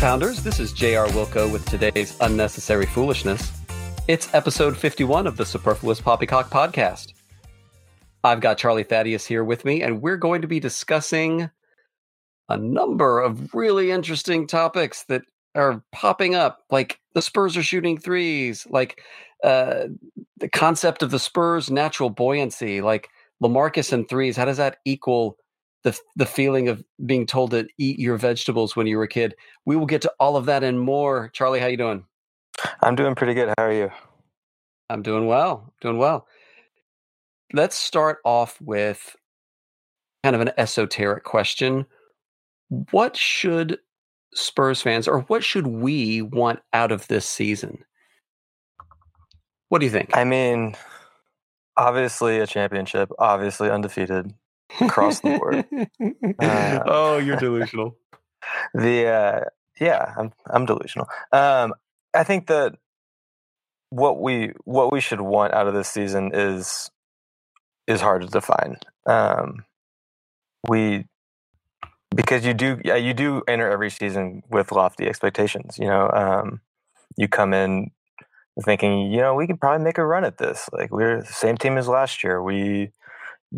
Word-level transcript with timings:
Pounders. 0.00 0.42
This 0.42 0.58
is 0.58 0.72
J.R. 0.72 1.08
Wilco 1.08 1.52
with 1.52 1.62
today's 1.66 2.16
Unnecessary 2.22 2.86
Foolishness. 2.86 3.52
It's 4.08 4.32
episode 4.32 4.74
51 4.74 5.26
of 5.26 5.36
the 5.36 5.44
Superfluous 5.44 6.00
Poppycock 6.00 6.48
podcast. 6.48 7.12
I've 8.24 8.40
got 8.40 8.56
Charlie 8.56 8.82
Thaddeus 8.82 9.26
here 9.26 9.44
with 9.44 9.66
me, 9.66 9.82
and 9.82 10.00
we're 10.00 10.16
going 10.16 10.40
to 10.40 10.48
be 10.48 10.58
discussing 10.58 11.50
a 12.48 12.56
number 12.56 13.20
of 13.20 13.54
really 13.54 13.90
interesting 13.90 14.46
topics 14.46 15.04
that 15.04 15.20
are 15.54 15.84
popping 15.92 16.34
up, 16.34 16.62
like 16.70 16.98
the 17.12 17.20
Spurs 17.20 17.58
are 17.58 17.62
shooting 17.62 17.98
threes, 17.98 18.66
like 18.70 19.02
uh, 19.44 19.88
the 20.38 20.48
concept 20.48 21.02
of 21.02 21.10
the 21.10 21.18
Spurs' 21.18 21.70
natural 21.70 22.08
buoyancy, 22.08 22.80
like 22.80 23.10
Lamarcus 23.42 23.92
and 23.92 24.08
threes. 24.08 24.38
How 24.38 24.46
does 24.46 24.56
that 24.56 24.78
equal 24.86 25.36
the 25.82 25.98
the 26.16 26.26
feeling 26.26 26.68
of 26.68 26.84
being 27.06 27.26
told 27.26 27.52
to 27.52 27.66
eat 27.78 27.98
your 27.98 28.16
vegetables 28.16 28.76
when 28.76 28.86
you 28.86 28.96
were 28.96 29.04
a 29.04 29.08
kid. 29.08 29.34
We 29.64 29.76
will 29.76 29.86
get 29.86 30.02
to 30.02 30.12
all 30.20 30.36
of 30.36 30.46
that 30.46 30.62
and 30.62 30.80
more. 30.80 31.30
Charlie, 31.32 31.60
how 31.60 31.66
you 31.66 31.76
doing? 31.76 32.04
I'm 32.82 32.94
doing 32.94 33.14
pretty 33.14 33.34
good. 33.34 33.52
How 33.56 33.64
are 33.64 33.72
you? 33.72 33.90
I'm 34.90 35.02
doing 35.02 35.26
well. 35.26 35.72
Doing 35.80 35.98
well. 35.98 36.26
Let's 37.52 37.76
start 37.76 38.18
off 38.24 38.60
with 38.60 39.16
kind 40.22 40.36
of 40.36 40.42
an 40.42 40.52
esoteric 40.58 41.24
question. 41.24 41.86
What 42.90 43.16
should 43.16 43.78
Spurs 44.34 44.82
fans 44.82 45.08
or 45.08 45.20
what 45.22 45.42
should 45.42 45.66
we 45.66 46.22
want 46.22 46.60
out 46.72 46.92
of 46.92 47.08
this 47.08 47.26
season? 47.26 47.84
What 49.68 49.78
do 49.80 49.86
you 49.86 49.92
think? 49.92 50.16
I 50.16 50.24
mean, 50.24 50.76
obviously 51.76 52.38
a 52.38 52.46
championship, 52.46 53.10
obviously 53.18 53.70
undefeated 53.70 54.32
across 54.80 55.20
the 55.20 55.38
board. 55.38 55.66
Uh, 56.40 56.80
oh, 56.86 57.18
you're 57.18 57.36
delusional. 57.36 57.96
The 58.72 59.06
uh, 59.06 59.40
yeah, 59.78 60.14
I'm 60.16 60.32
I'm 60.46 60.64
delusional. 60.64 61.06
Um, 61.30 61.74
I 62.14 62.24
think 62.24 62.46
that 62.46 62.74
what 63.90 64.20
we 64.20 64.52
what 64.64 64.90
we 64.92 65.00
should 65.00 65.20
want 65.20 65.52
out 65.52 65.68
of 65.68 65.74
this 65.74 65.88
season 65.88 66.30
is 66.32 66.90
is 67.86 68.00
hard 68.00 68.22
to 68.22 68.28
define. 68.28 68.78
Um, 69.06 69.64
we 70.66 71.04
because 72.14 72.46
you 72.46 72.54
do 72.54 72.80
yeah, 72.84 72.96
you 72.96 73.12
do 73.12 73.42
enter 73.46 73.70
every 73.70 73.90
season 73.90 74.42
with 74.48 74.72
lofty 74.72 75.06
expectations. 75.06 75.78
You 75.78 75.86
know, 75.86 76.10
um, 76.10 76.60
you 77.16 77.28
come 77.28 77.52
in 77.52 77.90
thinking, 78.64 79.10
you 79.10 79.20
know, 79.20 79.34
we 79.34 79.46
can 79.46 79.56
probably 79.56 79.84
make 79.84 79.98
a 79.98 80.06
run 80.06 80.24
at 80.24 80.38
this. 80.38 80.68
Like 80.72 80.90
we're 80.90 81.20
the 81.20 81.26
same 81.26 81.56
team 81.56 81.76
as 81.76 81.88
last 81.88 82.24
year. 82.24 82.42
We 82.42 82.92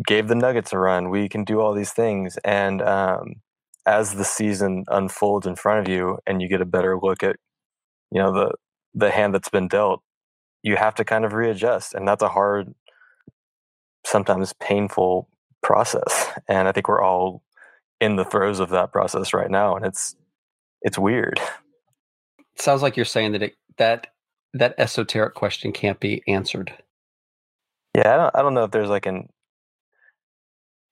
gave 0.05 0.27
the 0.27 0.35
Nuggets 0.35 0.73
a 0.73 0.77
run. 0.77 1.09
We 1.09 1.29
can 1.29 1.43
do 1.43 1.59
all 1.59 1.73
these 1.73 1.91
things. 1.91 2.37
And 2.43 2.81
um, 2.81 3.35
as 3.85 4.15
the 4.15 4.25
season 4.25 4.85
unfolds 4.87 5.45
in 5.45 5.55
front 5.55 5.87
of 5.87 5.93
you, 5.93 6.17
and 6.25 6.41
you 6.41 6.47
get 6.47 6.61
a 6.61 6.65
better 6.65 6.97
look 6.99 7.23
at, 7.23 7.35
you 8.11 8.19
know, 8.19 8.33
the 8.33 8.51
the 8.95 9.11
hand 9.11 9.33
that's 9.33 9.49
been 9.49 9.67
dealt, 9.67 10.01
you 10.61 10.75
have 10.75 10.95
to 10.95 11.05
kind 11.05 11.25
of 11.25 11.33
readjust, 11.33 11.93
and 11.93 12.07
that's 12.07 12.21
a 12.21 12.29
hard, 12.29 12.73
sometimes 14.05 14.53
painful 14.59 15.29
process. 15.61 16.29
And 16.47 16.67
I 16.67 16.71
think 16.71 16.87
we're 16.87 17.01
all 17.01 17.41
in 18.01 18.17
the 18.17 18.25
throes 18.25 18.59
of 18.59 18.69
that 18.69 18.91
process 18.91 19.33
right 19.33 19.49
now, 19.49 19.75
and 19.75 19.85
it's 19.85 20.15
it's 20.81 20.97
weird. 20.97 21.39
sounds 22.57 22.81
like 22.81 22.97
you're 22.97 23.05
saying 23.05 23.31
that 23.31 23.41
it, 23.41 23.55
that 23.77 24.07
that 24.53 24.75
esoteric 24.77 25.33
question 25.33 25.71
can't 25.71 25.99
be 25.99 26.21
answered. 26.27 26.73
Yeah, 27.95 28.13
I 28.13 28.17
don't, 28.17 28.35
I 28.35 28.41
don't 28.41 28.53
know 28.53 28.63
if 28.63 28.71
there's 28.71 28.89
like 28.89 29.05
an 29.05 29.29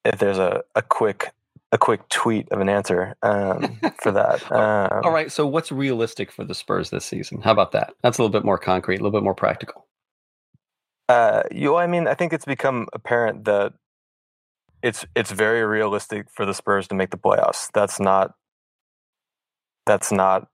if 0.06 0.20
there's 0.20 0.38
a, 0.38 0.64
a 0.76 0.82
quick 0.82 1.32
a 1.72 1.78
quick 1.78 2.08
tweet 2.10 2.50
of 2.52 2.60
an 2.60 2.68
answer 2.70 3.16
um, 3.22 3.80
for 4.02 4.12
that. 4.12 4.42
Um, 4.52 5.02
All 5.04 5.12
right. 5.12 5.32
So, 5.32 5.48
what's 5.48 5.72
realistic 5.72 6.32
for 6.32 6.44
the 6.44 6.54
Spurs 6.54 6.90
this 6.90 7.06
season? 7.06 7.42
How 7.42 7.52
about 7.52 7.72
that? 7.72 7.94
That's 8.04 8.18
a 8.18 8.22
little 8.22 8.32
bit 8.32 8.44
more 8.44 8.58
concrete, 8.58 9.00
a 9.00 9.04
little 9.04 9.18
bit 9.18 9.24
more 9.24 9.34
practical. 9.34 9.88
Uh, 11.08 11.44
you, 11.52 11.76
I 11.76 11.88
mean, 11.88 12.08
I 12.08 12.14
think 12.14 12.34
it's 12.34 12.46
become 12.46 12.88
apparent 12.94 13.46
that 13.46 13.74
it's 14.84 15.06
it's 15.16 15.32
very 15.32 15.64
realistic 15.64 16.30
for 16.30 16.46
the 16.46 16.54
Spurs 16.54 16.88
to 16.90 16.96
make 16.96 17.12
the 17.12 17.18
playoffs. 17.18 17.70
That's 17.74 18.00
not. 18.00 18.34
That's 19.86 20.12
not. 20.12 20.48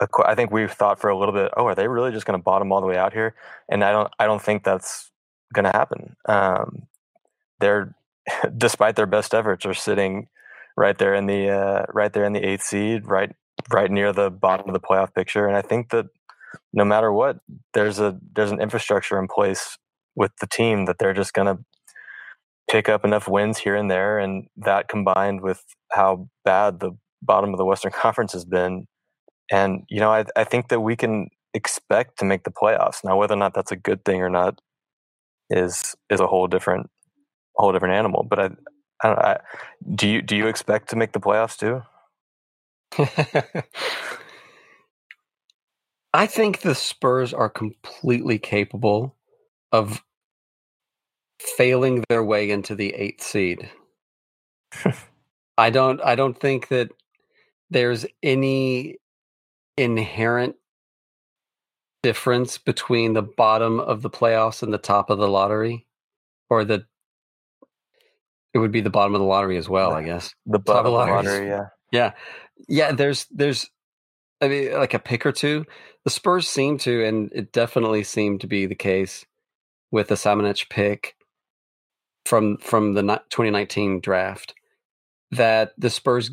A, 0.00 0.08
I 0.24 0.34
think 0.34 0.52
we've 0.52 0.70
thought 0.70 1.00
for 1.00 1.10
a 1.10 1.18
little 1.18 1.34
bit. 1.34 1.52
Oh, 1.56 1.66
are 1.66 1.74
they 1.74 1.88
really 1.88 2.12
just 2.12 2.26
going 2.26 2.38
to 2.38 2.42
bottom 2.42 2.70
all 2.72 2.80
the 2.80 2.86
way 2.86 2.96
out 2.96 3.12
here? 3.12 3.34
And 3.68 3.82
I 3.82 3.90
don't. 3.90 4.12
I 4.18 4.26
don't 4.26 4.42
think 4.42 4.64
that's 4.64 5.10
going 5.52 5.64
to 5.64 5.76
happen. 5.76 6.16
Um, 6.28 6.86
they're 7.60 7.94
despite 8.56 8.96
their 8.96 9.06
best 9.06 9.34
efforts, 9.34 9.66
are 9.66 9.74
sitting 9.74 10.28
right 10.76 10.98
there 10.98 11.14
in 11.14 11.26
the 11.26 11.48
uh, 11.50 11.84
right 11.92 12.12
there 12.12 12.24
in 12.24 12.32
the 12.32 12.44
eighth 12.44 12.62
seed, 12.62 13.06
right 13.06 13.32
right 13.70 13.90
near 13.90 14.12
the 14.12 14.30
bottom 14.30 14.68
of 14.68 14.72
the 14.72 14.80
playoff 14.80 15.14
picture. 15.14 15.46
And 15.46 15.56
I 15.56 15.62
think 15.62 15.90
that 15.90 16.06
no 16.72 16.84
matter 16.84 17.12
what, 17.12 17.38
there's 17.74 17.98
a 17.98 18.18
there's 18.34 18.50
an 18.50 18.60
infrastructure 18.60 19.18
in 19.18 19.28
place 19.28 19.78
with 20.14 20.32
the 20.40 20.46
team 20.46 20.86
that 20.86 20.98
they're 20.98 21.14
just 21.14 21.32
going 21.32 21.46
to 21.46 21.62
pick 22.70 22.88
up 22.88 23.04
enough 23.04 23.28
wins 23.28 23.58
here 23.58 23.74
and 23.74 23.90
there, 23.90 24.18
and 24.18 24.46
that 24.56 24.88
combined 24.88 25.40
with 25.42 25.62
how 25.92 26.28
bad 26.44 26.80
the 26.80 26.92
bottom 27.22 27.52
of 27.52 27.58
the 27.58 27.64
Western 27.64 27.92
Conference 28.02 28.32
has 28.32 28.44
been, 28.44 28.86
and 29.50 29.82
you 29.88 30.00
know, 30.00 30.12
I, 30.12 30.24
I 30.36 30.44
think 30.44 30.68
that 30.68 30.80
we 30.80 30.96
can 30.96 31.28
expect 31.54 32.18
to 32.18 32.24
make 32.24 32.44
the 32.44 32.50
playoffs. 32.50 33.04
Now, 33.04 33.16
whether 33.16 33.34
or 33.34 33.38
not 33.38 33.54
that's 33.54 33.72
a 33.72 33.76
good 33.76 34.04
thing 34.04 34.22
or 34.22 34.30
not 34.30 34.60
is 35.50 35.94
is 36.10 36.20
a 36.20 36.26
whole 36.26 36.46
different 36.46 36.90
whole 37.58 37.72
different 37.72 37.94
animal. 37.94 38.26
But 38.28 38.38
I, 38.38 38.50
I, 39.02 39.08
don't, 39.08 39.18
I 39.18 39.38
do 39.94 40.08
you 40.08 40.22
do 40.22 40.36
you 40.36 40.46
expect 40.46 40.90
to 40.90 40.96
make 40.96 41.12
the 41.12 41.20
playoffs 41.20 41.56
too? 41.56 41.82
I 46.14 46.26
think 46.26 46.60
the 46.60 46.74
Spurs 46.74 47.34
are 47.34 47.50
completely 47.50 48.38
capable 48.38 49.14
of 49.72 50.02
failing 51.40 52.04
their 52.08 52.24
way 52.24 52.50
into 52.50 52.74
the 52.74 52.94
eighth 52.94 53.22
seed. 53.22 53.70
I 55.58 55.70
don't 55.70 56.00
I 56.02 56.14
don't 56.14 56.38
think 56.38 56.68
that 56.68 56.90
there's 57.70 58.06
any 58.22 58.96
inherent 59.76 60.56
difference 62.02 62.58
between 62.58 63.12
the 63.12 63.22
bottom 63.22 63.80
of 63.80 64.02
the 64.02 64.10
playoffs 64.10 64.62
and 64.62 64.72
the 64.72 64.78
top 64.78 65.10
of 65.10 65.18
the 65.18 65.28
lottery 65.28 65.86
or 66.48 66.64
the 66.64 66.84
it 68.54 68.58
would 68.58 68.72
be 68.72 68.80
the 68.80 68.90
bottom 68.90 69.14
of 69.14 69.20
the 69.20 69.26
lottery 69.26 69.56
as 69.56 69.68
well, 69.68 69.92
I 69.92 70.02
guess. 70.02 70.34
The 70.46 70.58
bottom 70.58 70.86
of 70.86 70.92
the 70.92 70.98
lottery, 71.30 71.48
yeah. 71.48 71.66
Yeah. 71.92 72.12
Yeah, 72.68 72.92
there's 72.92 73.26
there's 73.30 73.70
I 74.40 74.48
mean 74.48 74.72
like 74.72 74.94
a 74.94 74.98
pick 74.98 75.26
or 75.26 75.32
two. 75.32 75.64
The 76.04 76.10
Spurs 76.10 76.48
seem 76.48 76.78
to 76.78 77.04
and 77.04 77.30
it 77.34 77.52
definitely 77.52 78.04
seemed 78.04 78.40
to 78.40 78.46
be 78.46 78.66
the 78.66 78.74
case 78.74 79.26
with 79.90 80.08
the 80.08 80.14
Samanic 80.14 80.68
pick 80.70 81.16
from 82.24 82.56
from 82.58 82.94
the 82.94 83.02
2019 83.02 84.00
draft 84.00 84.54
that 85.30 85.72
the 85.78 85.90
Spurs 85.90 86.30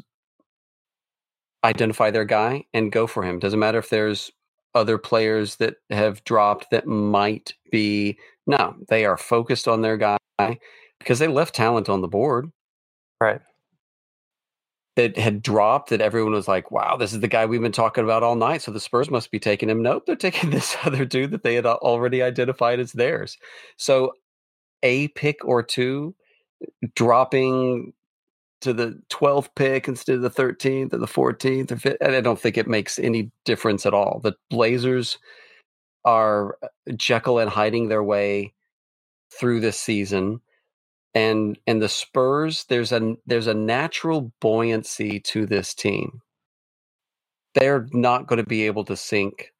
identify 1.63 2.11
their 2.11 2.25
guy 2.25 2.65
and 2.73 2.91
go 2.91 3.07
for 3.07 3.23
him. 3.23 3.39
Doesn't 3.39 3.59
matter 3.59 3.79
if 3.79 3.89
there's 3.89 4.31
other 4.73 4.97
players 4.97 5.55
that 5.57 5.75
have 5.89 6.23
dropped 6.23 6.69
that 6.71 6.85
might 6.85 7.53
be 7.71 8.17
no, 8.47 8.75
they 8.89 9.05
are 9.05 9.17
focused 9.17 9.67
on 9.67 9.81
their 9.81 9.97
guy 9.97 10.17
because 10.99 11.19
they 11.19 11.27
left 11.27 11.55
talent 11.55 11.89
on 11.89 12.01
the 12.01 12.07
board. 12.07 12.51
Right. 13.21 13.41
That 14.95 15.17
had 15.17 15.41
dropped 15.41 15.89
that 15.89 16.01
everyone 16.01 16.33
was 16.33 16.47
like, 16.47 16.71
wow, 16.71 16.95
this 16.95 17.11
is 17.11 17.19
the 17.19 17.27
guy 17.27 17.45
we've 17.45 17.61
been 17.61 17.71
talking 17.71 18.03
about 18.03 18.23
all 18.23 18.35
night. 18.35 18.61
So 18.61 18.71
the 18.71 18.79
Spurs 18.79 19.09
must 19.09 19.29
be 19.29 19.39
taking 19.39 19.69
him. 19.69 19.81
Nope, 19.81 20.05
they're 20.05 20.15
taking 20.15 20.49
this 20.51 20.77
other 20.83 21.05
dude 21.05 21.31
that 21.31 21.43
they 21.43 21.55
had 21.55 21.65
already 21.65 22.21
identified 22.21 22.79
as 22.79 22.93
theirs. 22.93 23.37
So 23.77 24.13
a 24.83 25.09
pick 25.09 25.43
or 25.43 25.63
two 25.63 26.15
dropping 26.95 27.93
to 28.61 28.73
the 28.73 28.99
12th 29.11 29.49
pick 29.55 29.87
instead 29.87 30.15
of 30.15 30.21
the 30.21 30.29
13th 30.29 30.93
or 30.93 30.97
the 30.97 31.05
14th 31.05 31.71
or 31.71 31.75
15th, 31.75 31.97
I 32.01 32.21
don't 32.21 32.39
think 32.39 32.57
it 32.57 32.67
makes 32.67 32.97
any 32.97 33.31
difference 33.43 33.85
at 33.85 33.93
all. 33.93 34.21
The 34.23 34.33
Blazers 34.49 35.17
are 36.05 36.57
uh, 36.63 36.67
Jekyll 36.95 37.39
and 37.39 37.49
hiding 37.49 37.89
their 37.89 38.03
way 38.03 38.53
through 39.37 39.59
this 39.59 39.79
season 39.79 40.39
and 41.15 41.57
and 41.65 41.81
the 41.81 41.89
Spurs 41.89 42.65
there's 42.65 42.91
a 42.91 43.15
there's 43.25 43.47
a 43.47 43.53
natural 43.53 44.31
buoyancy 44.41 45.19
to 45.21 45.47
this 45.47 45.73
team. 45.73 46.21
They're 47.55 47.87
not 47.93 48.27
going 48.27 48.37
to 48.37 48.47
be 48.47 48.65
able 48.67 48.83
to 48.85 48.97
sink 48.97 49.53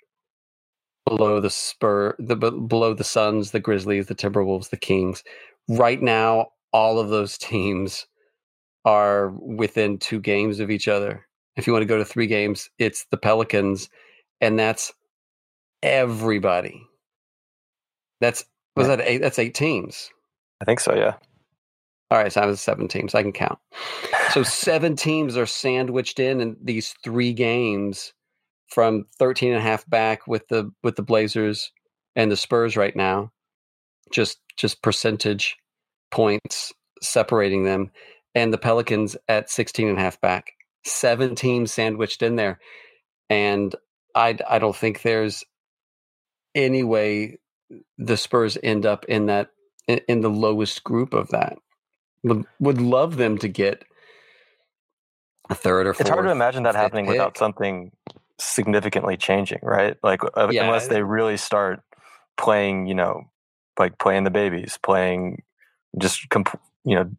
below 1.06 1.40
the 1.40 1.50
Spur 1.50 2.16
the 2.20 2.36
below 2.36 2.94
the 2.94 3.04
Suns, 3.04 3.52
the 3.52 3.60
Grizzlies, 3.60 4.08
the 4.08 4.16
Timberwolves, 4.16 4.70
the 4.70 4.78
Kings. 4.78 5.24
Right 5.70 6.02
now, 6.02 6.50
all 6.74 7.00
of 7.00 7.10
those 7.10 7.38
teams 7.38 8.06
are 8.84 9.30
within 9.30 9.98
two 9.98 10.20
games 10.20 10.60
of 10.60 10.70
each 10.70 10.88
other. 10.88 11.26
If 11.56 11.66
you 11.66 11.74
want 11.74 11.84
to 11.84 11.88
go 11.88 11.98
to 11.98 12.06
three 12.06 12.28
games, 12.28 12.70
it's 12.78 13.06
the 13.12 13.18
Pelicans, 13.18 13.90
and 14.42 14.60
that's 14.60 14.94
everybody. 15.82 16.86
That's 18.20 18.44
was 18.76 18.88
that 18.88 19.02
eight? 19.02 19.20
That's 19.22 19.40
eight 19.40 19.56
teams. 19.56 20.10
I 20.62 20.66
think 20.66 20.82
so. 20.82 20.94
Yeah. 20.96 21.16
All 22.12 22.18
right, 22.18 22.32
so 22.32 22.42
I 22.42 22.46
was 22.46 22.62
seven 22.62 22.88
teams. 22.88 23.16
I 23.16 23.24
can 23.24 23.32
count. 23.32 23.60
So 24.32 24.44
seven 24.44 24.96
teams 24.96 25.38
are 25.38 25.46
sandwiched 25.46 26.20
in 26.20 26.42
in 26.42 26.58
these 26.62 26.94
three 27.04 27.34
games 27.34 28.14
from 28.68 29.06
13 29.18 29.52
and 29.52 29.60
a 29.60 29.62
half 29.62 29.88
back 29.90 30.28
with 30.28 30.48
the 30.48 30.72
with 30.84 30.96
the 30.96 31.04
Blazers 31.04 31.72
and 32.16 32.32
the 32.32 32.38
Spurs 32.38 32.78
right 32.78 32.96
now. 32.96 33.32
Just 34.12 34.40
just 34.58 34.82
percentage 34.82 35.58
points 36.12 36.74
separating 37.02 37.64
them 37.64 37.92
and 38.36 38.54
the 38.54 38.58
Pelicans 38.58 39.18
at 39.28 39.50
16 39.50 39.88
and 39.88 39.98
a 39.98 40.02
half 40.02 40.20
back. 40.22 40.52
Seven 40.86 41.36
teams 41.36 41.72
sandwiched 41.72 42.22
in 42.22 42.36
there. 42.36 42.60
And 43.30 43.76
I 44.14 44.38
I 44.48 44.60
don't 44.60 44.76
think 44.76 45.02
there's 45.02 45.44
any 46.54 46.84
way 46.84 47.40
the 47.98 48.18
Spurs 48.18 48.58
end 48.62 48.86
up 48.86 49.06
in 49.06 49.26
that 49.26 49.50
in, 49.88 50.02
in 50.08 50.22
the 50.22 50.30
lowest 50.30 50.84
group 50.84 51.14
of 51.14 51.30
that. 51.30 51.58
Would 52.26 52.46
would 52.60 52.82
love 52.82 53.18
them 53.18 53.38
to 53.38 53.48
get 53.48 53.84
a 55.50 55.56
third 55.56 55.86
or 55.86 55.94
fourth. 55.94 56.02
It's 56.02 56.10
hard 56.10 56.26
to 56.26 56.32
imagine 56.32 56.64
that 56.64 56.74
happening 56.76 57.06
without 57.06 57.38
something 57.38 57.92
significantly 58.40 59.16
changing, 59.16 59.60
right? 59.62 59.96
Like 60.02 60.24
uh, 60.24 60.50
Yeah. 60.52 60.64
unless 60.64 60.88
they 60.88 61.04
really 61.04 61.38
start 61.38 61.82
playing, 62.36 62.88
you 62.88 62.96
know, 62.96 63.30
like 63.78 64.00
playing 64.00 64.24
the 64.24 64.32
babies, 64.32 64.80
playing 64.82 65.44
just 66.00 66.28
comp- 66.30 66.60
you 66.84 66.96
know 66.96 67.12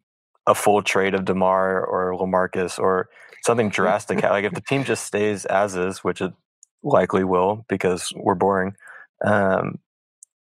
a 0.45 0.53
full 0.53 0.81
trade 0.81 1.13
of 1.13 1.23
Demar 1.25 1.83
or 1.85 2.13
Lamarcus 2.17 2.77
or 2.77 3.09
something 3.43 3.69
drastic. 3.79 4.23
like 4.23 4.43
if 4.43 4.53
the 4.53 4.61
team 4.61 4.83
just 4.83 5.05
stays 5.05 5.45
as 5.45 5.75
is, 5.75 6.03
which 6.03 6.21
it 6.21 6.33
likely 6.83 7.23
will 7.23 7.65
because 7.69 8.11
we're 8.15 8.35
boring. 8.35 8.75
Um, 9.23 9.79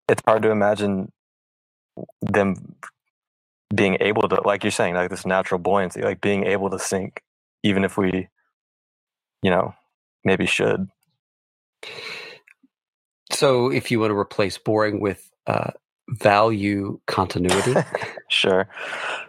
it's 0.07 0.23
hard 0.25 0.41
to 0.43 0.51
imagine 0.51 1.11
them 2.21 2.75
being 3.73 3.97
able 3.99 4.27
to, 4.29 4.41
like 4.45 4.63
you're 4.63 4.71
saying, 4.71 4.95
like 4.95 5.09
this 5.09 5.25
natural 5.25 5.59
buoyancy, 5.59 6.01
like 6.01 6.21
being 6.21 6.45
able 6.45 6.69
to 6.69 6.79
sink, 6.79 7.21
even 7.63 7.83
if 7.83 7.97
we, 7.97 8.27
you 9.41 9.49
know, 9.51 9.73
maybe 10.23 10.45
should. 10.45 10.87
So 13.31 13.69
if 13.71 13.91
you 13.91 13.99
want 13.99 14.11
to 14.11 14.17
replace 14.17 14.57
boring 14.57 14.99
with 14.99 15.29
uh, 15.47 15.71
value 16.09 16.99
continuity, 17.07 17.75
Sure. 18.29 18.67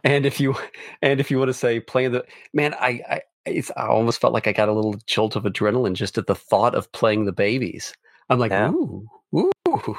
and 0.05 0.25
if 0.27 0.41
you 0.41 0.55
and 1.03 1.21
if 1.21 1.31
you 1.31 1.39
want 1.39 1.49
to 1.49 1.55
say 1.55 1.81
playing 1.81 2.13
the 2.13 2.25
man, 2.53 2.75
I 2.75 3.03
I, 3.11 3.21
it's, 3.45 3.71
I 3.77 3.87
almost 3.87 4.21
felt 4.21 4.33
like 4.35 4.47
I 4.47 4.53
got 4.53 4.69
a 4.69 4.73
little 4.73 4.95
jolt 5.07 5.37
of 5.37 5.45
adrenaline 5.45 5.95
just 5.95 6.19
at 6.19 6.27
the 6.27 6.35
thought 6.35 6.75
of 6.75 6.91
playing 6.93 7.25
the 7.25 7.33
babies. 7.33 7.93
I'm 8.29 8.39
like, 8.39 8.51
Yeah. 8.53 8.71
ooh, 8.71 9.09
ooh. 9.35 9.97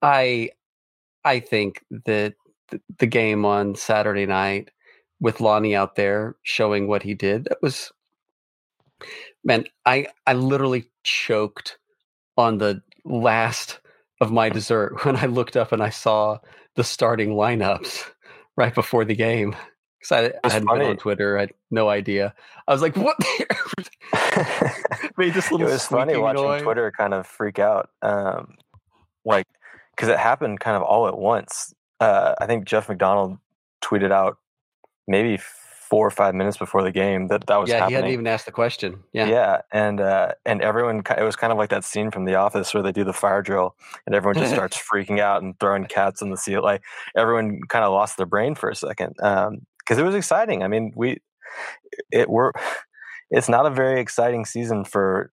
I 0.00 0.50
I 1.24 1.40
think 1.40 1.84
that 2.06 2.34
the, 2.98 3.06
game 3.06 3.44
on 3.44 3.74
Saturday 3.74 4.26
night 4.26 4.70
with 5.20 5.40
Lonnie 5.40 5.74
out 5.74 5.96
there 5.96 6.36
showing 6.42 6.88
what 6.88 7.02
he 7.02 7.14
did, 7.14 7.44
that 7.44 7.62
was 7.62 7.92
man, 9.44 9.64
I 9.86 10.06
I 10.26 10.34
literally 10.34 10.90
choked 11.04 11.78
on 12.36 12.58
the 12.58 12.82
last 13.04 13.80
of 14.20 14.30
my 14.30 14.48
dessert 14.48 14.96
when 15.04 15.16
I 15.16 15.26
looked 15.26 15.56
up 15.56 15.72
and 15.72 15.82
I 15.82 15.90
saw 15.90 16.38
the 16.76 16.84
starting 16.84 17.30
lineups 17.30 18.04
right 18.56 18.74
before 18.74 19.04
the 19.04 19.16
game. 19.16 19.56
Because 19.98 20.32
I, 20.42 20.48
I 20.48 20.52
hadn't 20.52 20.68
been 20.68 20.82
on 20.82 20.96
Twitter, 20.96 21.38
I 21.38 21.42
had 21.42 21.52
no 21.70 21.88
idea. 21.88 22.34
I 22.66 22.72
was 22.72 22.82
like, 22.82 22.96
"What?" 22.96 23.16
Made 25.16 25.32
this 25.32 25.46
it 25.46 25.52
little 25.52 25.68
was 25.68 25.86
funny 25.86 26.16
watching 26.16 26.42
noise. 26.42 26.62
Twitter 26.62 26.92
kind 26.96 27.14
of 27.14 27.24
freak 27.24 27.60
out, 27.60 27.88
um, 28.02 28.56
like 29.24 29.46
because 29.94 30.08
it 30.08 30.18
happened 30.18 30.58
kind 30.58 30.76
of 30.76 30.82
all 30.82 31.06
at 31.06 31.16
once. 31.16 31.72
Uh, 32.02 32.34
I 32.40 32.46
think 32.46 32.64
Jeff 32.64 32.88
McDonald 32.88 33.38
tweeted 33.82 34.10
out 34.10 34.38
maybe 35.06 35.38
four 35.38 36.06
or 36.06 36.10
five 36.10 36.34
minutes 36.34 36.56
before 36.56 36.82
the 36.82 36.90
game 36.90 37.28
that 37.28 37.46
that 37.46 37.60
was 37.60 37.68
Yeah, 37.68 37.86
he 37.86 37.94
hadn't 37.94 38.10
even 38.10 38.26
asked 38.26 38.46
the 38.46 38.50
question. 38.50 39.04
Yeah, 39.12 39.28
Yeah, 39.28 39.60
and 39.72 40.00
uh, 40.00 40.32
and 40.44 40.62
everyone 40.62 41.02
it 41.16 41.22
was 41.22 41.36
kind 41.36 41.52
of 41.52 41.58
like 41.58 41.70
that 41.70 41.84
scene 41.84 42.10
from 42.10 42.24
The 42.24 42.34
Office 42.34 42.74
where 42.74 42.82
they 42.82 42.90
do 42.90 43.04
the 43.04 43.12
fire 43.12 43.40
drill, 43.40 43.76
and 44.06 44.16
everyone 44.16 44.36
just 44.42 44.52
starts 44.54 44.76
freaking 44.76 45.20
out 45.20 45.42
and 45.42 45.56
throwing 45.60 45.84
cats 45.84 46.22
in 46.22 46.30
the 46.30 46.36
ceiling. 46.36 46.64
Like 46.64 46.82
everyone 47.16 47.60
kind 47.68 47.84
of 47.84 47.92
lost 47.92 48.16
their 48.16 48.26
brain 48.26 48.54
for 48.54 48.68
a 48.68 48.74
second 48.74 49.14
because 49.16 49.98
it 49.98 50.04
was 50.04 50.14
exciting. 50.16 50.62
I 50.64 50.68
mean, 50.68 50.92
we 50.96 51.18
it 52.10 52.28
were 52.28 52.52
it's 53.30 53.48
not 53.48 53.66
a 53.66 53.70
very 53.70 54.00
exciting 54.00 54.44
season 54.44 54.84
for 54.84 55.30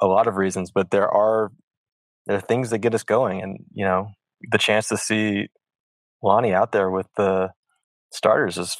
a 0.00 0.06
lot 0.06 0.28
of 0.28 0.36
reasons, 0.36 0.70
but 0.70 0.90
there 0.90 1.08
are 1.08 1.50
there 2.26 2.36
are 2.36 2.40
things 2.40 2.70
that 2.70 2.78
get 2.78 2.94
us 2.94 3.02
going, 3.02 3.42
and 3.42 3.64
you 3.72 3.84
know, 3.84 4.10
the 4.50 4.58
chance 4.58 4.88
to 4.88 4.96
see 4.96 5.48
Lonnie 6.22 6.54
out 6.54 6.72
there 6.72 6.90
with 6.90 7.06
the 7.16 7.50
starters 8.10 8.58
is 8.58 8.76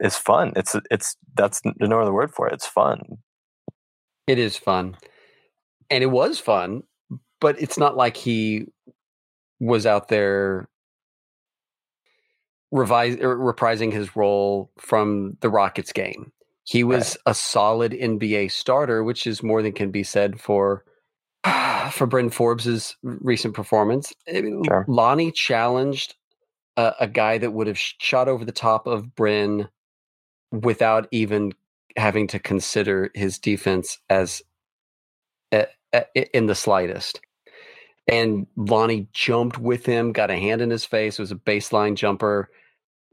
is 0.00 0.16
fun. 0.16 0.52
It's 0.56 0.74
it's 0.90 1.16
that's 1.34 1.60
no 1.64 2.00
other 2.00 2.12
word 2.12 2.32
for 2.32 2.48
it. 2.48 2.54
It's 2.54 2.66
fun. 2.66 3.18
it 4.26 4.38
is 4.38 4.56
fun, 4.56 4.96
and 5.90 6.02
it 6.02 6.08
was 6.08 6.38
fun, 6.38 6.82
but 7.40 7.60
it's 7.60 7.78
not 7.78 7.96
like 7.96 8.16
he 8.16 8.66
was 9.60 9.86
out 9.86 10.08
there 10.08 10.68
revise, 12.70 13.16
er, 13.16 13.36
reprising 13.36 13.92
his 13.92 14.16
role 14.16 14.70
from 14.78 15.36
the 15.40 15.50
Rockets 15.50 15.92
game. 15.92 16.32
He 16.64 16.84
was 16.84 17.16
a 17.26 17.34
solid 17.34 17.92
NBA 17.92 18.52
starter, 18.52 19.02
which 19.02 19.26
is 19.26 19.42
more 19.42 19.62
than 19.62 19.72
can 19.72 19.90
be 19.90 20.04
said 20.04 20.40
for 20.40 20.84
for 21.90 22.06
Bryn 22.06 22.30
Forbes's 22.30 22.96
recent 23.02 23.54
performance. 23.54 24.12
Sure. 24.28 24.84
Lonnie 24.86 25.32
challenged 25.32 26.14
a, 26.80 26.94
a 27.00 27.08
guy 27.08 27.36
that 27.36 27.52
would 27.52 27.66
have 27.66 27.78
shot 27.78 28.28
over 28.28 28.44
the 28.44 28.52
top 28.52 28.86
of 28.86 29.14
Bryn 29.14 29.68
without 30.50 31.06
even 31.10 31.52
having 31.96 32.26
to 32.28 32.38
consider 32.38 33.10
his 33.14 33.38
defense 33.38 33.98
as 34.08 34.42
uh, 35.52 35.64
uh, 35.92 36.02
in 36.32 36.46
the 36.46 36.54
slightest. 36.54 37.20
And 38.08 38.46
Lonnie 38.56 39.08
jumped 39.12 39.58
with 39.58 39.84
him, 39.84 40.12
got 40.12 40.30
a 40.30 40.36
hand 40.36 40.62
in 40.62 40.70
his 40.70 40.86
face. 40.86 41.18
It 41.18 41.22
was 41.22 41.32
a 41.32 41.36
baseline 41.36 41.94
jumper. 41.96 42.48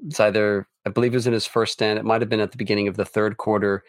It's 0.08 0.20
either, 0.20 0.68
I 0.86 0.90
believe 0.90 1.14
it 1.14 1.18
was 1.18 1.28
in 1.28 1.34
his 1.34 1.46
first 1.46 1.74
stand. 1.74 2.00
It 2.00 2.06
might 2.06 2.22
have 2.22 2.30
been 2.30 2.40
at 2.40 2.52
the 2.52 2.58
beginning 2.58 2.88
of 2.88 2.96
the 2.96 3.06
third 3.06 3.38
quarter 3.38 3.84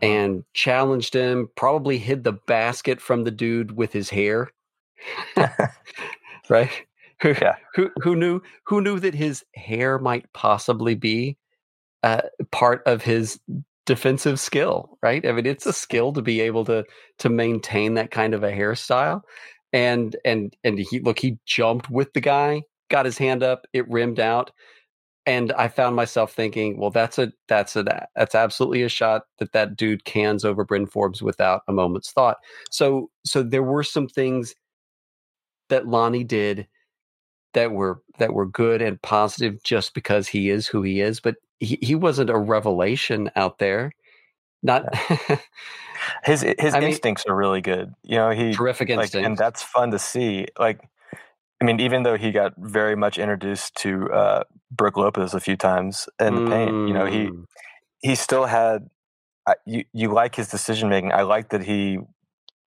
and 0.00 0.42
challenged 0.52 1.14
him, 1.14 1.48
probably 1.54 1.98
hid 1.98 2.24
the 2.24 2.32
basket 2.32 3.00
from 3.00 3.24
the 3.24 3.30
dude 3.30 3.76
with 3.76 3.92
his 3.92 4.10
hair. 4.10 4.50
right? 6.48 6.70
Who, 7.22 7.34
Yeah. 7.40 7.56
who, 7.74 7.90
who 8.02 8.16
knew 8.16 8.40
who 8.66 8.80
knew 8.80 8.98
that 9.00 9.14
his 9.14 9.44
hair 9.54 9.98
might 9.98 10.32
possibly 10.32 10.94
be 10.94 11.36
uh, 12.02 12.22
part 12.50 12.82
of 12.86 13.02
his 13.02 13.38
defensive 13.86 14.40
skill, 14.40 14.98
right? 15.02 15.24
I 15.26 15.32
mean, 15.32 15.46
it's 15.46 15.66
a 15.66 15.72
skill 15.72 16.12
to 16.14 16.22
be 16.22 16.40
able 16.40 16.64
to 16.66 16.84
to 17.18 17.28
maintain 17.28 17.94
that 17.94 18.10
kind 18.10 18.34
of 18.34 18.42
a 18.42 18.52
hairstyle. 18.52 19.22
And 19.72 20.16
and 20.24 20.54
and 20.64 20.78
he 20.78 21.00
look, 21.00 21.18
he 21.18 21.38
jumped 21.46 21.90
with 21.90 22.12
the 22.12 22.20
guy, 22.20 22.62
got 22.90 23.06
his 23.06 23.18
hand 23.18 23.42
up, 23.42 23.66
it 23.72 23.88
rimmed 23.88 24.20
out, 24.20 24.50
and 25.26 25.52
I 25.52 25.68
found 25.68 25.94
myself 25.96 26.32
thinking, 26.32 26.78
well, 26.78 26.90
that's 26.90 27.18
a 27.18 27.32
that's 27.48 27.76
a 27.76 27.84
that's 28.16 28.34
absolutely 28.34 28.82
a 28.82 28.88
shot 28.88 29.22
that 29.38 29.52
that 29.52 29.76
dude 29.76 30.04
cans 30.04 30.44
over 30.44 30.64
Bryn 30.64 30.86
Forbes 30.86 31.22
without 31.22 31.62
a 31.68 31.72
moment's 31.72 32.10
thought. 32.12 32.38
So 32.70 33.10
so 33.24 33.42
there 33.42 33.62
were 33.62 33.84
some 33.84 34.08
things 34.08 34.54
that 35.68 35.86
Lonnie 35.86 36.24
did 36.24 36.66
that 37.54 37.72
were 37.72 38.02
that 38.18 38.32
were 38.32 38.46
good 38.46 38.82
and 38.82 39.00
positive 39.02 39.62
just 39.62 39.94
because 39.94 40.28
he 40.28 40.50
is 40.50 40.66
who 40.66 40.82
he 40.82 41.00
is, 41.00 41.20
but 41.20 41.36
he, 41.60 41.78
he 41.82 41.94
wasn't 41.94 42.30
a 42.30 42.38
revelation 42.38 43.30
out 43.36 43.58
there. 43.58 43.92
Not 44.62 44.84
his 46.24 46.42
his 46.58 46.74
I 46.74 46.80
mean- 46.80 46.90
instincts 46.90 47.24
are 47.28 47.34
really 47.34 47.60
good. 47.60 47.92
You 48.02 48.16
know, 48.16 48.30
he 48.30 48.52
terrific 48.52 48.88
like, 48.88 48.98
instinct. 49.00 49.26
and 49.26 49.36
that's 49.36 49.62
fun 49.62 49.90
to 49.92 49.98
see. 49.98 50.46
Like, 50.58 50.80
I 51.60 51.64
mean, 51.64 51.80
even 51.80 52.02
though 52.02 52.16
he 52.16 52.30
got 52.32 52.54
very 52.58 52.96
much 52.96 53.18
introduced 53.18 53.74
to 53.76 54.10
uh, 54.12 54.44
Brook 54.70 54.96
Lopez 54.96 55.34
a 55.34 55.40
few 55.40 55.56
times 55.56 56.08
in 56.20 56.34
the 56.44 56.50
paint, 56.50 56.70
you 56.88 56.94
know, 56.94 57.06
he 57.06 57.26
Mm. 57.26 57.44
he 58.00 58.14
still 58.14 58.46
had. 58.46 58.88
I 59.46 59.54
you 59.66 59.84
you 59.92 60.12
like 60.12 60.34
his 60.36 60.48
decision 60.48 60.88
making. 60.88 61.12
I 61.12 61.22
like 61.22 61.48
that 61.50 61.62
he 61.64 61.98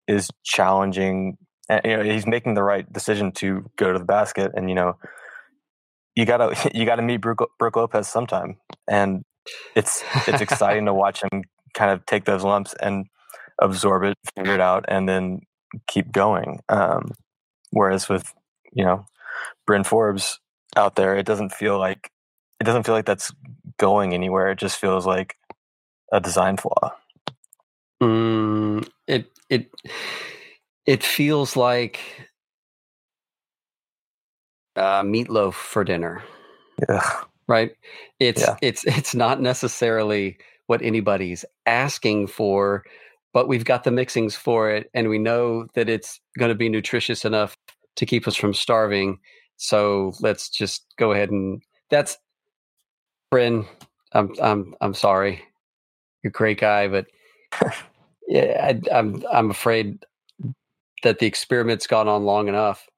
is 0.09 0.29
challenging. 0.43 1.39
And, 1.69 1.81
you 1.85 1.97
know, 1.97 2.03
he's 2.03 2.27
making 2.27 2.55
the 2.55 2.63
right 2.63 2.91
decision 2.93 3.33
to 3.33 3.71
go 3.77 3.93
to 3.93 3.99
the 3.99 4.05
basket, 4.05 4.53
and 4.55 4.69
you 4.69 4.75
know, 4.75 4.97
you 6.15 6.25
gotta 6.25 6.55
you 6.75 6.85
gotta 6.85 7.03
meet 7.03 7.19
Brook, 7.19 7.51
Brook 7.59 7.77
Lopez 7.77 8.09
sometime, 8.09 8.57
and 8.89 9.25
it's 9.75 10.03
it's 10.27 10.41
exciting 10.43 10.87
to 10.87 10.95
watch 10.95 11.23
him 11.23 11.45
kind 11.75 11.91
of 11.91 12.05
take 12.07 12.25
those 12.25 12.45
lumps 12.45 12.75
and 12.81 13.07
absorb 13.61 14.05
it, 14.05 14.17
figure 14.37 14.55
it 14.55 14.61
out, 14.61 14.85
and 14.89 15.09
then 15.09 15.41
keep 15.87 16.13
going. 16.13 16.61
Um, 16.69 17.13
whereas 17.71 18.09
with 18.09 18.33
you 18.73 18.85
know 18.85 19.07
Bryn 19.67 19.85
Forbes 19.85 20.41
out 20.77 20.97
there, 20.97 21.17
it 21.17 21.27
doesn't 21.27 21.53
feel 21.53 21.79
like 21.79 22.11
it 22.61 22.65
doesn't 22.65 22.85
feel 22.85 22.95
like 22.95 23.07
that's 23.07 23.33
going 23.79 24.15
anywhere. 24.15 24.51
It 24.51 24.59
just 24.59 24.79
feels 24.79 25.07
like 25.07 25.37
a 26.13 26.21
design 26.21 26.57
flaw. 26.57 26.95
Mm, 28.03 28.89
it 29.07 29.31
it 29.49 29.71
it 30.87 31.03
feels 31.03 31.57
like 31.57 32.01
uh, 34.77 35.03
meatloaf 35.03 35.55
for 35.55 35.85
dinner. 35.85 36.23
Right? 37.47 37.73
It's 38.21 38.43
yeah. 38.43 38.57
it's 38.63 38.85
it's 38.87 39.15
not 39.15 39.41
necessarily 39.41 40.39
what 40.67 40.83
anybody's 40.83 41.45
asking 41.67 42.27
for, 42.29 42.85
but 43.33 43.49
we've 43.49 43.65
got 43.65 43.85
the 43.85 43.91
mixings 43.91 44.35
for 44.35 44.71
it, 44.71 44.91
and 44.95 45.09
we 45.09 45.19
know 45.19 45.67
that 45.75 45.89
it's 45.89 46.21
going 46.39 46.49
to 46.49 46.55
be 46.55 46.69
nutritious 46.69 47.25
enough 47.25 47.57
to 47.97 48.07
keep 48.07 48.27
us 48.27 48.37
from 48.37 48.55
starving. 48.55 49.19
So 49.57 50.13
let's 50.21 50.49
just 50.49 50.85
go 50.99 51.13
ahead 51.13 51.31
and 51.31 51.63
that's 51.91 52.19
Bryn. 53.31 53.67
I'm 54.13 54.35
I'm 54.43 54.75
I'm 54.81 54.95
sorry. 54.95 55.43
You're 56.23 56.31
a 56.31 56.33
great 56.33 56.59
guy, 56.61 56.89
but 56.89 57.07
yeah, 58.29 58.71
I, 58.73 58.97
I'm 58.97 59.23
I'm 59.31 59.51
afraid 59.51 60.05
that 61.05 61.21
the 61.21 61.27
experiment's 61.27 61.87
gone 61.87 62.09
on 62.09 62.25
long 62.25 62.49
enough 62.49 62.89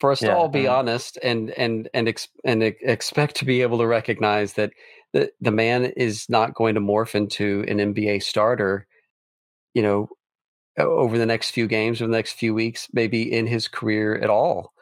for 0.00 0.12
us 0.12 0.22
yeah, 0.22 0.28
to 0.28 0.36
all 0.36 0.48
be 0.48 0.66
honest 0.66 1.18
and 1.22 1.50
and 1.52 1.88
and 1.94 2.08
ex- 2.08 2.28
and 2.44 2.62
expect 2.62 3.36
to 3.36 3.44
be 3.44 3.62
able 3.62 3.78
to 3.78 3.86
recognize 3.86 4.52
that 4.54 4.72
the 5.12 5.32
the 5.40 5.50
man 5.50 5.86
is 5.96 6.28
not 6.28 6.54
going 6.54 6.74
to 6.74 6.80
morph 6.80 7.14
into 7.14 7.64
an 7.66 7.78
NBA 7.78 8.22
starter, 8.22 8.86
you 9.74 9.82
know, 9.82 10.08
over 10.78 11.18
the 11.18 11.26
next 11.26 11.50
few 11.50 11.66
games, 11.66 12.00
over 12.00 12.10
the 12.10 12.16
next 12.16 12.32
few 12.32 12.54
weeks, 12.54 12.88
maybe 12.92 13.32
in 13.32 13.46
his 13.46 13.66
career 13.68 14.16
at 14.16 14.30
all. 14.30 14.72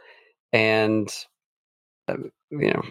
And 0.52 1.08
uh, 2.08 2.16
you 2.50 2.72
know, 2.72 2.82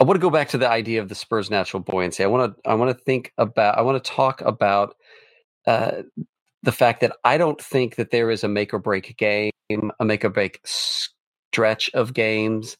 I 0.00 0.04
want 0.04 0.16
to 0.16 0.22
go 0.22 0.30
back 0.30 0.48
to 0.50 0.58
the 0.58 0.68
idea 0.68 1.02
of 1.02 1.08
the 1.08 1.14
Spurs' 1.14 1.50
natural 1.50 1.82
buoyancy. 1.82 2.24
I 2.24 2.28
want 2.28 2.54
to 2.54 2.70
I 2.70 2.74
want 2.74 2.96
to 2.96 3.04
think 3.04 3.32
about 3.36 3.76
I 3.76 3.82
want 3.82 4.02
to 4.02 4.10
talk 4.10 4.40
about 4.40 4.96
uh, 5.66 6.02
the 6.64 6.72
fact 6.72 7.00
that 7.00 7.12
I 7.24 7.36
don't 7.36 7.60
think 7.60 7.96
that 7.96 8.10
there 8.10 8.30
is 8.30 8.42
a 8.42 8.48
make 8.48 8.72
or 8.72 8.78
break 8.78 9.16
game, 9.18 9.52
a 10.00 10.04
make 10.04 10.24
or 10.24 10.30
break 10.30 10.60
stretch 10.64 11.90
of 11.92 12.14
games. 12.14 12.78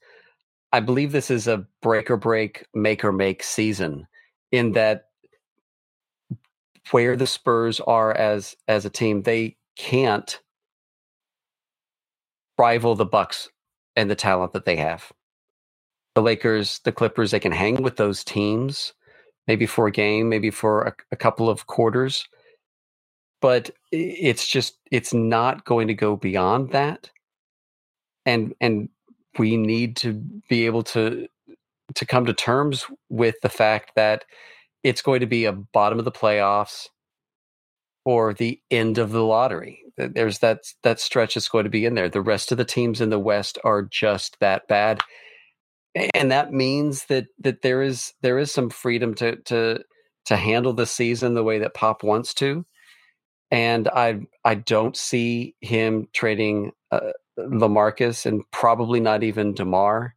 I 0.72 0.80
believe 0.80 1.12
this 1.12 1.30
is 1.30 1.46
a 1.46 1.66
break 1.82 2.10
or 2.10 2.16
break, 2.16 2.66
make 2.74 3.04
or 3.04 3.12
make 3.12 3.42
season 3.42 4.06
in 4.50 4.72
that 4.72 5.08
where 6.90 7.14
the 7.14 7.26
Spurs 7.26 7.78
are 7.80 8.12
as 8.14 8.56
as 8.68 8.86
a 8.86 8.90
team, 8.90 9.22
they 9.22 9.56
can't 9.76 10.40
rival 12.58 12.94
the 12.94 13.04
Bucks 13.04 13.50
and 13.96 14.10
the 14.10 14.16
talent 14.16 14.52
that 14.54 14.64
they 14.64 14.76
have. 14.76 15.12
The 16.14 16.22
Lakers, 16.22 16.80
the 16.84 16.92
Clippers, 16.92 17.32
they 17.32 17.40
can 17.40 17.52
hang 17.52 17.82
with 17.82 17.96
those 17.96 18.24
teams, 18.24 18.94
maybe 19.46 19.66
for 19.66 19.88
a 19.88 19.92
game, 19.92 20.30
maybe 20.30 20.50
for 20.50 20.84
a, 20.84 20.94
a 21.12 21.16
couple 21.16 21.50
of 21.50 21.66
quarters 21.66 22.26
but 23.44 23.68
it's 23.92 24.46
just 24.46 24.78
it's 24.90 25.12
not 25.12 25.66
going 25.66 25.88
to 25.88 25.94
go 25.94 26.16
beyond 26.16 26.70
that 26.70 27.10
and 28.24 28.54
and 28.58 28.88
we 29.38 29.58
need 29.58 29.96
to 29.98 30.14
be 30.48 30.64
able 30.64 30.82
to 30.82 31.28
to 31.94 32.06
come 32.06 32.24
to 32.24 32.32
terms 32.32 32.86
with 33.10 33.34
the 33.42 33.50
fact 33.50 33.92
that 33.96 34.24
it's 34.82 35.02
going 35.02 35.20
to 35.20 35.26
be 35.26 35.44
a 35.44 35.52
bottom 35.52 35.98
of 35.98 36.06
the 36.06 36.10
playoffs 36.10 36.88
or 38.06 38.32
the 38.32 38.62
end 38.70 38.96
of 38.96 39.10
the 39.10 39.22
lottery. 39.22 39.82
There's 39.98 40.38
that 40.38 40.60
that 40.82 40.98
stretch 40.98 41.34
that's 41.34 41.50
going 41.50 41.64
to 41.64 41.70
be 41.70 41.84
in 41.84 41.94
there. 41.94 42.08
The 42.08 42.22
rest 42.22 42.50
of 42.50 42.56
the 42.56 42.64
teams 42.64 43.02
in 43.02 43.10
the 43.10 43.18
West 43.18 43.58
are 43.62 43.82
just 43.82 44.40
that 44.40 44.66
bad, 44.68 45.02
and 46.14 46.32
that 46.32 46.50
means 46.50 47.04
that 47.10 47.26
that 47.40 47.60
there 47.60 47.82
is 47.82 48.14
there 48.22 48.38
is 48.38 48.50
some 48.50 48.70
freedom 48.70 49.12
to 49.16 49.36
to 49.36 49.84
to 50.24 50.36
handle 50.36 50.72
the 50.72 50.86
season 50.86 51.34
the 51.34 51.44
way 51.44 51.58
that 51.58 51.74
Pop 51.74 52.02
wants 52.02 52.32
to 52.32 52.64
and 53.50 53.88
I 53.88 54.26
I 54.44 54.56
don't 54.56 54.96
see 54.96 55.54
him 55.60 56.08
trading 56.12 56.72
uh, 56.90 57.12
Lamarcus 57.38 58.26
and 58.26 58.42
probably 58.50 59.00
not 59.00 59.22
even 59.22 59.54
Demar, 59.54 60.14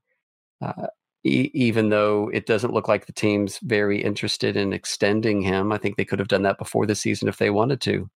uh, 0.62 0.88
e- 1.24 1.52
even 1.54 1.90
though 1.90 2.30
it 2.34 2.46
doesn't 2.46 2.74
look 2.74 2.88
like 2.88 3.06
the 3.06 3.14
team's 3.14 3.60
very 3.60 4.02
interested 4.02 4.56
in 4.58 4.74
extending 4.74 5.42
him. 5.42 5.72
I 5.72 5.78
think 5.78 5.98
they 5.98 6.06
could 6.06 6.20
have 6.20 6.28
done 6.28 6.44
that 6.44 6.58
before 6.58 6.86
the 6.86 6.96
season 6.96 7.28
if 7.28 7.38
they 7.38 7.50
wanted 7.50 7.82
to. 7.82 8.10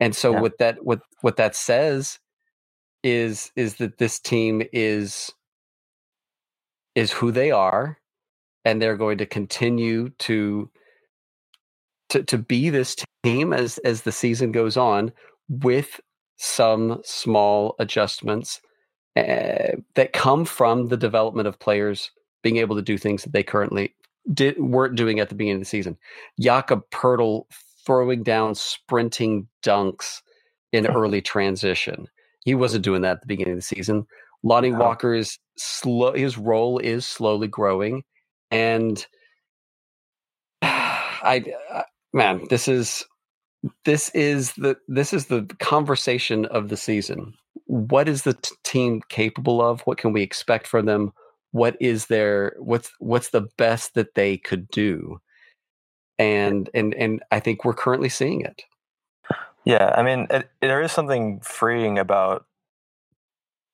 And 0.00 0.14
so 0.14 0.32
yeah. 0.32 0.40
what 0.40 0.58
that 0.58 0.84
what 0.84 1.00
what 1.20 1.36
that 1.36 1.56
says 1.56 2.18
is 3.02 3.52
is 3.56 3.76
that 3.76 3.98
this 3.98 4.18
team 4.18 4.62
is 4.72 5.32
is 6.94 7.12
who 7.12 7.32
they 7.32 7.50
are 7.50 7.98
and 8.64 8.80
they're 8.80 8.96
going 8.96 9.18
to 9.18 9.26
continue 9.26 10.10
to 10.20 10.70
to 12.14 12.22
to 12.24 12.38
be 12.38 12.70
this 12.70 12.96
team 13.22 13.52
as 13.52 13.78
as 13.78 14.02
the 14.02 14.12
season 14.12 14.52
goes 14.52 14.76
on 14.76 15.12
with 15.48 16.00
some 16.36 17.00
small 17.04 17.74
adjustments 17.78 18.60
uh, 19.16 19.76
that 19.94 20.12
come 20.12 20.44
from 20.44 20.88
the 20.88 20.96
development 20.96 21.46
of 21.46 21.58
players 21.58 22.10
being 22.42 22.56
able 22.56 22.76
to 22.76 22.82
do 22.82 22.98
things 22.98 23.22
that 23.22 23.32
they 23.32 23.42
currently 23.42 23.94
did, 24.32 24.58
weren't 24.58 24.96
doing 24.96 25.20
at 25.20 25.28
the 25.28 25.34
beginning 25.34 25.56
of 25.56 25.60
the 25.60 25.66
season. 25.66 25.96
Jakob 26.40 26.82
Poeltl 26.90 27.44
throwing 27.86 28.22
down 28.22 28.54
sprinting 28.54 29.48
dunks 29.64 30.20
in 30.72 30.86
early 30.94 31.20
transition. 31.20 32.06
He 32.44 32.54
wasn't 32.54 32.84
doing 32.84 33.02
that 33.02 33.16
at 33.16 33.20
the 33.20 33.26
beginning 33.26 33.52
of 33.54 33.58
the 33.58 33.62
season. 33.62 34.06
Lonnie 34.42 34.70
no. 34.70 34.78
Walker's 34.78 35.38
slow 35.56 36.12
his 36.12 36.36
role 36.36 36.78
is 36.78 37.06
slowly 37.06 37.48
growing 37.48 38.02
and 38.50 39.06
I 40.62 41.44
man, 42.14 42.46
this 42.48 42.66
is 42.68 43.04
this 43.84 44.08
is 44.10 44.52
the 44.54 44.76
this 44.88 45.12
is 45.12 45.26
the 45.26 45.42
conversation 45.58 46.46
of 46.46 46.68
the 46.68 46.76
season. 46.76 47.34
What 47.66 48.08
is 48.08 48.22
the 48.22 48.34
t- 48.34 48.54
team 48.62 49.02
capable 49.08 49.60
of? 49.60 49.82
What 49.82 49.98
can 49.98 50.12
we 50.12 50.22
expect 50.22 50.66
from 50.66 50.86
them? 50.86 51.12
What 51.50 51.76
is 51.80 52.06
their 52.06 52.54
what's 52.58 52.90
what's 53.00 53.30
the 53.30 53.46
best 53.58 53.94
that 53.94 54.14
they 54.14 54.38
could 54.38 54.68
do? 54.68 55.20
And 56.18 56.70
and 56.72 56.94
and 56.94 57.22
I 57.30 57.40
think 57.40 57.64
we're 57.64 57.74
currently 57.74 58.08
seeing 58.08 58.40
it. 58.40 58.62
Yeah, 59.64 59.94
I 59.96 60.02
mean, 60.02 60.26
it, 60.30 60.48
there 60.60 60.82
is 60.82 60.92
something 60.92 61.40
freeing 61.40 61.98
about 61.98 62.44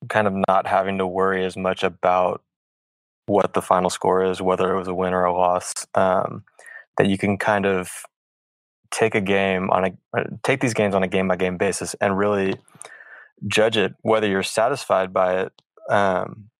kind 0.08 0.26
of 0.26 0.34
not 0.48 0.66
having 0.66 0.98
to 0.98 1.06
worry 1.06 1.44
as 1.44 1.56
much 1.56 1.82
about 1.82 2.42
what 3.26 3.54
the 3.54 3.60
final 3.60 3.90
score 3.90 4.24
is, 4.24 4.40
whether 4.40 4.72
it 4.72 4.78
was 4.78 4.88
a 4.88 4.94
win 4.94 5.12
or 5.12 5.24
a 5.24 5.32
loss. 5.32 5.86
Um, 5.94 6.44
that 6.96 7.08
you 7.08 7.16
can 7.16 7.38
kind 7.38 7.64
of 7.64 7.90
take 8.90 9.14
a 9.14 9.20
game 9.20 9.70
on 9.70 9.84
a 9.84 10.18
uh, 10.18 10.24
take 10.42 10.60
these 10.60 10.74
games 10.74 10.94
on 10.94 11.02
a 11.02 11.08
game 11.08 11.28
by 11.28 11.36
game 11.36 11.56
basis 11.56 11.94
and 12.00 12.18
really 12.18 12.54
judge 13.46 13.76
it 13.76 13.94
whether 14.02 14.26
you're 14.26 14.42
satisfied 14.42 15.12
by 15.12 15.42
it 15.42 15.52
um, 15.88 16.50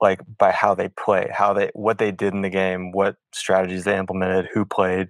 like 0.00 0.20
by 0.38 0.50
how 0.50 0.74
they 0.74 0.88
play 0.88 1.28
how 1.32 1.52
they 1.52 1.70
what 1.74 1.98
they 1.98 2.10
did 2.10 2.34
in 2.34 2.42
the 2.42 2.50
game 2.50 2.92
what 2.92 3.16
strategies 3.32 3.84
they 3.84 3.96
implemented 3.96 4.48
who 4.52 4.64
played 4.64 5.08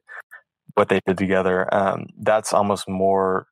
what 0.75 0.89
they 0.89 1.01
did 1.07 1.19
together 1.19 1.73
um, 1.75 2.07
that's 2.21 2.53
almost 2.53 2.89
more 2.89 3.47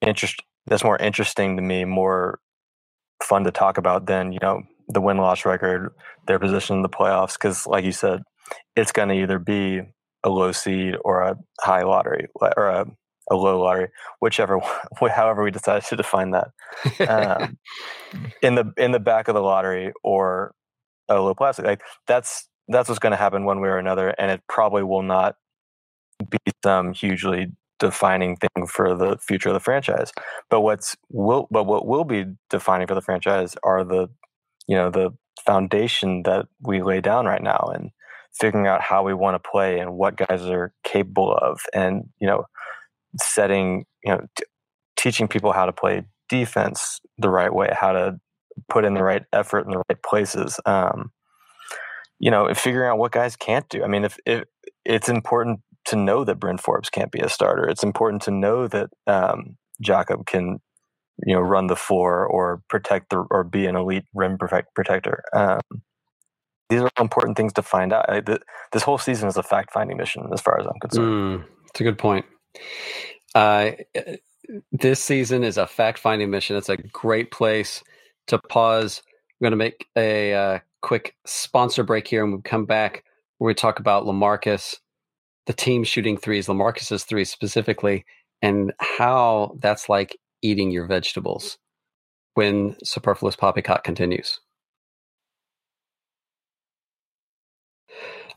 interest 0.00 0.42
that's 0.66 0.84
more 0.84 0.98
interesting 0.98 1.56
to 1.56 1.62
me 1.62 1.84
more 1.84 2.40
fun 3.22 3.44
to 3.44 3.50
talk 3.50 3.78
about 3.78 4.06
than 4.06 4.32
you 4.32 4.38
know 4.42 4.62
the 4.88 5.00
win 5.00 5.16
loss 5.16 5.44
record 5.44 5.92
their 6.26 6.38
position 6.38 6.76
in 6.76 6.82
the 6.82 6.88
playoffs 6.88 7.34
because 7.34 7.66
like 7.66 7.84
you 7.84 7.92
said 7.92 8.22
it's 8.76 8.92
going 8.92 9.08
to 9.08 9.14
either 9.14 9.38
be 9.38 9.80
a 10.26 10.28
low 10.28 10.52
seed 10.52 10.96
or 11.04 11.22
a 11.22 11.36
high 11.60 11.84
lottery 11.84 12.26
or 12.56 12.66
a, 12.66 12.84
a 13.30 13.36
low 13.36 13.62
lottery, 13.62 13.88
whichever, 14.20 14.58
however 15.14 15.42
we 15.42 15.52
decide 15.52 15.84
to 15.84 15.96
define 15.96 16.32
that, 16.32 16.48
um, 17.08 17.56
in 18.42 18.56
the 18.56 18.72
in 18.76 18.90
the 18.90 19.00
back 19.00 19.28
of 19.28 19.34
the 19.34 19.40
lottery 19.40 19.92
or 20.02 20.52
a 21.08 21.14
low 21.14 21.34
plastic. 21.34 21.64
Like 21.64 21.82
that's 22.08 22.48
that's 22.68 22.88
what's 22.88 22.98
going 22.98 23.12
to 23.12 23.16
happen 23.16 23.44
one 23.44 23.60
way 23.60 23.68
or 23.68 23.78
another, 23.78 24.08
and 24.18 24.30
it 24.30 24.42
probably 24.48 24.82
will 24.82 25.02
not 25.02 25.36
be 26.28 26.38
some 26.64 26.92
hugely 26.92 27.52
defining 27.78 28.36
thing 28.36 28.66
for 28.66 28.96
the 28.96 29.18
future 29.18 29.50
of 29.50 29.54
the 29.54 29.60
franchise. 29.60 30.12
But 30.50 30.62
what's 30.62 30.96
will 31.08 31.46
but 31.52 31.64
what 31.64 31.86
will 31.86 32.04
be 32.04 32.24
defining 32.50 32.88
for 32.88 32.96
the 32.96 33.02
franchise 33.02 33.54
are 33.62 33.84
the 33.84 34.08
you 34.66 34.76
know 34.76 34.90
the 34.90 35.10
foundation 35.44 36.22
that 36.24 36.46
we 36.60 36.82
lay 36.82 37.00
down 37.00 37.26
right 37.26 37.42
now 37.42 37.70
and 37.72 37.90
figuring 38.38 38.66
out 38.66 38.80
how 38.80 39.02
we 39.02 39.14
want 39.14 39.34
to 39.34 39.50
play 39.50 39.78
and 39.78 39.94
what 39.94 40.16
guys 40.16 40.42
are 40.42 40.72
capable 40.84 41.32
of 41.32 41.60
and 41.72 42.04
you 42.20 42.26
know 42.26 42.44
setting 43.20 43.84
you 44.04 44.12
know 44.12 44.20
t- 44.36 44.44
teaching 44.96 45.28
people 45.28 45.52
how 45.52 45.66
to 45.66 45.72
play 45.72 46.02
defense 46.28 47.00
the 47.18 47.30
right 47.30 47.54
way 47.54 47.68
how 47.72 47.92
to 47.92 48.16
put 48.68 48.84
in 48.84 48.94
the 48.94 49.02
right 49.02 49.24
effort 49.32 49.64
in 49.64 49.70
the 49.70 49.82
right 49.88 50.02
places 50.02 50.58
um, 50.66 51.10
you 52.18 52.30
know 52.30 52.52
figuring 52.54 52.90
out 52.90 52.98
what 52.98 53.12
guys 53.12 53.36
can't 53.36 53.68
do. 53.68 53.82
I 53.84 53.88
mean 53.88 54.04
if, 54.04 54.18
if 54.26 54.44
it's 54.84 55.08
important 55.08 55.60
to 55.86 55.96
know 55.96 56.24
that 56.24 56.40
Bryn 56.40 56.58
Forbes 56.58 56.90
can't 56.90 57.12
be 57.12 57.20
a 57.20 57.28
starter. 57.28 57.68
It's 57.68 57.84
important 57.84 58.22
to 58.22 58.30
know 58.30 58.66
that 58.68 58.90
um, 59.06 59.56
Jakob 59.80 60.26
can 60.26 60.58
you 61.24 61.34
know 61.34 61.40
run 61.40 61.66
the 61.66 61.76
floor 61.76 62.26
or 62.26 62.62
protect 62.68 63.10
the 63.10 63.24
or 63.30 63.44
be 63.44 63.66
an 63.66 63.76
elite 63.76 64.04
rim 64.14 64.38
protector. 64.38 65.22
Um, 65.32 65.60
these 66.68 66.80
are 66.80 66.90
important 66.98 67.36
things 67.36 67.52
to 67.54 67.62
find 67.62 67.92
out. 67.92 68.08
I, 68.08 68.20
th- 68.20 68.42
this 68.72 68.82
whole 68.82 68.98
season 68.98 69.28
is 69.28 69.36
a 69.36 69.42
fact 69.42 69.72
finding 69.72 69.96
mission, 69.96 70.26
as 70.32 70.40
far 70.40 70.60
as 70.60 70.66
I'm 70.66 70.78
concerned. 70.80 71.40
Mm, 71.40 71.44
it's 71.70 71.80
a 71.80 71.84
good 71.84 71.98
point. 71.98 72.26
Uh, 73.34 73.72
this 74.72 75.02
season 75.02 75.44
is 75.44 75.58
a 75.58 75.66
fact 75.66 75.98
finding 75.98 76.30
mission. 76.30 76.56
It's 76.56 76.68
a 76.68 76.76
great 76.76 77.30
place 77.30 77.82
to 78.28 78.38
pause. 78.38 79.02
I'm 79.06 79.44
going 79.44 79.52
to 79.52 79.56
make 79.56 79.86
a 79.96 80.34
uh, 80.34 80.58
quick 80.82 81.14
sponsor 81.24 81.84
break 81.84 82.08
here, 82.08 82.22
and 82.22 82.32
we'll 82.32 82.42
come 82.42 82.64
back 82.64 83.04
where 83.38 83.48
we 83.48 83.54
talk 83.54 83.78
about 83.78 84.04
Lamarcus, 84.04 84.76
the 85.46 85.52
team 85.52 85.84
shooting 85.84 86.16
threes, 86.16 86.48
Lamarcus's 86.48 87.04
threes 87.04 87.30
specifically, 87.30 88.04
and 88.42 88.72
how 88.80 89.56
that's 89.60 89.88
like 89.88 90.16
eating 90.42 90.70
your 90.70 90.86
vegetables 90.86 91.58
when 92.34 92.76
superfluous 92.82 93.36
poppycock 93.36 93.84
continues. 93.84 94.40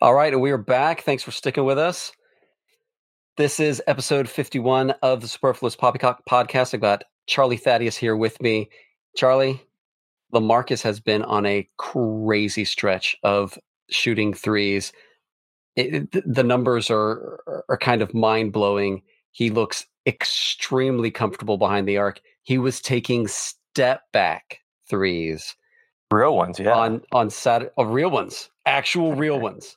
All 0.01 0.13
right, 0.13 0.31
and 0.31 0.41
we 0.41 0.51
are 0.51 0.57
back. 0.57 1.01
Thanks 1.01 1.23
for 1.23 1.31
sticking 1.31 1.65
with 1.65 1.77
us. 1.77 2.13
This 3.35 3.59
is 3.59 3.83
episode 3.85 4.29
51 4.29 4.91
of 5.01 5.19
the 5.19 5.27
Superfluous 5.27 5.75
Poppycock 5.75 6.25
podcast. 6.25 6.73
I've 6.73 6.79
got 6.79 7.03
Charlie 7.27 7.57
Thaddeus 7.57 7.97
here 7.97 8.15
with 8.15 8.41
me. 8.41 8.69
Charlie, 9.17 9.61
Lamarcus 10.33 10.81
has 10.83 11.01
been 11.01 11.23
on 11.23 11.45
a 11.45 11.67
crazy 11.77 12.63
stretch 12.63 13.17
of 13.23 13.59
shooting 13.89 14.33
threes. 14.33 14.93
It, 15.75 16.09
the 16.13 16.43
numbers 16.45 16.89
are 16.89 17.41
are 17.67 17.77
kind 17.77 18.01
of 18.01 18.13
mind 18.13 18.53
blowing. 18.53 19.01
He 19.31 19.49
looks 19.49 19.85
extremely 20.05 21.11
comfortable 21.11 21.57
behind 21.57 21.89
the 21.89 21.97
arc. 21.97 22.21
He 22.43 22.57
was 22.57 22.79
taking 22.79 23.27
step 23.27 24.03
back 24.13 24.59
threes, 24.89 25.57
real 26.09 26.37
ones, 26.37 26.57
yeah, 26.57 26.73
on 26.73 27.01
on 27.11 27.29
Saturday, 27.29 27.71
oh, 27.77 27.83
real 27.83 28.11
ones, 28.11 28.49
actual 28.65 29.13
real 29.13 29.39
ones, 29.41 29.75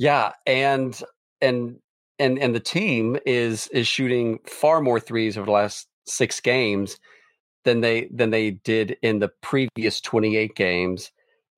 yeah, 0.00 0.32
and 0.46 0.98
and 1.42 1.78
and 2.18 2.38
and 2.38 2.54
the 2.54 2.60
team 2.60 3.18
is 3.26 3.68
is 3.68 3.86
shooting 3.86 4.38
far 4.46 4.80
more 4.80 4.98
threes 4.98 5.36
over 5.36 5.44
the 5.44 5.52
last 5.52 5.88
six 6.06 6.40
games 6.40 6.98
than 7.64 7.82
they 7.82 8.08
than 8.10 8.30
they 8.30 8.52
did 8.52 8.96
in 9.02 9.18
the 9.18 9.28
previous 9.42 10.00
28 10.00 10.54
games. 10.54 11.12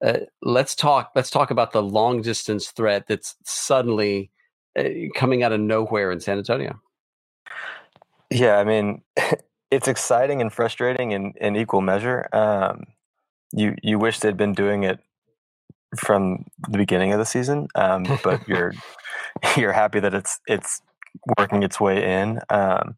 Uh, 0.04 0.18
let's 0.42 0.74
talk 0.74 1.12
let's 1.14 1.30
talk 1.30 1.52
about 1.52 1.70
the 1.70 1.84
long 1.84 2.20
distance 2.20 2.72
threat 2.72 3.04
that's 3.06 3.36
suddenly 3.44 4.28
uh, 4.76 4.88
coming 5.14 5.44
out 5.44 5.52
of 5.52 5.60
nowhere 5.60 6.10
in 6.10 6.18
San 6.18 6.38
Antonio. 6.38 6.80
Yeah, 8.28 8.56
I 8.56 8.64
mean, 8.64 9.02
it's 9.70 9.86
exciting 9.86 10.40
and 10.40 10.52
frustrating 10.52 11.12
in, 11.12 11.32
in 11.40 11.54
equal 11.54 11.80
measure. 11.80 12.26
Um, 12.32 12.86
you 13.52 13.76
you 13.84 14.00
wish 14.00 14.18
they'd 14.18 14.36
been 14.36 14.54
doing 14.54 14.82
it 14.82 14.98
from 15.96 16.44
the 16.68 16.78
beginning 16.78 17.12
of 17.12 17.18
the 17.18 17.26
season, 17.26 17.68
um, 17.74 18.04
but 18.22 18.46
you're 18.48 18.72
you're 19.56 19.72
happy 19.72 20.00
that 20.00 20.14
it's 20.14 20.40
it's 20.46 20.80
working 21.38 21.62
its 21.62 21.80
way 21.80 22.20
in. 22.20 22.40
Um, 22.48 22.94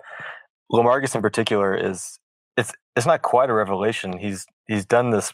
Lamarcus 0.73 1.15
in 1.15 1.23
particular 1.23 1.75
is 1.77 2.19
it's 2.57 2.73
it's 2.97 3.07
not 3.07 3.23
quite 3.23 3.51
a 3.51 3.55
revelation. 3.55 4.19
He's 4.19 4.47
he's 4.67 4.87
done 4.87 5.11
this 5.11 5.33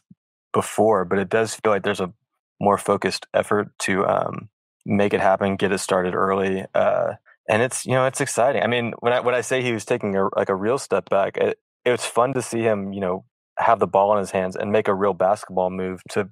before, 0.52 1.04
but 1.04 1.18
it 1.18 1.28
does 1.28 1.54
feel 1.54 1.72
like 1.72 1.82
there's 1.82 2.00
a 2.00 2.12
more 2.60 2.78
focused 2.78 3.26
effort 3.34 3.70
to 3.80 4.06
um, 4.06 4.48
make 4.84 5.14
it 5.14 5.20
happen, 5.20 5.56
get 5.56 5.72
it 5.72 5.78
started 5.78 6.14
early, 6.14 6.64
uh, 6.74 7.14
and 7.48 7.62
it's 7.62 7.86
you 7.86 7.92
know 7.92 8.06
it's 8.06 8.20
exciting. 8.20 8.62
I 8.62 8.66
mean, 8.66 8.92
when 9.00 9.12
I 9.12 9.20
when 9.20 9.34
I 9.34 9.40
say 9.40 9.62
he 9.62 9.72
was 9.72 9.84
taking 9.84 10.16
a 10.16 10.28
like 10.36 10.48
a 10.48 10.54
real 10.54 10.78
step 10.78 11.08
back, 11.08 11.36
it, 11.36 11.58
it 11.84 11.90
was 11.90 12.04
fun 12.04 12.34
to 12.34 12.42
see 12.42 12.60
him 12.60 12.92
you 12.92 13.00
know 13.00 13.24
have 13.58 13.78
the 13.78 13.86
ball 13.86 14.12
in 14.12 14.18
his 14.18 14.30
hands 14.30 14.56
and 14.56 14.72
make 14.72 14.88
a 14.88 14.94
real 14.94 15.12
basketball 15.12 15.70
move 15.70 16.02
to 16.08 16.30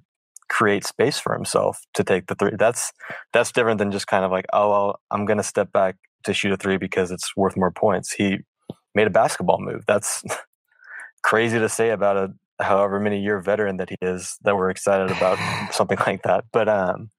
create 0.49 0.83
space 0.83 1.19
for 1.19 1.33
himself 1.33 1.79
to 1.93 2.03
take 2.03 2.27
the 2.27 2.35
three. 2.35 2.51
That's 2.57 2.91
that's 3.33 3.51
different 3.51 3.77
than 3.77 3.91
just 3.91 4.07
kind 4.07 4.25
of 4.25 4.31
like 4.31 4.45
oh 4.53 4.69
well, 4.69 4.99
I'm 5.11 5.25
going 5.25 5.37
to 5.37 5.43
step 5.43 5.71
back 5.71 5.95
to 6.25 6.33
shoot 6.33 6.51
a 6.51 6.57
three 6.57 6.77
because 6.77 7.11
it's 7.11 7.35
worth 7.37 7.55
more 7.55 7.71
points. 7.71 8.11
He 8.11 8.39
made 8.95 9.07
a 9.07 9.11
basketball 9.11 9.59
move. 9.59 9.85
That's 9.87 10.23
crazy 11.23 11.59
to 11.59 11.69
say 11.69 11.91
about 11.91 12.17
a 12.17 12.33
however 12.63 12.99
many 12.99 13.21
year 13.21 13.39
veteran 13.39 13.77
that 13.77 13.89
he 13.89 13.95
is 14.01 14.37
that 14.43 14.55
we're 14.55 14.69
excited 14.69 15.15
about 15.15 15.37
something 15.73 15.97
like 16.05 16.23
that. 16.23 16.45
But 16.51 16.67
um, 16.67 17.09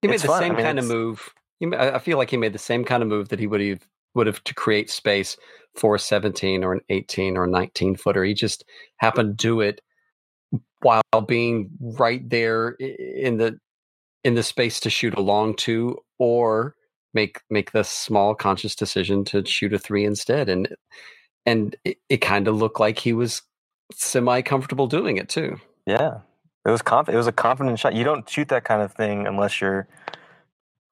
he 0.00 0.08
made 0.08 0.20
the 0.20 0.28
fun. 0.28 0.40
same 0.40 0.52
I 0.52 0.56
mean, 0.56 0.64
kind 0.64 0.78
of 0.78 0.86
move. 0.86 1.30
He, 1.58 1.66
I 1.76 1.98
feel 1.98 2.18
like 2.18 2.30
he 2.30 2.36
made 2.36 2.52
the 2.52 2.58
same 2.58 2.84
kind 2.84 3.02
of 3.02 3.08
move 3.08 3.28
that 3.28 3.38
he 3.38 3.46
would 3.46 3.60
have 3.60 3.86
would 4.14 4.26
have 4.26 4.42
to 4.44 4.54
create 4.54 4.90
space 4.90 5.36
for 5.74 5.94
a 5.94 5.98
17 5.98 6.64
or 6.64 6.74
an 6.74 6.80
18 6.90 7.36
or 7.36 7.44
a 7.44 7.48
19 7.48 7.96
footer. 7.96 8.24
He 8.24 8.34
just 8.34 8.64
happened 8.98 9.38
to 9.38 9.42
do 9.42 9.60
it 9.60 9.80
while 10.82 11.02
being 11.26 11.70
right 11.80 12.28
there 12.28 12.70
in 12.70 13.38
the 13.38 13.58
in 14.24 14.34
the 14.34 14.42
space 14.42 14.78
to 14.80 14.90
shoot 14.90 15.14
a 15.14 15.20
long 15.20 15.54
two 15.54 15.98
or 16.18 16.74
make 17.14 17.40
make 17.50 17.72
the 17.72 17.84
small 17.84 18.34
conscious 18.34 18.74
decision 18.74 19.24
to 19.24 19.44
shoot 19.44 19.72
a 19.72 19.78
three 19.78 20.04
instead 20.04 20.48
and 20.48 20.68
and 21.46 21.76
it, 21.84 21.98
it 22.08 22.18
kind 22.18 22.48
of 22.48 22.56
looked 22.56 22.80
like 22.80 22.98
he 22.98 23.12
was 23.12 23.42
semi 23.92 24.42
comfortable 24.42 24.86
doing 24.86 25.16
it 25.16 25.28
too. 25.28 25.58
Yeah, 25.86 26.18
it 26.64 26.70
was 26.70 26.82
conf- 26.82 27.08
It 27.08 27.16
was 27.16 27.26
a 27.26 27.32
confident 27.32 27.78
shot. 27.78 27.94
You 27.94 28.04
don't 28.04 28.28
shoot 28.28 28.48
that 28.48 28.64
kind 28.64 28.82
of 28.82 28.92
thing 28.92 29.26
unless 29.26 29.60
you're 29.60 29.88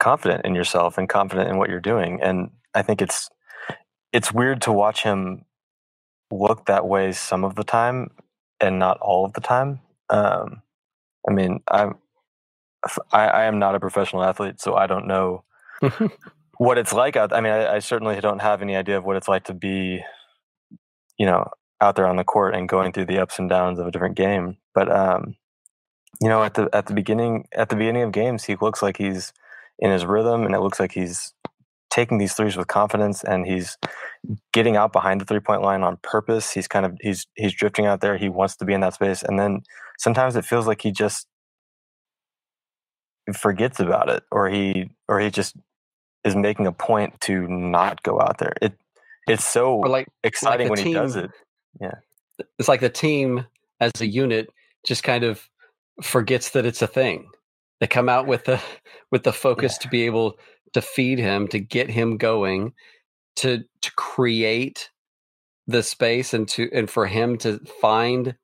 confident 0.00 0.44
in 0.44 0.54
yourself 0.54 0.98
and 0.98 1.08
confident 1.08 1.48
in 1.48 1.58
what 1.58 1.68
you're 1.68 1.80
doing. 1.80 2.20
And 2.22 2.50
I 2.74 2.82
think 2.82 3.00
it's 3.00 3.30
it's 4.12 4.32
weird 4.32 4.62
to 4.62 4.72
watch 4.72 5.02
him 5.02 5.44
look 6.32 6.66
that 6.66 6.86
way 6.86 7.12
some 7.12 7.44
of 7.44 7.54
the 7.54 7.64
time 7.64 8.10
and 8.60 8.78
not 8.78 8.98
all 9.00 9.24
of 9.24 9.32
the 9.32 9.40
time. 9.40 9.80
Um, 10.08 10.62
I 11.28 11.32
mean, 11.32 11.60
I'm 11.70 11.96
I, 13.12 13.26
I 13.26 13.44
am 13.44 13.58
not 13.58 13.74
a 13.74 13.80
professional 13.80 14.24
athlete, 14.24 14.60
so 14.60 14.74
I 14.74 14.86
don't 14.86 15.06
know 15.06 15.44
what 16.58 16.78
it's 16.78 16.92
like. 16.92 17.16
I 17.16 17.26
mean, 17.40 17.52
I, 17.52 17.74
I 17.74 17.78
certainly 17.78 18.20
don't 18.20 18.40
have 18.40 18.62
any 18.62 18.74
idea 18.76 18.96
of 18.96 19.04
what 19.04 19.16
it's 19.16 19.28
like 19.28 19.44
to 19.44 19.54
be 19.54 20.02
you 21.20 21.26
know, 21.26 21.46
out 21.82 21.96
there 21.96 22.06
on 22.06 22.16
the 22.16 22.24
court 22.24 22.54
and 22.54 22.66
going 22.66 22.92
through 22.92 23.04
the 23.04 23.18
ups 23.18 23.38
and 23.38 23.50
downs 23.50 23.78
of 23.78 23.86
a 23.86 23.90
different 23.90 24.16
game. 24.16 24.56
But 24.74 24.90
um, 24.90 25.36
you 26.20 26.30
know, 26.30 26.42
at 26.42 26.54
the 26.54 26.70
at 26.72 26.86
the 26.86 26.94
beginning 26.94 27.44
at 27.54 27.68
the 27.68 27.76
beginning 27.76 28.02
of 28.02 28.10
games, 28.10 28.44
he 28.44 28.56
looks 28.56 28.82
like 28.82 28.96
he's 28.96 29.34
in 29.78 29.90
his 29.90 30.06
rhythm, 30.06 30.46
and 30.46 30.54
it 30.54 30.60
looks 30.60 30.80
like 30.80 30.92
he's 30.92 31.34
taking 31.90 32.16
these 32.16 32.32
threes 32.32 32.56
with 32.56 32.68
confidence, 32.68 33.22
and 33.22 33.46
he's 33.46 33.76
getting 34.52 34.76
out 34.76 34.92
behind 34.92 35.20
the 35.20 35.24
three 35.24 35.40
point 35.40 35.62
line 35.62 35.82
on 35.82 35.98
purpose. 36.02 36.52
He's 36.52 36.68
kind 36.68 36.86
of 36.86 36.96
he's 37.00 37.26
he's 37.34 37.54
drifting 37.54 37.86
out 37.86 38.00
there. 38.00 38.16
He 38.16 38.28
wants 38.28 38.56
to 38.56 38.64
be 38.64 38.74
in 38.74 38.80
that 38.80 38.94
space, 38.94 39.22
and 39.22 39.38
then 39.38 39.62
sometimes 39.98 40.36
it 40.36 40.44
feels 40.44 40.66
like 40.66 40.82
he 40.82 40.92
just 40.92 41.26
forgets 43.34 43.80
about 43.80 44.08
it, 44.08 44.22
or 44.30 44.48
he 44.48 44.90
or 45.08 45.20
he 45.20 45.30
just 45.30 45.56
is 46.24 46.36
making 46.36 46.66
a 46.66 46.72
point 46.72 47.20
to 47.22 47.46
not 47.48 48.02
go 48.02 48.20
out 48.20 48.38
there. 48.38 48.54
It 48.60 48.74
it's 49.26 49.44
so 49.44 49.78
like, 49.78 50.08
exciting 50.24 50.68
like 50.68 50.76
when 50.76 50.84
team, 50.84 50.94
he 50.94 50.94
does 50.94 51.16
it. 51.16 51.30
Yeah. 51.80 51.94
It's 52.58 52.68
like 52.68 52.80
the 52.80 52.88
team 52.90 53.46
as 53.80 53.92
a 54.00 54.06
unit 54.06 54.48
just 54.86 55.02
kind 55.02 55.24
of 55.24 55.48
forgets 56.02 56.50
that 56.50 56.66
it's 56.66 56.82
a 56.82 56.86
thing. 56.86 57.28
They 57.80 57.86
come 57.86 58.08
out 58.08 58.26
with 58.26 58.44
the 58.44 58.60
with 59.10 59.22
the 59.22 59.32
focus 59.32 59.76
yeah. 59.76 59.82
to 59.84 59.88
be 59.88 60.06
able 60.06 60.38
to 60.72 60.82
feed 60.82 61.18
him, 61.18 61.48
to 61.48 61.58
get 61.58 61.90
him 61.90 62.16
going, 62.16 62.72
to 63.36 63.64
to 63.80 63.92
create 63.94 64.90
the 65.66 65.82
space 65.82 66.34
and 66.34 66.48
to 66.48 66.68
and 66.72 66.90
for 66.90 67.06
him 67.06 67.38
to 67.38 67.58
find 67.80 68.36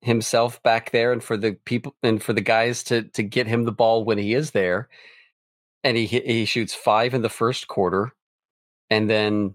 himself 0.00 0.62
back 0.62 0.90
there 0.90 1.12
and 1.12 1.22
for 1.22 1.36
the 1.36 1.52
people 1.64 1.94
and 2.02 2.22
for 2.22 2.32
the 2.32 2.40
guys 2.40 2.82
to 2.82 3.02
to 3.02 3.22
get 3.22 3.46
him 3.46 3.64
the 3.64 3.72
ball 3.72 4.04
when 4.04 4.18
he 4.18 4.34
is 4.34 4.50
there 4.50 4.88
and 5.84 5.96
he 5.96 6.06
he 6.06 6.44
shoots 6.44 6.74
5 6.74 7.14
in 7.14 7.22
the 7.22 7.28
first 7.28 7.68
quarter 7.68 8.12
and 8.90 9.08
then 9.08 9.54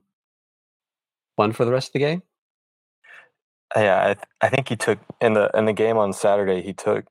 one 1.37 1.53
for 1.53 1.63
the 1.63 1.71
rest 1.71 1.89
of 1.89 1.93
the 1.93 1.99
game? 1.99 2.23
Yeah, 3.75 4.01
I, 4.01 4.13
th- 4.13 4.25
I 4.41 4.49
think 4.49 4.69
he 4.69 4.75
took 4.75 4.99
in 5.21 5.33
the 5.33 5.49
in 5.53 5.65
the 5.65 5.73
game 5.73 5.97
on 5.97 6.13
Saturday. 6.13 6.61
He 6.61 6.73
took 6.73 7.05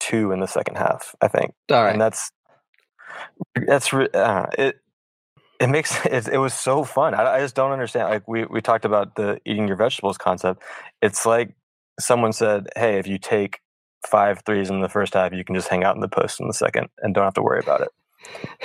two 0.00 0.32
in 0.32 0.40
the 0.40 0.46
second 0.46 0.76
half. 0.76 1.14
I 1.20 1.28
think. 1.28 1.54
All 1.70 1.82
right, 1.82 1.92
and 1.92 2.00
that's 2.00 2.30
that's 3.66 3.92
uh, 3.92 4.46
it. 4.58 4.80
It 5.62 5.68
makes 5.68 6.04
it, 6.06 6.28
it 6.28 6.38
was 6.38 6.54
so 6.54 6.84
fun. 6.84 7.14
I, 7.14 7.36
I 7.36 7.40
just 7.40 7.54
don't 7.54 7.72
understand. 7.72 8.10
Like 8.10 8.28
we 8.28 8.44
we 8.44 8.60
talked 8.60 8.84
about 8.84 9.14
the 9.16 9.40
eating 9.46 9.68
your 9.68 9.76
vegetables 9.76 10.18
concept. 10.18 10.62
It's 11.00 11.24
like 11.24 11.54
someone 11.98 12.32
said, 12.32 12.68
"Hey, 12.76 12.98
if 12.98 13.06
you 13.06 13.18
take 13.18 13.60
five 14.06 14.42
threes 14.44 14.68
in 14.68 14.80
the 14.80 14.88
first 14.88 15.14
half, 15.14 15.32
you 15.32 15.44
can 15.44 15.54
just 15.54 15.68
hang 15.68 15.84
out 15.84 15.94
in 15.94 16.00
the 16.00 16.08
post 16.08 16.40
in 16.40 16.48
the 16.48 16.54
second 16.54 16.88
and 16.98 17.14
don't 17.14 17.24
have 17.24 17.34
to 17.34 17.42
worry 17.42 17.60
about 17.60 17.80
it." 17.80 17.90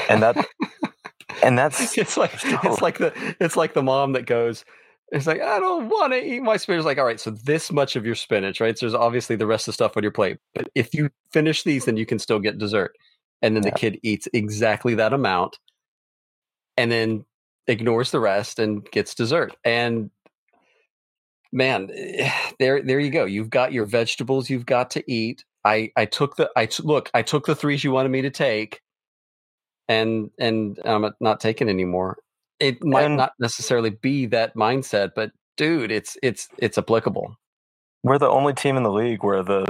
And 0.10 0.22
that 0.24 0.36
and 1.44 1.58
that's 1.58 1.98
it's 1.98 2.18
like 2.18 2.34
it's 2.44 2.82
like 2.82 2.98
the 2.98 3.14
it's 3.40 3.56
like 3.56 3.74
the 3.74 3.84
mom 3.84 4.14
that 4.14 4.26
goes 4.26 4.66
it's 5.12 5.28
like 5.28 5.42
i 5.42 5.60
don't 5.60 5.90
want 5.90 6.14
to 6.14 6.24
eat 6.24 6.42
my 6.42 6.58
spinach 6.58 6.86
like 6.86 6.98
all 6.98 7.06
right 7.06 7.20
so 7.20 7.32
this 7.32 7.72
much 7.72 7.96
of 7.96 8.06
your 8.06 8.16
spinach 8.16 8.60
right 8.60 8.78
so 8.78 8.86
there's 8.86 8.94
obviously 8.94 9.36
the 9.36 9.48
rest 9.48 9.68
of 9.68 9.72
the 9.72 9.74
stuff 9.74 9.96
on 9.96 10.04
your 10.04 10.12
plate 10.12 10.38
but 10.54 10.70
if 10.76 10.94
you 10.94 11.10
finish 11.32 11.64
these 11.64 11.86
then 11.86 11.98
you 11.98 12.06
can 12.06 12.20
still 12.20 12.40
get 12.40 12.58
dessert 12.58 12.96
and 13.42 13.56
then 13.56 13.64
yeah. 13.64 13.70
the 13.70 13.76
kid 13.76 14.00
eats 14.04 14.28
exactly 14.34 14.96
that 14.96 15.14
amount 15.14 15.58
and 16.78 16.92
then 16.92 17.26
ignores 17.68 18.12
the 18.12 18.20
rest 18.20 18.60
and 18.60 18.86
gets 18.92 19.14
dessert 19.16 19.56
and 19.66 20.10
man 21.52 21.90
eh, 21.94 22.32
there 22.60 22.82
there 22.82 23.00
you 23.00 23.10
go 23.10 23.26
you've 23.26 23.50
got 23.50 23.74
your 23.74 23.86
vegetables 23.86 24.50
you've 24.50 24.66
got 24.66 24.92
to 24.92 25.04
eat 25.12 25.44
i 25.66 25.92
i 25.96 26.06
took 26.06 26.36
the 26.38 26.50
i 26.56 26.66
t- 26.66 26.84
look 26.84 27.10
i 27.14 27.22
took 27.22 27.46
the 27.46 27.56
threes 27.56 27.84
you 27.84 27.92
wanted 27.92 28.10
me 28.10 28.22
to 28.22 28.30
take 28.30 28.82
and 29.88 30.30
and 30.40 30.80
I'm 30.86 31.06
not 31.20 31.40
taking 31.40 31.70
anymore. 31.70 32.18
It 32.60 32.84
might 32.84 33.06
and 33.06 33.18
not 33.18 33.34
necessarily 33.40 33.92
be 33.92 34.26
that 34.28 34.56
mindset, 34.56 35.12
but 35.16 35.32
dude, 35.58 35.92
it's 35.92 36.18
it's 36.24 36.48
it's 36.58 36.78
applicable. 36.78 37.36
We're 38.04 38.18
the 38.18 38.30
only 38.30 38.54
team 38.54 38.78
in 38.78 38.84
the 38.84 38.92
league 38.92 39.24
where 39.24 39.44
the 39.44 39.68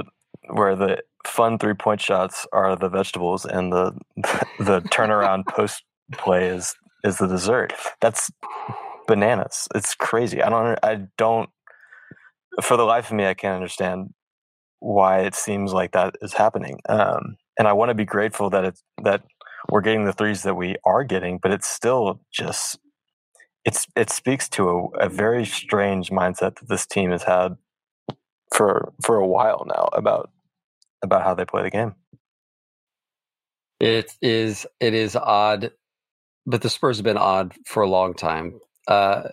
where 0.50 0.74
the 0.74 1.02
fun 1.26 1.58
three 1.58 1.74
point 1.74 2.00
shots 2.00 2.46
are 2.52 2.76
the 2.76 2.88
vegetables, 2.88 3.44
and 3.44 3.72
the 3.72 3.92
the 4.58 4.80
turnaround 4.90 5.46
post 5.48 5.84
play 6.12 6.48
is 6.48 6.74
is 7.04 7.18
the 7.18 7.26
dessert. 7.26 7.72
That's 8.00 8.30
bananas. 9.06 9.68
It's 9.74 9.94
crazy. 9.94 10.42
I 10.42 10.50
don't. 10.50 10.78
I 10.82 11.08
don't. 11.16 11.50
For 12.62 12.76
the 12.76 12.84
life 12.84 13.10
of 13.10 13.16
me, 13.16 13.26
I 13.26 13.34
can't 13.34 13.54
understand 13.56 14.14
why 14.80 15.20
it 15.20 15.34
seems 15.34 15.72
like 15.72 15.92
that 15.92 16.16
is 16.22 16.34
happening. 16.34 16.80
Um, 16.88 17.36
and 17.58 17.68
I 17.68 17.72
want 17.72 17.90
to 17.90 17.94
be 17.94 18.04
grateful 18.04 18.50
that 18.50 18.64
it's 18.64 18.82
that 19.02 19.22
we're 19.70 19.80
getting 19.80 20.04
the 20.04 20.12
threes 20.12 20.42
that 20.42 20.54
we 20.54 20.76
are 20.84 21.04
getting, 21.04 21.38
but 21.42 21.52
it's 21.52 21.68
still 21.68 22.20
just 22.32 22.78
it's 23.64 23.86
it 23.96 24.10
speaks 24.10 24.48
to 24.50 24.68
a, 24.68 25.06
a 25.06 25.08
very 25.08 25.44
strange 25.44 26.10
mindset 26.10 26.58
that 26.58 26.68
this 26.68 26.86
team 26.86 27.10
has 27.10 27.24
had 27.24 27.56
for 28.54 28.92
for 29.04 29.16
a 29.16 29.26
while 29.26 29.66
now 29.66 29.88
about 29.92 30.30
about 31.02 31.22
how 31.24 31.34
they 31.34 31.44
play 31.44 31.62
the 31.62 31.70
game. 31.70 31.94
It 33.80 34.16
is 34.22 34.66
it 34.80 34.94
is 34.94 35.16
odd, 35.16 35.72
but 36.48 36.62
the 36.62 36.70
Spurs 36.70 36.96
have 36.96 37.04
been 37.04 37.18
odd 37.18 37.52
for 37.66 37.82
a 37.82 37.88
long 37.88 38.14
time. 38.14 38.58
Uh, 38.88 39.28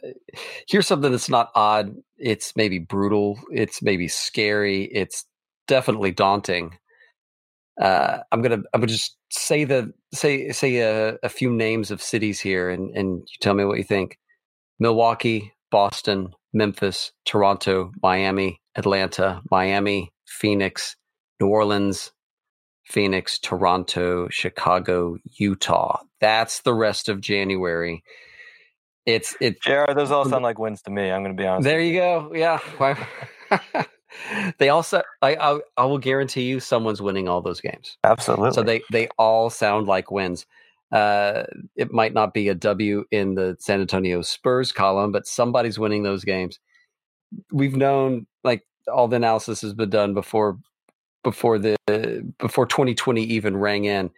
here's 0.67 0.85
something 0.85 1.11
that's 1.11 1.29
not 1.29 1.49
odd. 1.55 1.95
It's 2.17 2.53
maybe 2.57 2.77
brutal. 2.77 3.39
It's 3.51 3.81
maybe 3.81 4.09
scary. 4.09 4.83
It's 4.83 5.25
definitely 5.67 6.11
daunting. 6.11 6.77
Uh, 7.81 8.19
I'm 8.31 8.41
gonna 8.41 8.61
I'm 8.73 8.81
gonna 8.81 8.87
just 8.87 9.17
say 9.31 9.63
the 9.63 9.93
say 10.13 10.51
say 10.51 10.77
a, 10.77 11.17
a 11.23 11.29
few 11.29 11.51
names 11.51 11.89
of 11.89 12.01
cities 12.01 12.39
here, 12.39 12.69
and 12.69 12.95
and 12.95 13.19
you 13.19 13.37
tell 13.41 13.53
me 13.53 13.63
what 13.65 13.77
you 13.77 13.83
think. 13.83 14.17
Milwaukee, 14.79 15.53
Boston, 15.71 16.31
Memphis, 16.53 17.13
Toronto, 17.25 17.91
Miami, 18.03 18.61
Atlanta, 18.75 19.41
Miami, 19.51 20.11
Phoenix, 20.27 20.97
New 21.39 21.47
Orleans, 21.47 22.11
Phoenix, 22.85 23.39
Toronto, 23.39 24.29
Chicago, 24.29 25.17
Utah. 25.37 25.99
That's 26.19 26.61
the 26.61 26.73
rest 26.73 27.09
of 27.09 27.19
January. 27.19 28.03
It's 29.05 29.35
it. 29.41 29.57
Yeah, 29.65 29.93
those 29.93 30.11
all 30.11 30.25
sound 30.25 30.43
like 30.43 30.59
wins 30.59 30.81
to 30.83 30.91
me. 30.91 31.11
I'm 31.11 31.23
going 31.23 31.35
to 31.35 31.41
be 31.41 31.47
honest. 31.47 31.65
There 31.65 31.81
you 31.81 31.93
go. 31.93 32.31
Yeah. 32.33 32.59
they 34.59 34.69
also. 34.69 35.01
I, 35.21 35.35
I 35.35 35.59
I 35.77 35.85
will 35.85 35.97
guarantee 35.97 36.43
you, 36.43 36.59
someone's 36.59 37.01
winning 37.01 37.27
all 37.27 37.41
those 37.41 37.61
games. 37.61 37.97
Absolutely. 38.03 38.51
So 38.51 38.63
they 38.63 38.81
they 38.91 39.09
all 39.17 39.49
sound 39.49 39.87
like 39.87 40.11
wins. 40.11 40.45
Uh, 40.91 41.43
it 41.75 41.91
might 41.91 42.13
not 42.13 42.33
be 42.33 42.47
a 42.47 42.55
W 42.55 43.05
in 43.11 43.35
the 43.35 43.57
San 43.59 43.81
Antonio 43.81 44.21
Spurs 44.21 44.71
column, 44.71 45.11
but 45.11 45.27
somebody's 45.27 45.79
winning 45.79 46.03
those 46.03 46.23
games. 46.23 46.59
We've 47.51 47.75
known 47.75 48.27
like 48.43 48.63
all 48.91 49.07
the 49.07 49.15
analysis 49.15 49.61
has 49.61 49.73
been 49.73 49.89
done 49.89 50.13
before 50.13 50.59
before 51.25 51.57
the 51.57 51.75
before 52.37 52.67
2020 52.67 53.23
even 53.23 53.57
rang 53.57 53.83
in. 53.83 54.11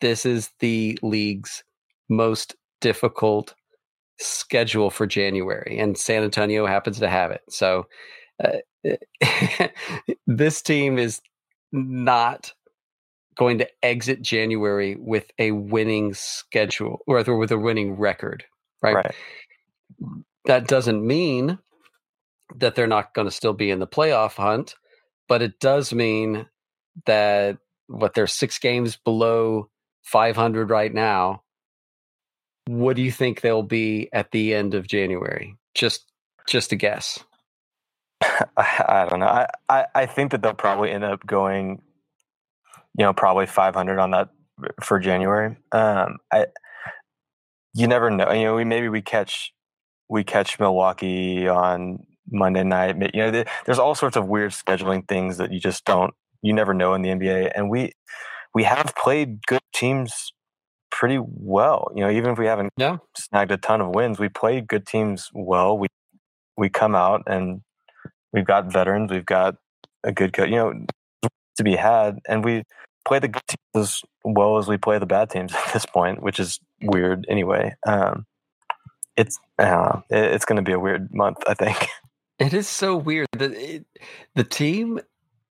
This 0.00 0.26
is 0.26 0.50
the 0.58 0.98
league's 1.02 1.62
most 2.08 2.56
difficult 2.80 3.54
schedule 4.18 4.90
for 4.90 5.06
January, 5.06 5.78
and 5.78 5.96
San 5.96 6.24
Antonio 6.24 6.66
happens 6.66 6.98
to 6.98 7.08
have 7.08 7.30
it. 7.30 7.42
So 7.50 7.86
uh, 8.42 8.88
this 10.26 10.62
team 10.62 10.98
is 10.98 11.20
not 11.70 12.52
going 13.36 13.58
to 13.58 13.68
exit 13.82 14.22
January 14.22 14.96
with 14.96 15.30
a 15.38 15.50
winning 15.50 16.14
schedule 16.14 17.02
or 17.06 17.22
with 17.36 17.50
a 17.52 17.58
winning 17.58 17.92
record, 17.92 18.44
right? 18.82 18.94
right. 18.94 19.14
That 20.46 20.66
doesn't 20.66 21.06
mean 21.06 21.58
that 22.56 22.74
they're 22.74 22.86
not 22.86 23.12
going 23.12 23.26
to 23.26 23.34
still 23.34 23.52
be 23.52 23.70
in 23.70 23.80
the 23.80 23.86
playoff 23.86 24.36
hunt, 24.36 24.76
but 25.28 25.42
it 25.42 25.58
does 25.60 25.92
mean 25.92 26.46
that 27.06 27.58
what 27.86 28.14
they're 28.14 28.26
six 28.26 28.58
games 28.58 28.96
below 28.96 29.68
500 30.04 30.70
right 30.70 30.92
now. 30.92 31.42
What 32.66 32.96
do 32.96 33.02
you 33.02 33.12
think 33.12 33.40
they'll 33.40 33.62
be 33.62 34.08
at 34.12 34.30
the 34.30 34.54
end 34.54 34.74
of 34.74 34.86
January? 34.86 35.56
Just, 35.74 36.10
just 36.48 36.72
a 36.72 36.76
guess. 36.76 37.22
I, 38.56 39.06
don't 39.08 39.20
know. 39.20 39.26
I, 39.26 39.46
I, 39.68 39.86
I 39.94 40.06
think 40.06 40.30
that 40.30 40.42
they'll 40.42 40.54
probably 40.54 40.90
end 40.90 41.04
up 41.04 41.26
going, 41.26 41.82
you 42.98 43.04
know, 43.04 43.12
probably 43.12 43.46
500 43.46 43.98
on 43.98 44.10
that 44.12 44.30
for 44.82 44.98
January. 44.98 45.56
Um, 45.72 46.18
I, 46.32 46.46
you 47.74 47.86
never 47.88 48.10
know. 48.10 48.30
You 48.32 48.44
know, 48.44 48.54
we 48.54 48.64
maybe 48.64 48.88
we 48.88 49.02
catch 49.02 49.52
we 50.08 50.22
catch 50.22 50.60
Milwaukee 50.60 51.48
on 51.48 52.06
Monday 52.30 52.62
night. 52.62 52.96
You 53.14 53.30
know, 53.30 53.44
there's 53.66 53.78
all 53.80 53.94
sorts 53.94 54.16
of 54.16 54.28
weird 54.28 54.52
scheduling 54.52 55.06
things 55.08 55.38
that 55.38 55.52
you 55.52 55.58
just 55.58 55.84
don't 55.84 56.14
you 56.44 56.52
never 56.52 56.74
know 56.74 56.94
in 56.94 57.02
the 57.02 57.08
NBA. 57.08 57.52
And 57.54 57.70
we 57.70 57.92
we 58.54 58.64
have 58.64 58.94
played 58.96 59.44
good 59.46 59.62
teams 59.74 60.32
pretty 60.90 61.18
well. 61.18 61.90
You 61.96 62.04
know, 62.04 62.10
even 62.10 62.32
if 62.32 62.38
we 62.38 62.46
haven't 62.46 62.70
yeah. 62.76 62.98
snagged 63.16 63.50
a 63.50 63.56
ton 63.56 63.80
of 63.80 63.94
wins, 63.94 64.18
we 64.18 64.28
play 64.28 64.60
good 64.60 64.86
teams 64.86 65.30
well. 65.32 65.76
We 65.76 65.88
we 66.56 66.68
come 66.68 66.94
out 66.94 67.22
and 67.26 67.62
we've 68.32 68.46
got 68.46 68.70
veterans, 68.70 69.10
we've 69.10 69.26
got 69.26 69.56
a 70.04 70.12
good 70.12 70.36
you 70.38 70.50
know 70.50 70.86
to 71.56 71.64
be 71.64 71.76
had, 71.76 72.18
and 72.28 72.44
we 72.44 72.62
play 73.06 73.18
the 73.18 73.28
good 73.28 73.42
teams 73.48 73.58
as 73.74 74.02
well 74.22 74.58
as 74.58 74.68
we 74.68 74.76
play 74.76 74.98
the 74.98 75.06
bad 75.06 75.30
teams 75.30 75.54
at 75.66 75.72
this 75.72 75.86
point, 75.86 76.22
which 76.22 76.38
is 76.38 76.60
weird 76.82 77.24
anyway. 77.28 77.74
Um, 77.86 78.26
it's 79.16 79.38
uh, 79.58 80.00
it's 80.10 80.44
going 80.44 80.56
to 80.56 80.62
be 80.62 80.72
a 80.72 80.78
weird 80.78 81.08
month, 81.14 81.38
I 81.46 81.54
think. 81.54 81.88
It 82.38 82.52
is 82.52 82.68
so 82.68 82.96
weird 82.96 83.28
that 83.38 83.52
it, 83.52 83.86
the 84.34 84.42
team 84.42 84.98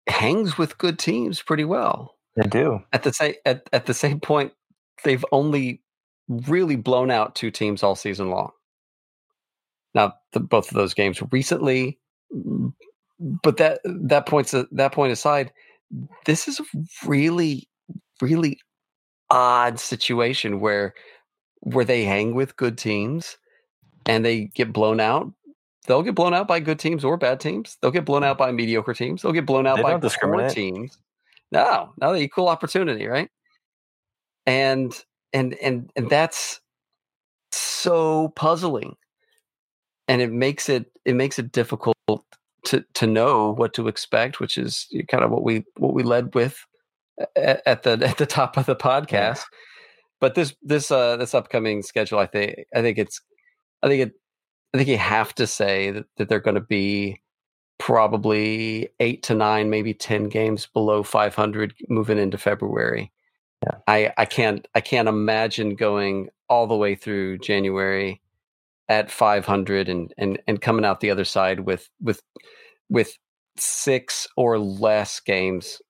hangs 0.07 0.57
with 0.57 0.77
good 0.77 0.99
teams 0.99 1.41
pretty 1.41 1.65
well. 1.65 2.15
They 2.35 2.47
do. 2.47 2.81
At 2.91 3.03
the 3.03 3.13
same 3.13 3.35
at, 3.45 3.69
at 3.73 3.85
the 3.85 3.93
same 3.93 4.19
point, 4.19 4.53
they've 5.03 5.25
only 5.31 5.81
really 6.27 6.75
blown 6.75 7.11
out 7.11 7.35
two 7.35 7.51
teams 7.51 7.83
all 7.83 7.95
season 7.95 8.29
long. 8.29 8.51
Now, 9.93 10.13
the, 10.31 10.39
both 10.39 10.69
of 10.69 10.75
those 10.75 10.93
games 10.93 11.21
recently, 11.31 11.99
mm, 12.35 12.73
but 13.19 13.57
that 13.57 13.81
that 13.85 14.25
points 14.25 14.55
that 14.71 14.91
point 14.91 15.13
aside, 15.13 15.51
this 16.25 16.47
is 16.47 16.59
a 16.59 16.63
really 17.05 17.69
really 18.21 18.59
odd 19.29 19.79
situation 19.79 20.59
where 20.59 20.93
where 21.59 21.85
they 21.85 22.03
hang 22.03 22.33
with 22.33 22.57
good 22.57 22.77
teams 22.77 23.37
and 24.05 24.25
they 24.25 24.45
get 24.55 24.73
blown 24.73 24.99
out 24.99 25.31
they'll 25.85 26.03
get 26.03 26.15
blown 26.15 26.33
out 26.33 26.47
by 26.47 26.59
good 26.59 26.79
teams 26.79 27.03
or 27.03 27.17
bad 27.17 27.39
teams. 27.39 27.77
They'll 27.81 27.91
get 27.91 28.05
blown 28.05 28.23
out 28.23 28.37
by 28.37 28.51
mediocre 28.51 28.93
teams. 28.93 29.21
They'll 29.21 29.31
get 29.31 29.45
blown 29.45 29.67
out 29.67 29.77
they 29.77 29.83
by 29.83 29.99
poor 29.99 30.49
teams. 30.49 30.97
No, 31.51 31.93
no, 32.01 32.15
equal 32.15 32.49
opportunity, 32.49 33.07
right? 33.07 33.29
And 34.45 34.93
and 35.33 35.53
and 35.55 35.91
and 35.95 36.09
that's 36.09 36.61
so 37.51 38.29
puzzling, 38.29 38.95
and 40.07 40.21
it 40.21 40.31
makes 40.31 40.69
it 40.69 40.91
it 41.05 41.15
makes 41.15 41.37
it 41.37 41.51
difficult 41.51 41.97
to 42.65 42.83
to 42.95 43.07
know 43.07 43.53
what 43.53 43.73
to 43.75 43.87
expect, 43.87 44.39
which 44.39 44.57
is 44.57 44.87
kind 45.09 45.23
of 45.23 45.31
what 45.31 45.43
we 45.43 45.63
what 45.77 45.93
we 45.93 46.03
led 46.03 46.33
with 46.33 46.65
at, 47.35 47.61
at 47.65 47.83
the 47.83 47.91
at 48.03 48.17
the 48.17 48.25
top 48.25 48.57
of 48.57 48.65
the 48.65 48.75
podcast. 48.75 49.11
Yeah. 49.11 49.43
But 50.19 50.35
this 50.35 50.55
this 50.61 50.89
uh 50.89 51.17
this 51.17 51.35
upcoming 51.35 51.83
schedule, 51.83 52.19
I 52.19 52.25
think 52.25 52.65
I 52.73 52.81
think 52.81 52.97
it's 52.97 53.21
I 53.81 53.87
think 53.87 54.01
it 54.07 54.13
I 54.73 54.77
think 54.77 54.89
you 54.89 54.97
have 54.97 55.35
to 55.35 55.47
say 55.47 55.91
that, 55.91 56.05
that 56.17 56.29
they're 56.29 56.39
going 56.39 56.55
to 56.55 56.61
be 56.61 57.21
probably 57.77 58.89
eight 58.99 59.23
to 59.23 59.35
nine, 59.35 59.69
maybe 59.69 59.93
ten 59.93 60.29
games 60.29 60.65
below 60.65 61.03
500 61.03 61.73
moving 61.89 62.17
into 62.17 62.37
February. 62.37 63.11
Yeah. 63.63 63.77
I, 63.87 64.13
I 64.17 64.25
can't 64.25 64.67
I 64.75 64.81
can't 64.81 65.07
imagine 65.07 65.75
going 65.75 66.29
all 66.49 66.67
the 66.67 66.75
way 66.75 66.95
through 66.95 67.37
January 67.39 68.21
at 68.89 69.09
500 69.09 69.89
and 69.89 70.13
and 70.17 70.41
and 70.47 70.61
coming 70.61 70.85
out 70.85 70.99
the 70.99 71.11
other 71.11 71.25
side 71.25 71.61
with 71.61 71.89
with 72.01 72.21
with 72.89 73.17
six 73.57 74.27
or 74.35 74.59
less 74.59 75.19
games 75.19 75.81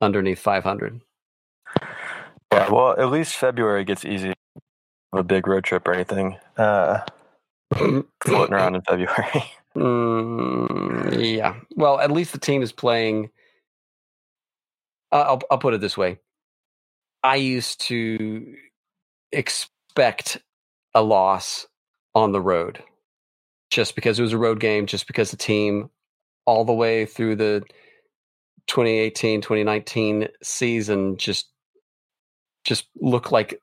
underneath 0.00 0.38
500. 0.38 1.00
Yeah, 2.52 2.70
well, 2.70 2.90
at 2.98 3.10
least 3.10 3.36
February 3.36 3.84
gets 3.84 4.04
easy. 4.04 4.34
A 5.14 5.22
big 5.22 5.46
road 5.46 5.64
trip 5.64 5.86
or 5.88 5.94
anything. 5.94 6.36
Uh, 6.56 7.00
floating 8.24 8.54
around 8.54 8.74
in 8.74 8.82
February. 8.82 9.44
Mm, 9.74 11.34
yeah. 11.36 11.54
Well, 11.76 11.98
at 11.98 12.10
least 12.10 12.32
the 12.32 12.38
team 12.38 12.60
is 12.60 12.72
playing. 12.72 13.30
Uh, 15.10 15.24
I'll 15.28 15.40
I'll 15.50 15.56
put 15.56 15.72
it 15.72 15.80
this 15.80 15.96
way. 15.96 16.18
I 17.22 17.36
used 17.36 17.80
to 17.86 18.54
expect 19.30 20.38
a 20.94 21.02
loss 21.02 21.66
on 22.14 22.32
the 22.32 22.40
road, 22.40 22.82
just 23.70 23.94
because 23.94 24.18
it 24.18 24.22
was 24.22 24.34
a 24.34 24.38
road 24.38 24.60
game, 24.60 24.86
just 24.86 25.06
because 25.06 25.30
the 25.30 25.38
team, 25.38 25.88
all 26.44 26.66
the 26.66 26.74
way 26.74 27.06
through 27.06 27.36
the 27.36 27.62
2018 28.66 29.40
2019 29.40 30.28
season, 30.42 31.16
just 31.16 31.48
just 32.64 32.86
looked 33.00 33.32
like 33.32 33.60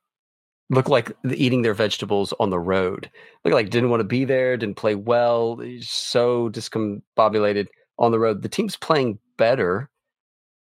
look 0.70 0.90
like 0.90 1.12
eating 1.34 1.62
their 1.62 1.74
vegetables 1.74 2.34
on 2.40 2.50
the 2.50 2.60
road. 2.60 3.10
Look 3.44 3.54
like 3.54 3.70
didn't 3.70 3.90
want 3.90 4.02
to 4.02 4.06
be 4.06 4.26
there, 4.26 4.58
didn't 4.58 4.78
play 4.78 4.96
well, 4.96 5.60
so 5.82 6.50
discombobulated 6.50 7.68
on 7.98 8.12
the 8.12 8.20
road. 8.20 8.42
The 8.42 8.50
team's 8.50 8.76
playing 8.78 9.20
better, 9.38 9.90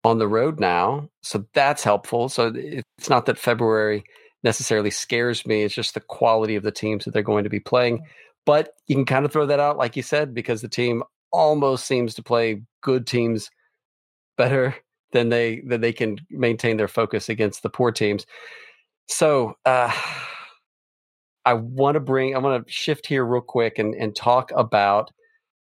on 0.05 0.19
the 0.19 0.27
road 0.27 0.59
now, 0.59 1.09
so 1.23 1.45
that's 1.53 1.83
helpful. 1.83 2.29
So 2.29 2.53
it's 2.55 3.09
not 3.09 3.25
that 3.25 3.39
February 3.39 4.03
necessarily 4.43 4.91
scares 4.91 5.45
me. 5.47 5.63
It's 5.63 5.73
just 5.73 5.95
the 5.95 5.99
quality 5.99 6.55
of 6.55 6.61
the 6.61 6.71
teams 6.71 7.03
that 7.03 7.11
they're 7.11 7.23
going 7.23 7.43
to 7.43 7.49
be 7.49 7.59
playing. 7.59 8.05
But 8.45 8.73
you 8.85 8.95
can 8.95 9.05
kind 9.05 9.25
of 9.25 9.33
throw 9.33 9.47
that 9.47 9.59
out, 9.59 9.77
like 9.77 9.95
you 9.95 10.03
said, 10.03 10.35
because 10.35 10.61
the 10.61 10.69
team 10.69 11.01
almost 11.31 11.87
seems 11.87 12.13
to 12.13 12.23
play 12.23 12.61
good 12.81 13.07
teams 13.07 13.49
better 14.37 14.75
than 15.11 15.29
they 15.29 15.61
than 15.61 15.81
they 15.81 15.91
can 15.93 16.19
maintain 16.29 16.77
their 16.77 16.87
focus 16.87 17.27
against 17.27 17.63
the 17.63 17.69
poor 17.69 17.91
teams. 17.91 18.27
So 19.07 19.55
uh, 19.65 19.93
I 21.45 21.53
want 21.53 21.95
to 21.95 21.99
bring. 21.99 22.35
I 22.35 22.39
want 22.39 22.65
to 22.65 22.71
shift 22.71 23.07
here 23.07 23.25
real 23.25 23.41
quick 23.41 23.79
and 23.79 23.93
and 23.95 24.15
talk 24.15 24.51
about 24.55 25.11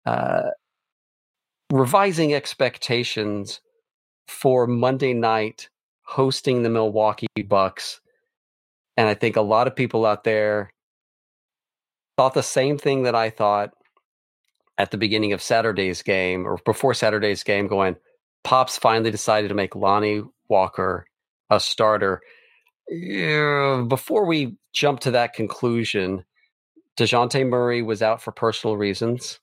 uh, 0.05 0.49
revising 1.71 2.33
expectations 2.33 3.61
for 4.27 4.67
Monday 4.67 5.13
night 5.13 5.69
hosting 6.03 6.63
the 6.63 6.69
Milwaukee 6.69 7.27
Bucks. 7.47 7.99
And 8.97 9.07
I 9.07 9.13
think 9.13 9.35
a 9.35 9.41
lot 9.41 9.67
of 9.67 9.75
people 9.75 10.05
out 10.05 10.23
there 10.23 10.71
thought 12.17 12.33
the 12.33 12.43
same 12.43 12.77
thing 12.77 13.03
that 13.03 13.15
I 13.15 13.29
thought 13.29 13.71
at 14.77 14.91
the 14.91 14.97
beginning 14.97 15.33
of 15.33 15.41
Saturday's 15.41 16.01
game 16.01 16.45
or 16.45 16.57
before 16.65 16.93
Saturday's 16.93 17.43
game, 17.43 17.67
going, 17.67 17.95
Pops 18.43 18.77
finally 18.77 19.11
decided 19.11 19.47
to 19.47 19.53
make 19.53 19.75
Lonnie 19.75 20.23
Walker 20.49 21.05
a 21.49 21.59
starter. 21.59 22.21
Before 22.87 24.25
we 24.25 24.55
jump 24.73 24.99
to 25.01 25.11
that 25.11 25.33
conclusion, 25.33 26.25
DeJounte 26.97 27.47
Murray 27.49 27.81
was 27.81 28.01
out 28.01 28.21
for 28.21 28.31
personal 28.31 28.77
reasons. 28.77 29.39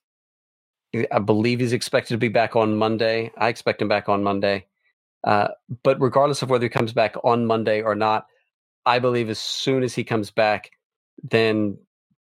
I 1.11 1.19
believe 1.21 1.61
he's 1.61 1.73
expected 1.73 2.15
to 2.15 2.19
be 2.19 2.29
back 2.29 2.57
on 2.57 2.77
Monday. 2.77 3.31
I 3.39 3.49
expect 3.49 3.81
him 3.81 3.89
back 3.89 4.09
on 4.09 4.23
Monday. 4.23 4.67
Uh, 5.25 5.49
but 5.83 6.01
regardless 6.01 6.43
of 6.43 6.51
whether 6.51 6.65
he 6.65 6.71
comes 6.71 6.93
back 6.93 7.15
on 7.23 7.47
Monday 7.47 7.83
or 7.83 7.95
not, 7.95 8.27
I 8.87 8.99
believe 8.99 9.29
as 9.29 9.39
soon 9.39 9.83
as 9.83 9.95
he 9.95 10.03
comes 10.05 10.31
back, 10.31 10.71
then 11.23 11.77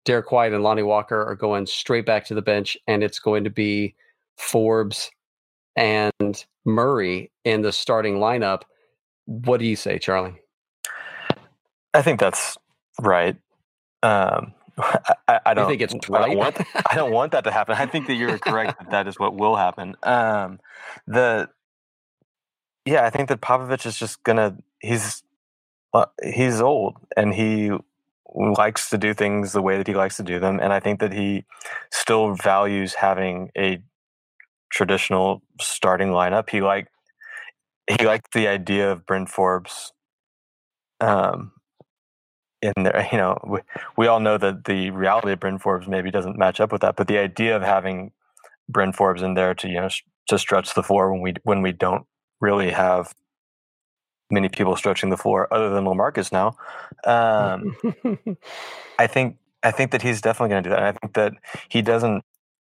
Derrick 0.05 0.31
White 0.31 0.53
and 0.53 0.63
Lonnie 0.63 0.83
Walker 0.83 1.21
are 1.23 1.35
going 1.35 1.65
straight 1.65 2.05
back 2.05 2.25
to 2.25 2.33
the 2.33 2.41
bench, 2.41 2.77
and 2.87 3.03
it's 3.03 3.19
going 3.19 3.43
to 3.43 3.49
be 3.49 3.95
Forbes 4.37 5.11
and 5.75 6.45
Murray 6.65 7.31
in 7.43 7.61
the 7.61 7.71
starting 7.71 8.15
lineup. 8.15 8.63
What 9.25 9.59
do 9.59 9.65
you 9.65 9.75
say, 9.75 9.99
Charlie? 9.99 10.39
I 11.97 12.03
think 12.03 12.19
that's 12.19 12.57
right. 13.01 13.35
Um, 14.03 14.53
I, 14.77 15.39
I, 15.47 15.53
don't 15.55 15.65
you 15.65 15.77
think 15.77 15.91
it's 15.91 16.09
right. 16.09 16.21
I 16.25 16.27
don't, 16.27 16.37
want, 16.37 16.61
I 16.91 16.95
don't 16.95 17.11
want 17.11 17.31
that 17.31 17.43
to 17.45 17.51
happen. 17.51 17.75
I 17.75 17.87
think 17.87 18.05
that 18.07 18.13
you're 18.13 18.37
correct 18.37 18.79
that 18.79 18.91
that 18.91 19.07
is 19.07 19.17
what 19.17 19.35
will 19.35 19.55
happen. 19.55 19.95
Um, 20.03 20.59
the 21.07 21.49
yeah, 22.85 23.03
I 23.03 23.09
think 23.09 23.29
that 23.29 23.41
Popovich 23.41 23.85
is 23.85 23.97
just 23.97 24.23
gonna 24.23 24.57
he's 24.79 25.23
uh, 25.93 26.05
he's 26.23 26.61
old 26.61 26.97
and 27.17 27.33
he 27.33 27.71
likes 28.33 28.91
to 28.91 28.97
do 28.99 29.15
things 29.15 29.51
the 29.51 29.61
way 29.61 29.77
that 29.77 29.87
he 29.87 29.95
likes 29.95 30.17
to 30.17 30.23
do 30.23 30.39
them. 30.39 30.59
And 30.61 30.71
I 30.71 30.79
think 30.79 30.99
that 30.99 31.11
he 31.11 31.45
still 31.91 32.35
values 32.35 32.93
having 32.93 33.49
a 33.57 33.81
traditional 34.71 35.41
starting 35.59 36.09
lineup. 36.09 36.51
He 36.51 36.61
like 36.61 36.89
he 37.89 38.05
liked 38.05 38.33
the 38.33 38.47
idea 38.47 38.91
of 38.91 39.05
Bryn 39.07 39.25
Forbes 39.25 39.93
um, 40.99 41.53
in 42.61 42.73
there. 42.83 43.07
You 43.11 43.17
know, 43.17 43.39
we, 43.47 43.59
we 43.97 44.07
all 44.07 44.19
know 44.19 44.37
that 44.37 44.65
the 44.65 44.91
reality 44.91 45.31
of 45.31 45.39
Bryn 45.39 45.59
Forbes 45.59 45.87
maybe 45.87 46.11
doesn't 46.11 46.37
match 46.37 46.59
up 46.59 46.71
with 46.71 46.81
that, 46.81 46.95
but 46.95 47.07
the 47.07 47.17
idea 47.17 47.55
of 47.55 47.61
having 47.61 48.11
Bryn 48.69 48.93
Forbes 48.93 49.21
in 49.21 49.33
there 49.33 49.53
to 49.55 49.67
you 49.67 49.81
know 49.81 49.89
to 50.27 50.37
stretch 50.37 50.73
the 50.73 50.83
floor 50.83 51.11
when 51.11 51.21
we 51.21 51.33
when 51.43 51.61
we 51.61 51.71
don't 51.71 52.05
really 52.41 52.71
have 52.71 53.13
many 54.29 54.49
people 54.49 54.75
stretching 54.75 55.09
the 55.09 55.17
floor 55.17 55.51
other 55.53 55.69
than 55.69 55.85
Lamarcus 55.85 56.31
now. 56.31 56.57
Um, 57.05 57.75
I 58.99 59.07
think 59.07 59.37
I 59.63 59.71
think 59.71 59.91
that 59.91 60.01
he's 60.01 60.21
definitely 60.21 60.49
going 60.49 60.63
to 60.63 60.69
do 60.69 60.75
that. 60.75 60.79
And 60.79 60.87
I 60.87 60.91
think 60.91 61.13
that 61.13 61.33
he 61.69 61.81
doesn't 61.81 62.23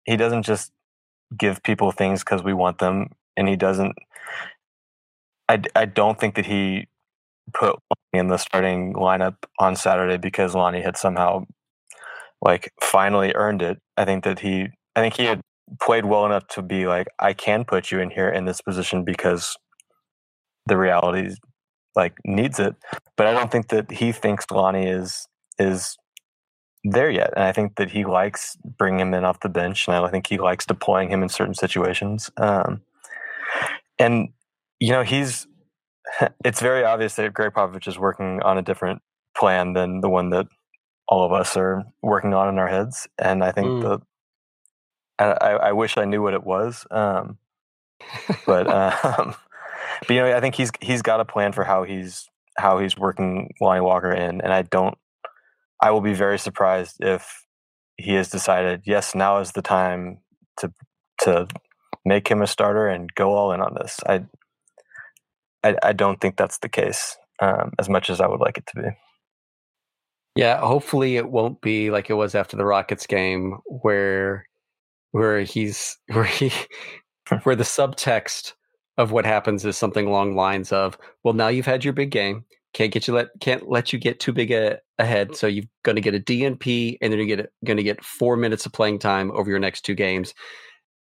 he 0.05 0.17
doesn't 0.17 0.43
just 0.43 0.71
give 1.37 1.63
people 1.63 1.91
things 1.91 2.23
because 2.23 2.43
we 2.43 2.53
want 2.53 2.79
them, 2.79 3.09
and 3.35 3.47
he 3.47 3.55
doesn't. 3.55 3.95
I, 5.47 5.61
I 5.75 5.85
don't 5.85 6.19
think 6.19 6.35
that 6.35 6.45
he 6.45 6.87
put 7.53 7.77
in 8.17 8.27
the 8.27 8.37
starting 8.37 8.93
lineup 8.93 9.35
on 9.59 9.75
Saturday 9.75 10.17
because 10.17 10.55
Lonnie 10.55 10.81
had 10.81 10.97
somehow 10.97 11.45
like 12.41 12.71
finally 12.81 13.33
earned 13.35 13.61
it. 13.61 13.79
I 13.97 14.05
think 14.05 14.23
that 14.23 14.39
he 14.39 14.67
I 14.95 15.01
think 15.01 15.15
he 15.15 15.25
had 15.25 15.41
played 15.81 16.05
well 16.05 16.25
enough 16.25 16.47
to 16.47 16.61
be 16.61 16.87
like 16.87 17.07
I 17.19 17.33
can 17.33 17.65
put 17.65 17.91
you 17.91 17.99
in 17.99 18.09
here 18.09 18.29
in 18.29 18.45
this 18.45 18.61
position 18.61 19.03
because 19.03 19.55
the 20.67 20.77
reality 20.77 21.35
like 21.95 22.17
needs 22.25 22.59
it. 22.59 22.75
But 23.17 23.27
I 23.27 23.33
don't 23.33 23.51
think 23.51 23.69
that 23.69 23.91
he 23.91 24.11
thinks 24.11 24.45
Lonnie 24.51 24.87
is 24.87 25.27
is 25.57 25.97
there 26.83 27.09
yet. 27.09 27.33
And 27.35 27.43
I 27.43 27.51
think 27.51 27.75
that 27.75 27.89
he 27.89 28.05
likes 28.05 28.55
bringing 28.77 28.99
him 28.99 29.13
in 29.13 29.25
off 29.25 29.39
the 29.39 29.49
bench, 29.49 29.87
and 29.87 29.95
I 29.95 30.09
think 30.09 30.27
he 30.27 30.37
likes 30.37 30.65
deploying 30.65 31.09
him 31.09 31.23
in 31.23 31.29
certain 31.29 31.55
situations. 31.55 32.29
Um, 32.37 32.81
and 33.97 34.29
you 34.79 34.91
know, 34.91 35.03
he's 35.03 35.47
it's 36.45 36.61
very 36.61 36.83
obvious 36.83 37.15
that 37.15 37.33
Gregg 37.33 37.53
Popovich 37.53 37.87
is 37.87 37.97
working 37.97 38.41
on 38.41 38.57
a 38.57 38.61
different 38.61 39.01
plan 39.37 39.73
than 39.73 40.01
the 40.01 40.09
one 40.09 40.29
that 40.29 40.47
all 41.07 41.25
of 41.25 41.31
us 41.31 41.55
are 41.57 41.83
working 42.01 42.33
on 42.33 42.49
in 42.49 42.57
our 42.57 42.67
heads. 42.67 43.07
And 43.17 43.43
I 43.43 43.51
think 43.51 43.67
mm. 43.67 43.81
the 43.81 44.01
I, 45.17 45.51
I, 45.51 45.71
wish 45.71 45.97
I 45.97 46.05
knew 46.05 46.21
what 46.21 46.33
it 46.33 46.43
was. 46.43 46.85
Um, 46.91 47.37
but 48.45 48.67
um, 49.19 49.35
but 50.01 50.09
you 50.09 50.21
know, 50.21 50.35
I 50.35 50.41
think 50.41 50.55
he's 50.55 50.71
he's 50.81 51.01
got 51.01 51.19
a 51.19 51.25
plan 51.25 51.51
for 51.51 51.63
how 51.63 51.83
he's 51.83 52.27
how 52.57 52.79
he's 52.79 52.97
working 52.97 53.53
Lonnie 53.61 53.81
Walker 53.81 54.11
in, 54.11 54.41
and 54.41 54.53
I 54.53 54.63
don't. 54.63 54.97
I 55.81 55.91
will 55.91 56.01
be 56.01 56.13
very 56.13 56.39
surprised 56.39 56.97
if 57.01 57.45
he 57.97 58.13
has 58.13 58.29
decided, 58.29 58.83
yes, 58.85 59.13
now 59.13 59.39
is 59.39 59.51
the 59.51 59.61
time 59.61 60.19
to 60.57 60.71
to 61.21 61.47
make 62.05 62.27
him 62.27 62.41
a 62.41 62.47
starter 62.47 62.87
and 62.87 63.13
go 63.15 63.33
all 63.33 63.51
in 63.51 63.61
on 63.61 63.75
this. 63.75 63.99
I 64.05 64.25
I, 65.65 65.75
I 65.83 65.93
don't 65.93 66.21
think 66.21 66.37
that's 66.37 66.59
the 66.59 66.69
case, 66.69 67.17
um, 67.41 67.71
as 67.79 67.89
much 67.89 68.09
as 68.09 68.21
I 68.21 68.27
would 68.27 68.39
like 68.39 68.57
it 68.57 68.67
to 68.67 68.81
be. 68.81 68.89
Yeah, 70.35 70.59
hopefully 70.59 71.15
it 71.15 71.31
won't 71.31 71.61
be 71.61 71.89
like 71.89 72.09
it 72.09 72.15
was 72.15 72.35
after 72.35 72.57
the 72.57 72.65
Rockets 72.65 73.07
game, 73.07 73.57
where 73.65 74.45
where 75.11 75.41
he's 75.41 75.97
where 76.11 76.23
he 76.23 76.51
where 77.43 77.55
the 77.55 77.63
subtext 77.63 78.53
of 78.97 79.11
what 79.11 79.25
happens 79.25 79.65
is 79.65 79.77
something 79.77 80.07
along 80.07 80.35
lines 80.35 80.71
of, 80.71 80.97
well, 81.23 81.33
now 81.33 81.49
you've 81.49 81.65
had 81.65 81.83
your 81.83 81.93
big 81.93 82.11
game. 82.11 82.45
Can't 82.73 82.91
get 82.91 83.07
you 83.07 83.13
let 83.13 83.27
can't 83.39 83.69
let 83.69 83.93
you 83.93 83.99
get 83.99 84.19
too 84.19 84.33
big 84.33 84.51
a, 84.51 84.79
ahead. 84.99 85.35
So 85.35 85.47
you're 85.47 85.65
going 85.83 85.95
to 85.95 86.01
get 86.01 86.13
a 86.13 86.19
DNP, 86.19 86.97
and 87.01 87.11
then 87.11 87.19
you're 87.19 87.37
gonna, 87.37 87.49
going 87.63 87.77
to 87.77 87.83
get 87.83 88.03
four 88.03 88.35
minutes 88.35 88.65
of 88.65 88.73
playing 88.73 88.99
time 88.99 89.31
over 89.31 89.49
your 89.49 89.59
next 89.59 89.81
two 89.81 89.95
games, 89.95 90.33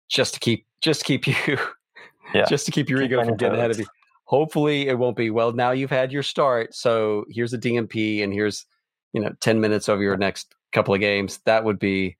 just 0.10 0.34
to 0.34 0.40
keep 0.40 0.66
just 0.82 1.02
to 1.02 1.06
keep 1.06 1.28
you, 1.28 1.60
yeah. 2.34 2.46
just 2.50 2.66
to 2.66 2.72
keep 2.72 2.90
your 2.90 3.00
keep 3.02 3.12
ego 3.12 3.24
from 3.24 3.38
getting 3.38 3.60
ahead 3.60 3.70
of 3.70 3.78
you. 3.78 3.86
Hopefully, 4.30 4.88
it 4.88 5.00
won't 5.00 5.18
be. 5.18 5.32
Well, 5.32 5.54
now 5.54 5.72
you've 5.72 5.90
had 5.90 6.12
your 6.12 6.24
start, 6.24 6.76
so 6.76 7.26
here's 7.30 7.54
a 7.54 7.58
DNP 7.58 8.24
and 8.24 8.32
here's 8.34 8.66
you 9.14 9.22
know 9.22 9.32
ten 9.42 9.60
minutes 9.60 9.90
over 9.90 10.04
your 10.04 10.18
next 10.18 10.56
couple 10.72 10.94
of 10.94 11.00
games. 11.00 11.40
That 11.46 11.64
would 11.66 11.80
be 11.80 12.18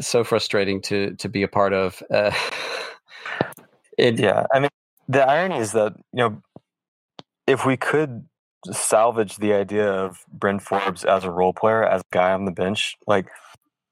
so 0.00 0.24
frustrating 0.24 0.82
to 0.82 1.14
to 1.16 1.28
be 1.28 1.42
a 1.42 1.48
part 1.48 1.72
of. 1.72 2.02
Uh, 2.10 2.32
It, 3.98 4.20
yeah, 4.20 4.46
I 4.52 4.60
mean, 4.60 4.70
the 5.08 5.26
irony 5.26 5.58
is 5.58 5.72
that 5.72 5.94
you 6.12 6.18
know, 6.18 6.42
if 7.46 7.66
we 7.66 7.76
could 7.76 8.26
salvage 8.72 9.36
the 9.36 9.52
idea 9.54 9.90
of 9.90 10.18
Bryn 10.32 10.58
Forbes 10.60 11.04
as 11.04 11.24
a 11.24 11.30
role 11.30 11.52
player, 11.52 11.84
as 11.84 12.02
a 12.02 12.04
guy 12.12 12.32
on 12.32 12.44
the 12.44 12.52
bench, 12.52 12.96
like 13.06 13.26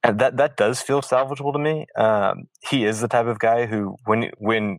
and 0.03 0.19
that 0.21 0.37
that 0.39 0.57
does 0.57 0.81
feel 0.83 1.03
salvageable 1.03 1.53
to 1.53 1.59
me. 1.59 1.87
Um, 1.97 2.49
he 2.69 2.85
is 2.85 3.01
the 3.01 3.09
type 3.09 3.27
of 3.27 3.39
guy 3.39 3.67
who, 3.67 3.97
when 4.05 4.31
when 4.39 4.79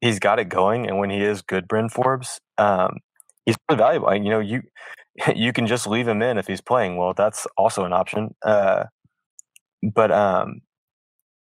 he's 0.00 0.18
got 0.18 0.38
it 0.38 0.48
going, 0.48 0.86
and 0.86 0.98
when 0.98 1.10
he 1.10 1.22
is 1.22 1.42
good, 1.42 1.68
Bryn 1.68 1.88
Forbes, 1.88 2.40
um, 2.58 2.98
he's 3.44 3.56
really 3.68 3.78
valuable. 3.78 4.14
You 4.14 4.30
know, 4.30 4.40
you 4.40 4.62
you 5.34 5.52
can 5.52 5.66
just 5.66 5.86
leave 5.86 6.08
him 6.08 6.22
in 6.22 6.38
if 6.38 6.46
he's 6.46 6.60
playing 6.60 6.96
well. 6.96 7.14
That's 7.14 7.46
also 7.56 7.84
an 7.84 7.92
option. 7.92 8.34
Uh, 8.44 8.84
but 9.82 10.10
um, 10.10 10.62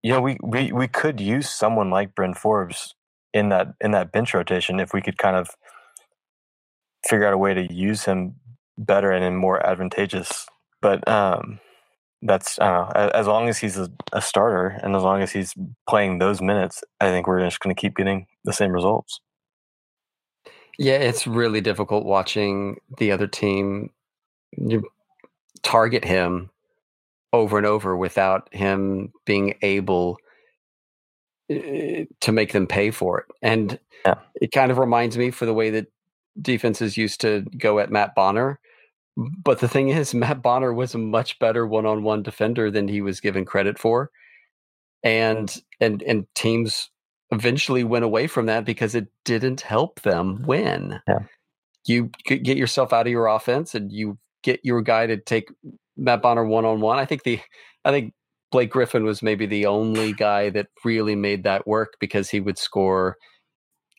you 0.02 0.12
know, 0.12 0.20
we, 0.20 0.36
we, 0.42 0.70
we 0.70 0.86
could 0.86 1.18
use 1.18 1.48
someone 1.48 1.90
like 1.90 2.14
Bryn 2.14 2.34
Forbes 2.34 2.94
in 3.32 3.48
that 3.48 3.68
in 3.80 3.92
that 3.92 4.12
bench 4.12 4.34
rotation 4.34 4.78
if 4.78 4.92
we 4.92 5.00
could 5.00 5.18
kind 5.18 5.34
of 5.34 5.48
figure 7.08 7.26
out 7.26 7.32
a 7.32 7.38
way 7.38 7.54
to 7.54 7.72
use 7.72 8.04
him 8.04 8.36
better 8.76 9.10
and 9.10 9.24
in 9.24 9.34
more 9.34 9.64
advantageous. 9.66 10.46
But 10.82 11.06
um, 11.08 11.58
that's 12.20 12.58
know. 12.58 12.90
As 12.94 13.26
long 13.26 13.48
as 13.48 13.58
he's 13.58 13.78
a, 13.78 13.90
a, 14.12 14.20
starter 14.20 14.78
and 14.82 14.94
as 14.94 15.02
long 15.02 15.22
as 15.22 15.32
he's 15.32 15.54
playing 15.88 16.18
those 16.18 16.40
minutes, 16.40 16.84
I 17.00 17.08
think 17.08 17.26
we're 17.26 17.40
just 17.40 17.60
going 17.60 17.74
to 17.74 17.80
keep 17.80 17.96
getting 17.96 18.26
the 18.44 18.52
same 18.52 18.72
results. 18.72 19.20
Yeah, 20.78 20.94
it's 20.96 21.26
really 21.26 21.60
difficult 21.60 22.04
watching 22.04 22.78
the 22.98 23.12
other 23.12 23.26
team 23.26 23.90
you 24.56 24.84
target 25.62 26.04
him 26.04 26.50
over 27.32 27.58
and 27.58 27.66
over 27.66 27.96
without 27.96 28.48
him 28.54 29.12
being 29.26 29.54
able 29.62 30.18
eh, 31.50 32.04
to 32.20 32.32
make 32.32 32.52
them 32.52 32.66
pay 32.66 32.90
for 32.90 33.20
it. 33.20 33.26
And 33.42 33.78
Yeah. 34.06 34.14
it 34.40 34.52
kind 34.52 34.70
of 34.70 34.78
reminds 34.78 35.16
me 35.18 35.30
for 35.30 35.46
the 35.46 35.54
way 35.54 35.70
that 35.70 35.86
defenses 36.40 36.96
used 36.96 37.20
to 37.22 37.42
go 37.58 37.78
at 37.78 37.90
Matt 37.90 38.14
Bonner. 38.14 38.58
But 39.16 39.60
the 39.60 39.68
thing 39.68 39.90
is, 39.90 40.14
Matt 40.14 40.42
Bonner 40.42 40.72
was 40.72 40.94
a 40.94 40.98
much 40.98 41.38
better 41.38 41.66
one-on-one 41.66 42.22
defender 42.22 42.70
than 42.70 42.88
he 42.88 43.00
was 43.00 43.20
given 43.20 43.44
credit 43.44 43.78
for, 43.78 44.10
and 45.02 45.54
and 45.80 46.02
and 46.02 46.26
teams 46.34 46.90
eventually 47.34 47.84
went 47.84 48.04
away 48.04 48.26
from 48.26 48.46
that 48.46 48.64
because 48.64 48.94
it 48.94 49.08
didn't 49.24 49.60
help 49.62 50.00
them 50.02 50.42
win. 50.46 51.00
Yeah. 51.08 51.20
You 51.86 52.10
could 52.26 52.44
get 52.44 52.56
yourself 52.56 52.92
out 52.92 53.06
of 53.06 53.12
your 53.12 53.26
offense, 53.26 53.74
and 53.74 53.92
you 53.92 54.18
get 54.42 54.60
your 54.64 54.80
guy 54.82 55.06
to 55.06 55.16
take 55.18 55.48
Matt 55.96 56.22
Bonner 56.22 56.44
one-on-one. 56.44 56.98
I 56.98 57.04
think 57.04 57.24
the 57.24 57.40
I 57.84 57.90
think 57.90 58.14
Blake 58.50 58.70
Griffin 58.70 59.04
was 59.04 59.22
maybe 59.22 59.46
the 59.46 59.66
only 59.66 60.12
guy 60.12 60.48
that 60.50 60.68
really 60.84 61.14
made 61.16 61.44
that 61.44 61.66
work 61.66 61.94
because 62.00 62.30
he 62.30 62.40
would 62.40 62.56
score. 62.58 63.16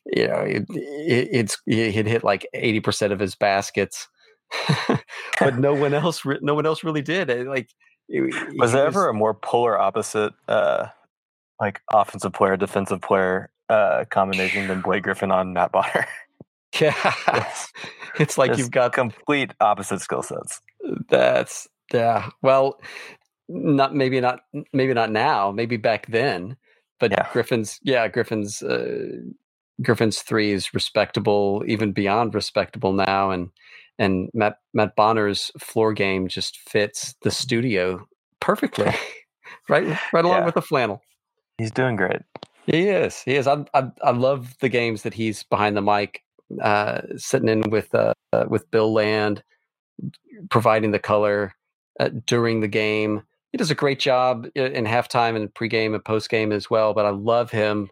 You 0.06 0.28
know, 0.28 0.38
it, 0.40 0.64
it, 0.70 1.28
it's 1.32 1.58
he'd 1.66 2.06
hit 2.06 2.24
like 2.24 2.46
eighty 2.54 2.80
percent 2.80 3.12
of 3.12 3.20
his 3.20 3.34
baskets, 3.34 4.08
but 5.40 5.58
no 5.58 5.74
one 5.74 5.94
else. 5.94 6.22
No 6.42 6.54
one 6.54 6.66
else 6.66 6.82
really 6.84 7.02
did. 7.02 7.28
Like, 7.46 7.68
it- 8.08 8.58
Was 8.58 8.70
he 8.72 8.78
there 8.78 8.86
ever 8.86 9.08
a 9.08 9.14
more 9.14 9.34
polar 9.34 9.78
opposite, 9.78 10.32
uh, 10.48 10.86
like 11.60 11.80
offensive 11.92 12.32
player, 12.32 12.56
defensive 12.56 13.00
player 13.00 13.50
uh, 13.68 14.04
combination 14.10 14.68
than 14.68 14.80
Blake 14.80 15.02
Griffin 15.04 15.30
on 15.30 15.52
Matt 15.52 15.72
Bonner? 15.72 16.06
Yeah, 16.80 16.94
Yes. 17.28 17.72
it's 18.18 18.36
like 18.36 18.50
Just 18.50 18.58
you've 18.58 18.70
got 18.70 18.92
complete 18.92 19.52
opposite 19.60 20.00
skill 20.02 20.22
sets. 20.22 20.60
That's 21.08 21.66
yeah. 21.92 22.28
Well, 22.42 22.78
not 23.48 23.94
maybe 23.94 24.20
not 24.20 24.40
maybe 24.74 24.92
not 24.92 25.10
now. 25.10 25.52
Maybe 25.52 25.78
back 25.78 26.06
then. 26.08 26.56
But 27.00 27.12
Yeah. 27.12 27.28
Griffin's 27.32 27.78
yeah 27.82 28.08
Griffin's 28.08 28.62
uh, 28.62 29.06
Griffin's 29.82 30.18
three 30.20 30.52
is 30.52 30.74
respectable, 30.74 31.62
even 31.66 31.92
beyond 31.92 32.34
respectable 32.34 32.92
now, 32.92 33.30
and 33.30 33.48
and 33.98 34.28
Matt 34.34 34.56
Matt 34.74 34.96
Bonner's 34.96 35.50
floor 35.58 35.94
game 35.94 36.28
just 36.28 36.58
fits 36.58 37.14
the 37.22 37.30
studio 37.30 38.06
perfectly. 38.40 38.92
right, 39.70 39.98
right 40.12 40.24
along 40.24 40.40
Yeah. 40.40 40.44
with 40.46 40.54
the 40.56 40.62
flannel. 40.62 41.00
He's 41.58 41.70
doing 41.70 41.96
great. 41.96 42.22
He 42.66 42.88
is. 42.88 43.22
He 43.22 43.34
is. 43.36 43.46
I, 43.46 43.64
I 43.74 43.90
I 44.02 44.10
love 44.10 44.56
the 44.60 44.68
games 44.68 45.02
that 45.02 45.14
he's 45.14 45.42
behind 45.44 45.76
the 45.76 45.82
mic, 45.82 46.22
uh, 46.60 47.02
sitting 47.16 47.48
in 47.48 47.62
with 47.70 47.94
uh, 47.94 48.12
uh, 48.32 48.44
with 48.48 48.70
Bill 48.70 48.92
Land, 48.92 49.42
providing 50.50 50.90
the 50.90 50.98
color 50.98 51.54
uh, 52.00 52.10
during 52.26 52.60
the 52.60 52.68
game. 52.68 53.22
He 53.52 53.58
does 53.58 53.70
a 53.70 53.76
great 53.76 54.00
job 54.00 54.48
in 54.54 54.84
halftime 54.84 55.36
and 55.36 55.52
pregame 55.54 55.94
and 55.94 56.04
postgame 56.04 56.52
as 56.52 56.68
well. 56.68 56.92
But 56.92 57.06
I 57.06 57.10
love 57.10 57.50
him. 57.50 57.88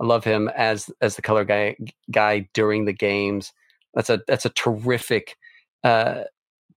I 0.00 0.06
love 0.06 0.24
him 0.24 0.48
as 0.56 0.90
as 1.00 1.16
the 1.16 1.22
color 1.22 1.44
guy 1.44 1.76
guy 2.10 2.48
during 2.54 2.86
the 2.86 2.92
games. 2.92 3.52
That's 3.94 4.10
a 4.10 4.22
that's 4.26 4.46
a 4.46 4.50
terrific 4.50 5.36
uh, 5.84 6.24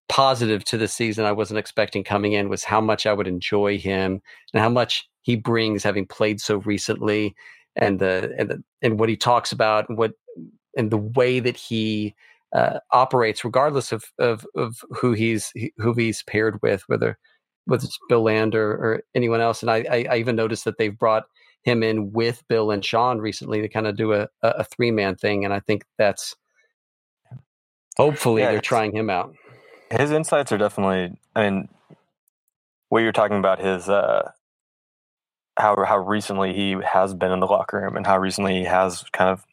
positive 0.08 0.64
to 0.66 0.76
the 0.76 0.86
season. 0.86 1.24
I 1.24 1.32
wasn't 1.32 1.58
expecting 1.58 2.04
coming 2.04 2.32
in 2.32 2.48
was 2.48 2.62
how 2.62 2.80
much 2.80 3.06
I 3.06 3.12
would 3.12 3.26
enjoy 3.26 3.78
him 3.78 4.22
and 4.52 4.62
how 4.62 4.68
much 4.68 5.08
he 5.28 5.36
brings, 5.36 5.84
having 5.84 6.06
played 6.06 6.40
so 6.40 6.56
recently, 6.60 7.36
and 7.76 7.98
the 7.98 8.34
and 8.38 8.48
the, 8.48 8.64
and 8.80 8.98
what 8.98 9.10
he 9.10 9.16
talks 9.16 9.52
about, 9.52 9.86
and 9.86 9.98
what 9.98 10.12
and 10.74 10.90
the 10.90 10.96
way 10.96 11.38
that 11.38 11.54
he 11.54 12.14
uh, 12.56 12.78
operates, 12.92 13.44
regardless 13.44 13.92
of, 13.92 14.04
of 14.18 14.46
of 14.56 14.80
who 14.88 15.12
he's 15.12 15.52
who 15.76 15.92
he's 15.92 16.22
paired 16.22 16.58
with, 16.62 16.82
whether 16.86 17.18
whether 17.66 17.84
it's 17.84 17.98
Bill 18.08 18.22
Land 18.22 18.54
or, 18.54 18.70
or 18.70 19.02
anyone 19.14 19.42
else. 19.42 19.60
And 19.62 19.70
I, 19.70 19.84
I, 19.90 20.06
I 20.12 20.16
even 20.16 20.34
noticed 20.34 20.64
that 20.64 20.78
they've 20.78 20.98
brought 20.98 21.24
him 21.62 21.82
in 21.82 22.10
with 22.12 22.42
Bill 22.48 22.70
and 22.70 22.82
Sean 22.82 23.18
recently 23.18 23.60
to 23.60 23.68
kind 23.68 23.86
of 23.86 23.98
do 23.98 24.14
a, 24.14 24.22
a, 24.42 24.48
a 24.48 24.64
three 24.64 24.90
man 24.90 25.14
thing, 25.14 25.44
and 25.44 25.52
I 25.52 25.60
think 25.60 25.84
that's 25.98 26.34
hopefully 27.98 28.40
Yeah, 28.40 28.52
they're 28.52 28.62
trying 28.62 28.96
him 28.96 29.10
out. 29.10 29.34
His 29.90 30.10
insights 30.10 30.52
are 30.52 30.58
definitely. 30.58 31.18
I 31.36 31.50
mean, 31.50 31.68
what 32.88 33.00
you're 33.00 33.12
talking 33.12 33.36
about 33.36 33.60
his 33.60 33.90
uh, 33.90 34.30
how 35.58 35.84
how 35.84 35.98
recently 35.98 36.54
he 36.54 36.76
has 36.84 37.14
been 37.14 37.32
in 37.32 37.40
the 37.40 37.46
locker 37.46 37.80
room 37.80 37.96
and 37.96 38.06
how 38.06 38.18
recently 38.18 38.58
he 38.58 38.64
has 38.64 39.04
kind 39.12 39.30
of 39.30 39.44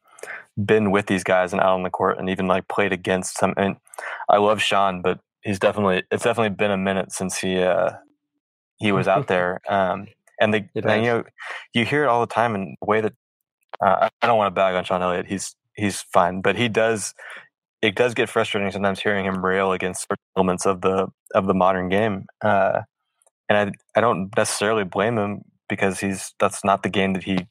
been 0.63 0.91
with 0.91 1.07
these 1.07 1.23
guys 1.23 1.51
and 1.51 1.61
out 1.61 1.73
on 1.73 1.83
the 1.83 1.89
court 1.89 2.17
and 2.17 2.29
even 2.29 2.47
like 2.47 2.67
played 2.67 2.93
against 2.93 3.37
some. 3.37 3.53
And 3.57 3.75
I 4.29 4.37
love 4.37 4.61
Sean, 4.61 5.01
but 5.01 5.19
he's 5.41 5.59
definitely 5.59 6.03
it's 6.11 6.23
definitely 6.23 6.55
been 6.55 6.71
a 6.71 6.77
minute 6.77 7.11
since 7.11 7.37
he 7.37 7.59
uh, 7.61 7.91
he 8.77 8.91
was 8.91 9.07
out 9.07 9.27
there. 9.27 9.61
Um, 9.67 10.07
and 10.39 10.53
the 10.53 10.65
and, 10.75 11.03
you 11.03 11.09
know 11.09 11.23
you 11.73 11.85
hear 11.85 12.03
it 12.03 12.07
all 12.07 12.21
the 12.21 12.33
time 12.33 12.55
in 12.55 12.75
the 12.81 12.85
way 12.85 13.01
that 13.01 13.13
uh, 13.81 14.09
I 14.21 14.27
don't 14.27 14.37
want 14.37 14.53
to 14.53 14.55
bag 14.55 14.75
on 14.75 14.83
Sean 14.83 15.01
Elliott. 15.01 15.27
He's 15.27 15.55
he's 15.75 16.01
fine, 16.01 16.41
but 16.41 16.55
he 16.55 16.69
does. 16.69 17.13
It 17.81 17.95
does 17.95 18.13
get 18.15 18.29
frustrating 18.29 18.71
sometimes 18.71 18.99
hearing 18.99 19.25
him 19.25 19.45
rail 19.45 19.71
against 19.71 20.03
certain 20.03 20.23
elements 20.37 20.65
of 20.65 20.81
the 20.81 21.07
of 21.35 21.45
the 21.45 21.53
modern 21.53 21.89
game, 21.89 22.25
uh, 22.41 22.81
and 23.49 23.57
I 23.57 23.97
I 23.97 24.01
don't 24.01 24.35
necessarily 24.35 24.83
blame 24.83 25.17
him 25.17 25.41
because 25.69 25.99
he's 25.99 26.33
that's 26.39 26.63
not 26.63 26.83
the 26.83 26.89
game 26.89 27.13
that 27.13 27.23
he 27.23 27.47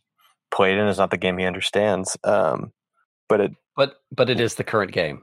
played 0.52 0.78
in. 0.78 0.86
It's 0.86 0.98
not 0.98 1.10
the 1.10 1.16
game 1.16 1.38
he 1.38 1.44
understands. 1.44 2.16
Um, 2.24 2.72
but 3.28 3.40
it 3.40 3.52
But 3.76 3.96
but 4.12 4.30
it 4.30 4.40
is 4.40 4.54
the 4.54 4.64
current 4.64 4.92
game. 4.92 5.22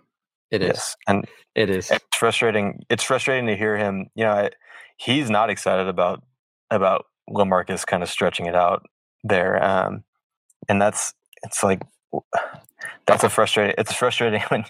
It 0.52 0.62
is. 0.62 0.68
yes, 0.68 0.96
and 1.08 1.26
It 1.56 1.70
is. 1.70 1.90
it's 1.92 2.04
frustrating. 2.18 2.84
It's 2.90 3.04
frustrating 3.04 3.48
to 3.48 3.56
hear 3.56 3.78
him. 3.78 4.08
You 4.16 4.26
know, 4.26 4.32
I, 4.32 4.50
he's 4.98 5.30
not 5.30 5.50
excited 5.50 5.88
about 5.88 6.24
about 6.70 7.06
LaMarcus 7.30 7.86
kind 7.86 8.04
of 8.04 8.10
stretching 8.10 8.48
it 8.48 8.56
out 8.56 8.84
there, 9.24 9.64
um, 9.64 10.04
and 10.68 10.82
that's 10.82 11.14
it's 11.44 11.64
like 11.64 11.82
that's 13.08 13.24
a 13.24 13.30
frustrating. 13.30 13.76
It's 13.78 13.94
frustrating 13.94 14.42
when 14.50 14.66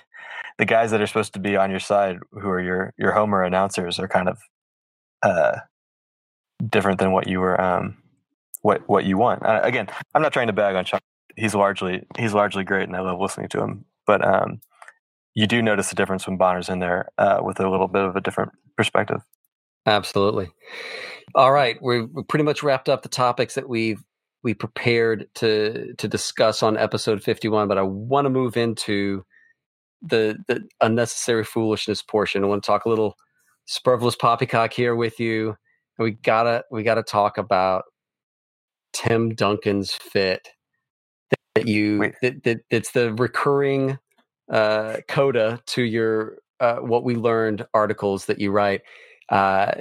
the 0.59 0.65
guys 0.65 0.91
that 0.91 1.01
are 1.01 1.07
supposed 1.07 1.33
to 1.33 1.39
be 1.39 1.55
on 1.55 1.71
your 1.71 1.79
side, 1.79 2.19
who 2.31 2.49
are 2.49 2.61
your 2.61 2.93
your 2.97 3.13
homer 3.13 3.43
announcers, 3.43 3.99
are 3.99 4.07
kind 4.07 4.29
of 4.29 4.37
uh, 5.23 5.57
different 6.69 6.99
than 6.99 7.11
what 7.11 7.27
you 7.27 7.39
were 7.39 7.59
um, 7.59 7.97
what 8.61 8.87
what 8.87 9.05
you 9.05 9.17
want. 9.17 9.43
Uh, 9.43 9.61
again, 9.63 9.87
I'm 10.13 10.21
not 10.21 10.33
trying 10.33 10.47
to 10.47 10.53
bag 10.53 10.75
on 10.75 10.85
Chuck. 10.85 11.01
He's 11.35 11.55
largely 11.55 12.03
he's 12.17 12.33
largely 12.33 12.63
great, 12.63 12.87
and 12.87 12.95
I 12.95 13.01
love 13.01 13.19
listening 13.19 13.49
to 13.49 13.61
him. 13.61 13.85
But 14.05 14.25
um, 14.25 14.61
you 15.33 15.47
do 15.47 15.61
notice 15.61 15.89
the 15.89 15.95
difference 15.95 16.27
when 16.27 16.37
Bonner's 16.37 16.69
in 16.69 16.79
there 16.79 17.09
uh, 17.17 17.39
with 17.41 17.59
a 17.59 17.69
little 17.69 17.87
bit 17.87 18.03
of 18.03 18.15
a 18.15 18.21
different 18.21 18.51
perspective. 18.75 19.21
Absolutely. 19.85 20.49
All 21.33 21.51
right, 21.51 21.81
we've 21.81 22.07
pretty 22.27 22.43
much 22.43 22.61
wrapped 22.61 22.89
up 22.89 23.03
the 23.03 23.09
topics 23.09 23.55
that 23.55 23.69
we've 23.69 24.03
we 24.43 24.53
prepared 24.53 25.27
to 25.35 25.93
to 25.97 26.07
discuss 26.07 26.63
on 26.63 26.77
episode 26.77 27.23
51, 27.23 27.67
but 27.67 27.77
I 27.77 27.83
want 27.83 28.25
to 28.25 28.29
move 28.29 28.57
into 28.57 29.23
the 30.01 30.37
the 30.47 30.67
unnecessary 30.81 31.43
foolishness 31.43 32.01
portion. 32.01 32.43
I 32.43 32.47
want 32.47 32.63
to 32.63 32.67
talk 32.67 32.85
a 32.85 32.89
little 32.89 33.15
Superfluous 33.65 34.15
Poppycock 34.15 34.73
here 34.73 34.95
with 34.95 35.19
you. 35.19 35.55
We 35.97 36.11
gotta 36.11 36.63
we 36.71 36.83
gotta 36.83 37.03
talk 37.03 37.37
about 37.37 37.83
Tim 38.93 39.33
Duncan's 39.35 39.93
fit 39.93 40.49
that 41.55 41.67
you 41.67 41.99
Wait. 41.99 42.15
that, 42.21 42.43
that 42.43 42.59
it's 42.69 42.91
the 42.91 43.13
recurring 43.13 43.97
uh, 44.51 44.97
coda 45.07 45.61
to 45.67 45.81
your 45.83 46.37
uh, 46.59 46.77
what 46.77 47.03
we 47.03 47.15
learned 47.15 47.65
articles 47.73 48.25
that 48.25 48.39
you 48.39 48.51
write. 48.51 48.81
Uh, 49.29 49.73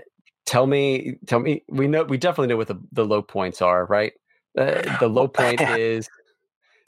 tell 0.47 0.67
me, 0.67 1.17
tell 1.27 1.41
me. 1.41 1.63
We 1.69 1.87
know 1.89 2.05
we 2.05 2.19
definitely 2.19 2.49
know 2.49 2.57
what 2.57 2.69
the, 2.69 2.81
the 2.93 3.05
low 3.05 3.23
points 3.23 3.61
are, 3.63 3.85
right? 3.87 4.13
Uh, 4.59 4.99
the 4.99 5.09
low 5.09 5.29
point 5.29 5.61
is 5.61 6.09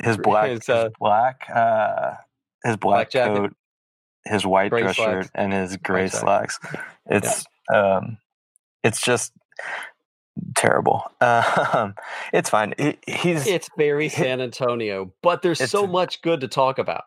His 0.03 0.17
black, 0.17 0.49
His, 0.51 0.59
his, 0.61 0.69
uh, 0.69 0.89
black, 0.99 1.49
uh, 1.53 2.15
his 2.65 2.77
black, 2.77 2.79
black 2.79 3.11
jacket. 3.11 3.37
coat, 3.37 3.57
his 4.25 4.47
white 4.47 4.71
Gray 4.71 4.83
dress 4.83 4.97
slacks. 4.97 5.27
shirt, 5.27 5.31
and 5.35 5.53
his 5.53 5.77
gray 5.77 6.09
slacks. 6.09 6.59
It's 7.07 7.45
um, 7.73 8.19
it's 8.83 9.01
just 9.01 9.33
terrible. 10.57 11.03
Um, 11.21 11.95
it's 12.33 12.51
fine. 12.51 12.75
He, 12.79 12.97
he's 13.07 13.47
it's 13.47 13.69
very 13.77 14.09
San 14.09 14.41
Antonio, 14.41 15.13
but 15.23 15.43
there's 15.43 15.69
so 15.71 15.87
much 15.87 16.23
good 16.23 16.41
to 16.41 16.49
talk 16.49 16.79
about. 16.79 17.05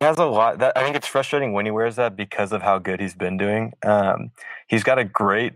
He 0.00 0.06
has 0.06 0.18
a 0.18 0.24
lot. 0.24 0.58
That 0.58 0.76
I 0.76 0.82
think 0.82 0.96
it's 0.96 1.06
frustrating 1.06 1.52
when 1.52 1.64
he 1.64 1.70
wears 1.70 1.96
that 1.96 2.16
because 2.16 2.52
of 2.52 2.62
how 2.62 2.78
good 2.78 3.00
he's 3.00 3.14
been 3.14 3.36
doing. 3.36 3.72
Um, 3.84 4.30
he's 4.68 4.82
got 4.82 4.98
a 4.98 5.04
great. 5.04 5.54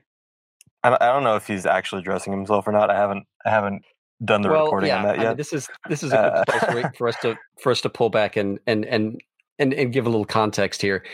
I, 0.85 0.91
don't- 0.91 1.03
I 1.03 1.07
don't 1.13 1.25
know 1.25 1.37
if 1.37 1.47
he's 1.47 1.67
actually 1.67 2.03
dressing 2.03 2.33
himself 2.33 2.67
or 2.67 2.73
not. 2.73 2.91
I 2.91 2.97
haven't. 2.97 3.25
I 3.45 3.51
haven't 3.51 3.83
done 4.25 4.43
the 4.43 4.49
well, 4.49 4.65
reporting 4.65 4.89
yeah, 4.89 4.97
on 4.99 5.03
that 5.05 5.15
I 5.15 5.19
mean, 5.19 5.27
yet. 5.27 5.37
this 5.37 5.53
is 5.53 5.69
this 5.89 6.03
is 6.03 6.13
a 6.13 6.19
Uh, 6.19 6.45
good 6.45 6.47
place 6.47 6.83
for, 6.83 6.93
for 6.99 7.09
us 7.09 7.17
to 7.23 7.37
for 7.63 7.73
us 7.73 7.81
to 7.83 7.89
pull 7.89 8.11
back 8.11 8.37
and 8.37 8.59
and 8.67 8.85
and 8.85 9.21
and, 9.59 9.73
and 9.75 9.93
give 9.93 10.07
a 10.07 10.09
little 10.11 10.25
context 10.25 10.83
here 10.83 11.05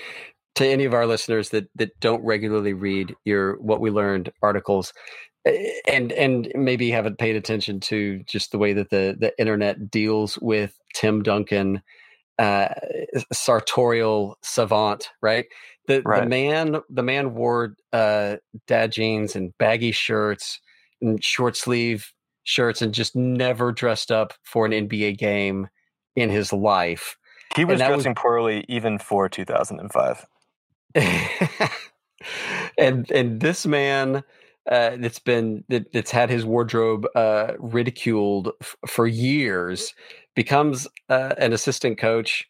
to 0.55 0.67
any 0.67 0.85
of 0.85 0.95
our 0.95 1.07
listeners 1.07 1.51
that 1.51 1.67
that 1.75 1.91
don't 2.01 2.25
regularly 2.25 2.73
read 2.73 3.15
your 3.25 3.59
what 3.61 3.81
we 3.81 3.91
learned 3.91 4.31
articles 4.43 4.93
and 5.87 6.13
and 6.13 6.51
maybe 6.55 6.91
haven't 6.91 7.19
paid 7.19 7.37
attention 7.37 7.81
to 7.81 8.23
just 8.25 8.53
the 8.53 8.59
way 8.59 8.73
that 8.73 8.91
the 8.91 9.17
the 9.19 9.33
internet 9.39 9.91
deals 9.91 10.39
with 10.39 10.79
Tim 10.95 11.23
Duncan 11.23 11.83
uh 12.39 12.69
sartorial 13.33 14.37
savant 14.43 15.11
right 15.23 15.45
the 15.87 16.03
the 16.05 16.27
man 16.27 16.81
the 16.91 17.03
man 17.03 17.35
wore 17.35 17.77
uh 17.93 18.37
dad 18.67 18.91
jeans 18.91 19.37
and 19.37 19.57
baggy 19.59 19.93
shirts 19.93 20.59
and 21.01 21.23
short 21.23 21.57
sleeve 21.57 22.13
shirts 22.45 22.83
and 22.83 22.95
just 22.95 23.17
never 23.17 23.73
dressed 23.73 24.13
up 24.13 24.35
for 24.43 24.67
an 24.67 24.73
NBA 24.73 25.19
game 25.19 25.69
in 26.15 26.31
his 26.31 26.53
life. 26.53 27.17
He 27.57 27.65
was 27.65 27.79
dressing 27.81 28.13
was, 28.13 28.23
poorly 28.23 28.65
even 28.69 28.99
for 28.99 29.29
2005. 29.29 30.27
and 32.79 33.11
and 33.11 33.41
this 33.41 33.67
man 33.67 34.23
uh, 34.71 34.97
that's 34.99 35.19
been 35.19 35.65
that, 35.69 35.93
that's 35.93 36.11
had 36.11 36.31
his 36.31 36.45
wardrobe 36.45 37.07
uh, 37.15 37.53
ridiculed 37.59 38.51
f- 38.61 38.77
for 38.87 39.07
years 39.07 39.95
becomes 40.35 40.87
uh, 41.09 41.35
an 41.39 41.53
assistant 41.53 41.99
coach 41.99 42.49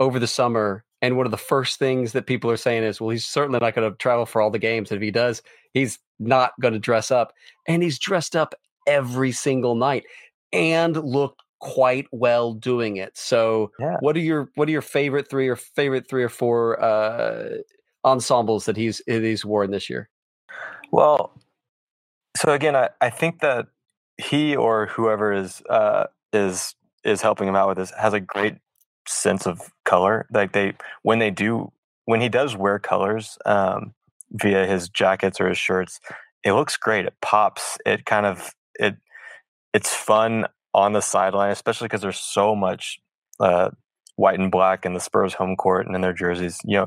over 0.00 0.18
the 0.18 0.26
summer 0.26 0.84
and 1.00 1.16
one 1.16 1.26
of 1.26 1.30
the 1.30 1.38
first 1.38 1.78
things 1.78 2.12
that 2.12 2.26
people 2.26 2.50
are 2.50 2.56
saying 2.56 2.82
is 2.82 3.00
well 3.00 3.10
he's 3.10 3.26
certainly 3.26 3.58
not 3.60 3.74
going 3.74 3.90
to 3.90 3.96
travel 3.96 4.26
for 4.26 4.42
all 4.42 4.50
the 4.50 4.58
games 4.58 4.90
and 4.90 4.98
if 4.98 5.02
he 5.02 5.10
does 5.10 5.42
he's 5.72 5.98
not 6.18 6.52
going 6.60 6.74
to 6.74 6.80
dress 6.80 7.10
up 7.10 7.32
and 7.66 7.82
he's 7.82 7.98
dressed 7.98 8.36
up 8.36 8.54
every 8.86 9.32
single 9.32 9.74
night 9.74 10.04
and 10.52 10.96
looked 10.96 11.42
quite 11.60 12.06
well 12.12 12.52
doing 12.52 12.96
it. 12.96 13.16
So 13.16 13.72
yeah. 13.78 13.96
what 14.00 14.16
are 14.16 14.20
your 14.20 14.50
what 14.54 14.68
are 14.68 14.72
your 14.72 14.82
favorite 14.82 15.28
three 15.28 15.48
or 15.48 15.56
favorite 15.56 16.08
three 16.08 16.22
or 16.22 16.28
four 16.28 16.80
uh, 16.82 17.48
ensembles 18.04 18.66
that 18.66 18.76
he's 18.76 19.02
he's 19.06 19.44
worn 19.44 19.70
this 19.70 19.88
year? 19.88 20.08
Well 20.92 21.32
so 22.36 22.52
again, 22.52 22.76
I, 22.76 22.90
I 23.00 23.10
think 23.10 23.40
that 23.40 23.68
he 24.18 24.56
or 24.56 24.86
whoever 24.86 25.32
is 25.32 25.62
uh, 25.68 26.06
is 26.32 26.74
is 27.04 27.22
helping 27.22 27.48
him 27.48 27.56
out 27.56 27.68
with 27.68 27.78
this 27.78 27.92
has 27.98 28.12
a 28.12 28.20
great 28.20 28.56
sense 29.06 29.46
of 29.46 29.60
color. 29.84 30.26
Like 30.32 30.52
they 30.52 30.74
when 31.02 31.18
they 31.18 31.30
do 31.30 31.72
when 32.06 32.20
he 32.20 32.28
does 32.28 32.56
wear 32.56 32.78
colors 32.78 33.38
um, 33.46 33.94
via 34.32 34.66
his 34.66 34.88
jackets 34.88 35.40
or 35.40 35.48
his 35.48 35.58
shirts, 35.58 36.00
it 36.44 36.52
looks 36.52 36.76
great. 36.76 37.06
It 37.06 37.14
pops. 37.20 37.78
It 37.86 38.04
kind 38.04 38.26
of 38.26 38.54
it 38.78 38.96
it's 39.72 39.92
fun 39.92 40.46
on 40.72 40.92
the 40.92 41.00
sideline, 41.00 41.50
especially 41.50 41.86
because 41.86 42.02
there's 42.02 42.20
so 42.20 42.54
much 42.54 42.98
uh, 43.40 43.70
white 44.16 44.38
and 44.38 44.50
black 44.50 44.84
in 44.84 44.94
the 44.94 45.00
Spurs 45.00 45.34
home 45.34 45.56
court 45.56 45.86
and 45.86 45.94
in 45.94 46.02
their 46.02 46.12
jerseys. 46.12 46.58
You 46.64 46.78
know, 46.78 46.86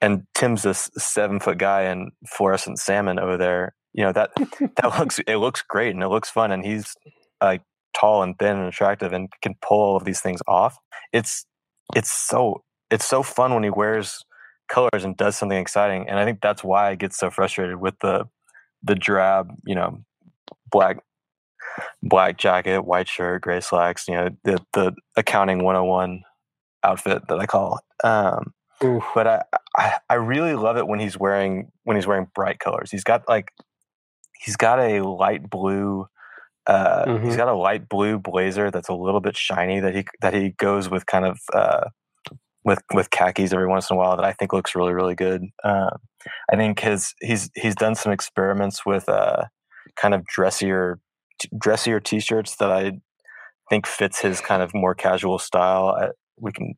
and 0.00 0.26
Tim's 0.34 0.62
this 0.62 0.90
seven 0.96 1.40
foot 1.40 1.58
guy 1.58 1.84
in 1.84 2.10
fluorescent 2.26 2.78
salmon 2.78 3.18
over 3.18 3.36
there, 3.36 3.74
you 3.98 4.04
know 4.04 4.12
that 4.12 4.30
that 4.76 4.96
looks 4.98 5.18
it 5.26 5.36
looks 5.38 5.60
great 5.60 5.92
and 5.92 6.04
it 6.04 6.08
looks 6.08 6.30
fun 6.30 6.52
and 6.52 6.64
he's 6.64 6.94
like 7.42 7.62
tall 7.98 8.22
and 8.22 8.38
thin 8.38 8.56
and 8.56 8.68
attractive 8.68 9.12
and 9.12 9.28
can 9.42 9.56
pull 9.60 9.80
all 9.80 9.96
of 9.96 10.04
these 10.04 10.20
things 10.20 10.40
off 10.46 10.78
it's 11.12 11.44
it's 11.96 12.10
so 12.10 12.62
it's 12.92 13.04
so 13.04 13.24
fun 13.24 13.52
when 13.52 13.64
he 13.64 13.70
wears 13.70 14.24
colors 14.68 15.02
and 15.02 15.16
does 15.16 15.36
something 15.36 15.58
exciting 15.58 16.08
and 16.08 16.16
i 16.16 16.24
think 16.24 16.40
that's 16.40 16.62
why 16.62 16.88
i 16.88 16.94
get 16.94 17.12
so 17.12 17.28
frustrated 17.28 17.80
with 17.80 17.94
the 18.00 18.24
the 18.84 18.94
drab 18.94 19.50
you 19.66 19.74
know 19.74 19.98
black 20.70 20.98
black 22.00 22.38
jacket 22.38 22.84
white 22.84 23.08
shirt 23.08 23.42
gray 23.42 23.60
slacks 23.60 24.06
you 24.06 24.14
know 24.14 24.28
the 24.44 24.64
the 24.74 24.92
accounting 25.16 25.64
101 25.64 26.22
outfit 26.84 27.26
that 27.28 27.40
i 27.40 27.46
call 27.46 27.78
it 27.78 28.06
um 28.06 28.52
Ooh. 28.84 29.02
but 29.12 29.26
I, 29.26 29.42
I 29.76 29.96
i 30.08 30.14
really 30.14 30.54
love 30.54 30.76
it 30.76 30.86
when 30.86 31.00
he's 31.00 31.18
wearing 31.18 31.72
when 31.82 31.96
he's 31.96 32.06
wearing 32.06 32.28
bright 32.32 32.60
colors 32.60 32.92
he's 32.92 33.02
got 33.02 33.28
like 33.28 33.50
he's 34.38 34.56
got 34.56 34.78
a 34.78 35.00
light 35.00 35.48
blue 35.48 36.06
uh, 36.68 37.04
mm-hmm. 37.06 37.24
he's 37.24 37.36
got 37.36 37.48
a 37.48 37.54
light 37.54 37.88
blue 37.88 38.18
blazer 38.18 38.70
that's 38.70 38.90
a 38.90 38.94
little 38.94 39.20
bit 39.20 39.36
shiny 39.36 39.80
that 39.80 39.94
he 39.94 40.04
that 40.20 40.34
he 40.34 40.50
goes 40.58 40.90
with 40.90 41.06
kind 41.06 41.24
of 41.24 41.38
uh, 41.54 41.88
with 42.62 42.80
with 42.92 43.10
khakis 43.10 43.52
every 43.54 43.66
once 43.66 43.88
in 43.90 43.96
a 43.96 43.98
while 43.98 44.14
that 44.16 44.24
I 44.24 44.34
think 44.34 44.52
looks 44.52 44.76
really 44.76 44.92
really 44.92 45.14
good. 45.14 45.42
Uh, 45.64 45.90
I 46.52 46.56
think 46.56 46.80
his 46.80 47.14
he's 47.20 47.50
he's 47.54 47.74
done 47.74 47.94
some 47.94 48.12
experiments 48.12 48.84
with 48.84 49.08
uh, 49.08 49.46
kind 49.96 50.12
of 50.12 50.24
dressier 50.26 51.00
dressier 51.58 52.00
t-shirts 52.00 52.56
that 52.56 52.70
I 52.70 52.92
think 53.70 53.86
fits 53.86 54.20
his 54.20 54.42
kind 54.42 54.62
of 54.62 54.74
more 54.74 54.94
casual 54.94 55.38
style. 55.38 55.96
I, 55.98 56.08
we 56.38 56.52
can 56.52 56.74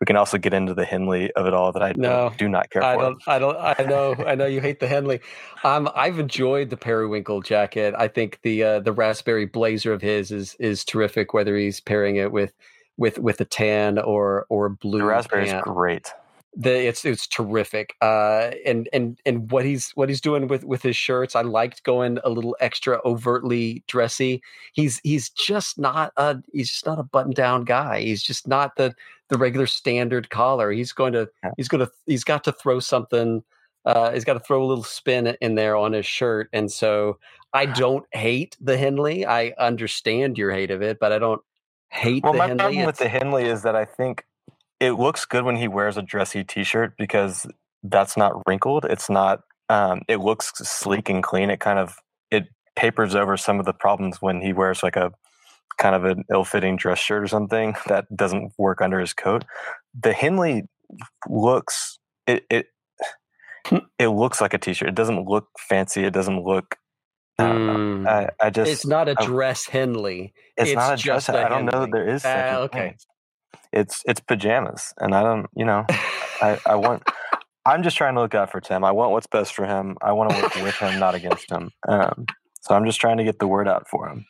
we 0.00 0.06
can 0.06 0.16
also 0.16 0.38
get 0.38 0.52
into 0.52 0.74
the 0.74 0.84
Henley 0.84 1.32
of 1.32 1.46
it 1.46 1.54
all 1.54 1.72
that 1.72 1.82
I 1.82 1.92
no, 1.96 2.32
do 2.36 2.48
not 2.48 2.70
care 2.70 2.82
I 2.82 2.94
for. 2.94 3.02
Don't, 3.02 3.22
I 3.26 3.38
don't. 3.38 3.56
I 3.56 3.84
know. 3.84 4.14
I 4.26 4.34
know 4.34 4.46
you 4.46 4.60
hate 4.60 4.80
the 4.80 4.88
Henley. 4.88 5.20
Um, 5.62 5.88
I've 5.94 6.18
enjoyed 6.18 6.70
the 6.70 6.76
periwinkle 6.76 7.40
jacket. 7.42 7.94
I 7.96 8.08
think 8.08 8.40
the 8.42 8.62
uh, 8.62 8.80
the 8.80 8.92
raspberry 8.92 9.46
blazer 9.46 9.92
of 9.92 10.02
his 10.02 10.30
is 10.30 10.56
is 10.58 10.84
terrific. 10.84 11.32
Whether 11.32 11.56
he's 11.56 11.80
pairing 11.80 12.16
it 12.16 12.32
with 12.32 12.52
with 12.96 13.18
with 13.18 13.40
a 13.40 13.44
tan 13.44 13.98
or 13.98 14.46
or 14.48 14.66
a 14.66 14.70
blue. 14.70 14.98
The 14.98 15.04
raspberry 15.04 15.48
is 15.48 15.62
great 15.62 16.12
the 16.56 16.86
it's 16.86 17.04
it's 17.04 17.26
terrific 17.26 17.94
uh 18.00 18.50
and 18.64 18.88
and 18.92 19.18
and 19.26 19.50
what 19.50 19.64
he's 19.64 19.90
what 19.94 20.08
he's 20.08 20.20
doing 20.20 20.46
with 20.46 20.64
with 20.64 20.82
his 20.82 20.96
shirts 20.96 21.34
i 21.34 21.42
liked 21.42 21.82
going 21.82 22.18
a 22.22 22.30
little 22.30 22.56
extra 22.60 23.00
overtly 23.04 23.82
dressy 23.88 24.40
he's 24.72 25.00
he's 25.02 25.30
just 25.30 25.78
not 25.78 26.12
a 26.16 26.36
he's 26.52 26.70
just 26.70 26.86
not 26.86 26.98
a 26.98 27.02
button 27.02 27.32
down 27.32 27.64
guy 27.64 28.00
he's 28.00 28.22
just 28.22 28.46
not 28.46 28.76
the 28.76 28.94
the 29.34 29.38
regular 29.38 29.66
standard 29.66 30.30
collar 30.30 30.70
he's 30.70 30.92
going 30.92 31.12
to 31.12 31.28
he's 31.56 31.68
going 31.68 31.84
to 31.84 31.90
he's 32.06 32.24
got 32.24 32.44
to 32.44 32.52
throw 32.52 32.80
something 32.80 33.42
uh 33.84 34.12
he's 34.12 34.24
got 34.24 34.34
to 34.34 34.40
throw 34.40 34.62
a 34.62 34.66
little 34.66 34.84
spin 34.84 35.36
in 35.40 35.54
there 35.54 35.76
on 35.76 35.92
his 35.92 36.06
shirt 36.06 36.48
and 36.52 36.70
so 36.70 37.18
i 37.52 37.66
don't 37.66 38.04
hate 38.12 38.56
the 38.60 38.76
henley 38.76 39.26
i 39.26 39.52
understand 39.58 40.38
your 40.38 40.52
hate 40.52 40.70
of 40.70 40.82
it 40.82 40.98
but 40.98 41.12
i 41.12 41.18
don't 41.18 41.42
hate 41.90 42.22
well 42.22 42.32
the 42.32 42.38
my 42.38 42.46
henley. 42.48 42.58
problem 42.58 42.86
with 42.86 42.96
the 42.96 43.08
henley 43.08 43.44
is 43.44 43.62
that 43.62 43.76
i 43.76 43.84
think 43.84 44.24
it 44.80 44.92
looks 44.92 45.24
good 45.24 45.44
when 45.44 45.56
he 45.56 45.68
wears 45.68 45.96
a 45.96 46.02
dressy 46.02 46.44
t-shirt 46.44 46.94
because 46.98 47.46
that's 47.84 48.16
not 48.16 48.42
wrinkled. 48.46 48.84
It's 48.86 49.08
not. 49.08 49.40
Um, 49.68 50.02
it 50.08 50.20
looks 50.20 50.52
sleek 50.56 51.08
and 51.08 51.22
clean. 51.22 51.50
It 51.50 51.60
kind 51.60 51.78
of 51.78 51.96
it 52.30 52.44
papers 52.76 53.14
over 53.14 53.36
some 53.36 53.60
of 53.60 53.66
the 53.66 53.72
problems 53.72 54.20
when 54.20 54.40
he 54.40 54.52
wears 54.52 54.82
like 54.82 54.96
a 54.96 55.12
kind 55.78 55.94
of 55.94 56.04
an 56.04 56.24
ill-fitting 56.32 56.76
dress 56.76 56.98
shirt 56.98 57.22
or 57.22 57.28
something 57.28 57.74
that 57.86 58.06
doesn't 58.14 58.52
work 58.58 58.80
under 58.80 59.00
his 59.00 59.12
coat. 59.12 59.44
The 59.98 60.12
Henley 60.12 60.64
looks 61.28 61.98
it 62.26 62.44
it 62.50 62.66
it 63.98 64.08
looks 64.08 64.40
like 64.40 64.54
a 64.54 64.58
t-shirt. 64.58 64.88
It 64.88 64.94
doesn't 64.94 65.26
look 65.26 65.48
fancy. 65.58 66.04
It 66.04 66.12
doesn't 66.12 66.42
look. 66.42 66.76
I, 67.36 67.42
mm. 67.42 68.06
I, 68.06 68.30
I 68.40 68.50
just 68.50 68.70
it's 68.70 68.86
not 68.86 69.08
a 69.08 69.14
dress 69.14 69.64
I, 69.68 69.72
Henley. 69.72 70.34
It's, 70.56 70.70
it's, 70.70 70.76
not 70.76 70.98
a 70.98 71.02
dress. 71.02 71.28
I 71.28 71.48
don't 71.48 71.64
know. 71.64 71.80
that 71.80 71.90
There 71.90 72.08
is 72.08 72.22
such 72.22 72.52
uh, 72.52 72.60
okay. 72.60 72.78
Thing 72.78 72.96
it's 73.74 74.02
it's 74.06 74.20
pajamas, 74.20 74.94
and 74.98 75.14
I 75.14 75.22
don't, 75.22 75.46
you 75.56 75.64
know, 75.64 75.84
I 76.40 76.58
I 76.64 76.76
want. 76.76 77.02
I'm 77.66 77.82
just 77.82 77.96
trying 77.96 78.14
to 78.14 78.20
look 78.20 78.34
out 78.34 78.52
for 78.52 78.60
Tim. 78.60 78.84
I 78.84 78.92
want 78.92 79.12
what's 79.12 79.26
best 79.26 79.54
for 79.54 79.64
him. 79.64 79.96
I 80.02 80.12
want 80.12 80.30
to 80.30 80.42
work 80.42 80.54
with 80.56 80.74
him, 80.74 81.00
not 81.00 81.14
against 81.14 81.50
him. 81.50 81.70
Um, 81.88 82.26
so 82.60 82.74
I'm 82.74 82.84
just 82.84 83.00
trying 83.00 83.16
to 83.16 83.24
get 83.24 83.38
the 83.38 83.46
word 83.46 83.66
out 83.66 83.88
for 83.88 84.06
him. 84.06 84.26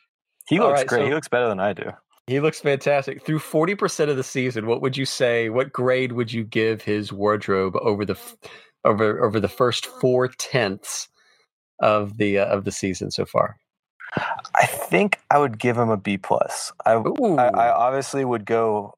He 0.47 0.59
looks 0.59 0.79
right, 0.79 0.87
great. 0.87 0.99
So 0.99 1.05
he 1.05 1.13
looks 1.13 1.27
better 1.27 1.47
than 1.47 1.59
I 1.59 1.73
do. 1.73 1.91
He 2.27 2.39
looks 2.39 2.59
fantastic. 2.59 3.23
Through 3.23 3.39
40% 3.39 4.09
of 4.09 4.17
the 4.17 4.23
season, 4.23 4.65
what 4.65 4.81
would 4.81 4.97
you 4.97 5.05
say? 5.05 5.49
What 5.49 5.71
grade 5.71 6.13
would 6.13 6.33
you 6.33 6.43
give 6.43 6.81
his 6.81 7.13
wardrobe 7.13 7.75
over 7.81 8.03
the 8.03 8.17
over 8.83 9.23
over 9.23 9.39
the 9.39 9.47
first 9.47 9.85
four 9.85 10.27
tenths 10.27 11.07
of 11.79 12.17
the 12.17 12.39
uh, 12.39 12.45
of 12.45 12.63
the 12.65 12.71
season 12.71 13.11
so 13.11 13.25
far? 13.25 13.57
I 14.15 14.65
think 14.65 15.19
I 15.29 15.37
would 15.37 15.59
give 15.59 15.77
him 15.77 15.89
a 15.89 15.97
B 15.97 16.17
plus. 16.17 16.71
I, 16.85 16.93
I, 16.93 17.47
I 17.47 17.69
obviously 17.71 18.23
would 18.23 18.45
go 18.45 18.95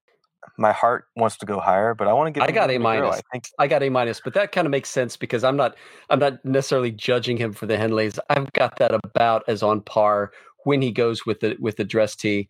my 0.58 0.72
heart 0.72 1.06
wants 1.16 1.38
to 1.38 1.45
go 1.45 1.60
higher, 1.60 1.93
but 1.93 2.08
I 2.08 2.14
want 2.14 2.34
to 2.34 2.39
get. 2.39 2.48
I 2.48 2.52
got 2.52 2.72
a 2.72 2.78
minus. 2.78 3.18
I 3.18 3.22
think 3.32 3.50
I 3.60 3.68
got 3.68 3.84
a 3.84 3.89
minus, 3.89 4.22
but 4.24 4.34
that 4.34 4.52
kind 4.52 4.66
of 4.66 4.72
makes 4.72 4.89
sense 4.89 5.18
because 5.18 5.43
I'm 5.43 5.56
not. 5.56 5.76
I'm 6.10 6.20
not 6.20 6.43
necessarily 6.43 6.91
judging 6.91 7.38
him 7.38 7.54
for 7.54 7.66
the 7.66 7.76
Henleys. 7.76 8.18
I've 8.30 8.52
got 8.54 8.78
that 8.78 8.93
about 8.93 9.43
as 9.48 9.62
on 9.62 9.82
par 9.82 10.32
when 10.68 10.82
he 10.82 10.91
goes 10.91 11.26
with 11.26 11.39
the 11.39 11.55
with 11.59 11.78
the 11.78 11.86
dress 11.86 12.13
tee. 12.13 12.49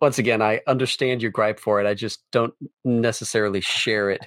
Once 0.00 0.18
again, 0.18 0.40
I 0.40 0.62
understand 0.66 1.20
your 1.20 1.30
gripe 1.30 1.60
for 1.60 1.80
it. 1.80 1.86
I 1.86 1.92
just 1.92 2.22
don't 2.32 2.54
necessarily 2.84 3.60
share 3.60 4.10
it 4.10 4.26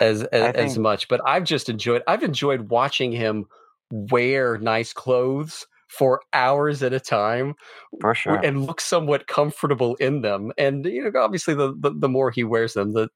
as 0.00 0.22
as, 0.24 0.42
think, 0.42 0.56
as 0.56 0.78
much. 0.78 1.08
But 1.08 1.22
I've 1.24 1.44
just 1.44 1.70
enjoyed. 1.70 2.02
I've 2.06 2.22
enjoyed 2.22 2.68
watching 2.68 3.10
him 3.10 3.46
wear 3.90 4.58
nice 4.58 4.92
clothes 4.92 5.66
for 5.88 6.20
hours 6.34 6.82
at 6.82 6.92
a 6.92 7.00
time 7.00 7.54
for 8.02 8.14
sure 8.14 8.38
and 8.44 8.66
look 8.66 8.78
somewhat 8.78 9.26
comfortable 9.26 9.94
in 9.94 10.20
them 10.20 10.52
and 10.58 10.84
you 10.84 11.02
know 11.02 11.18
obviously 11.18 11.54
the, 11.54 11.74
the, 11.78 11.90
the 11.96 12.10
more 12.10 12.30
he 12.30 12.44
wears 12.44 12.74
them 12.74 12.92
the 12.92 13.08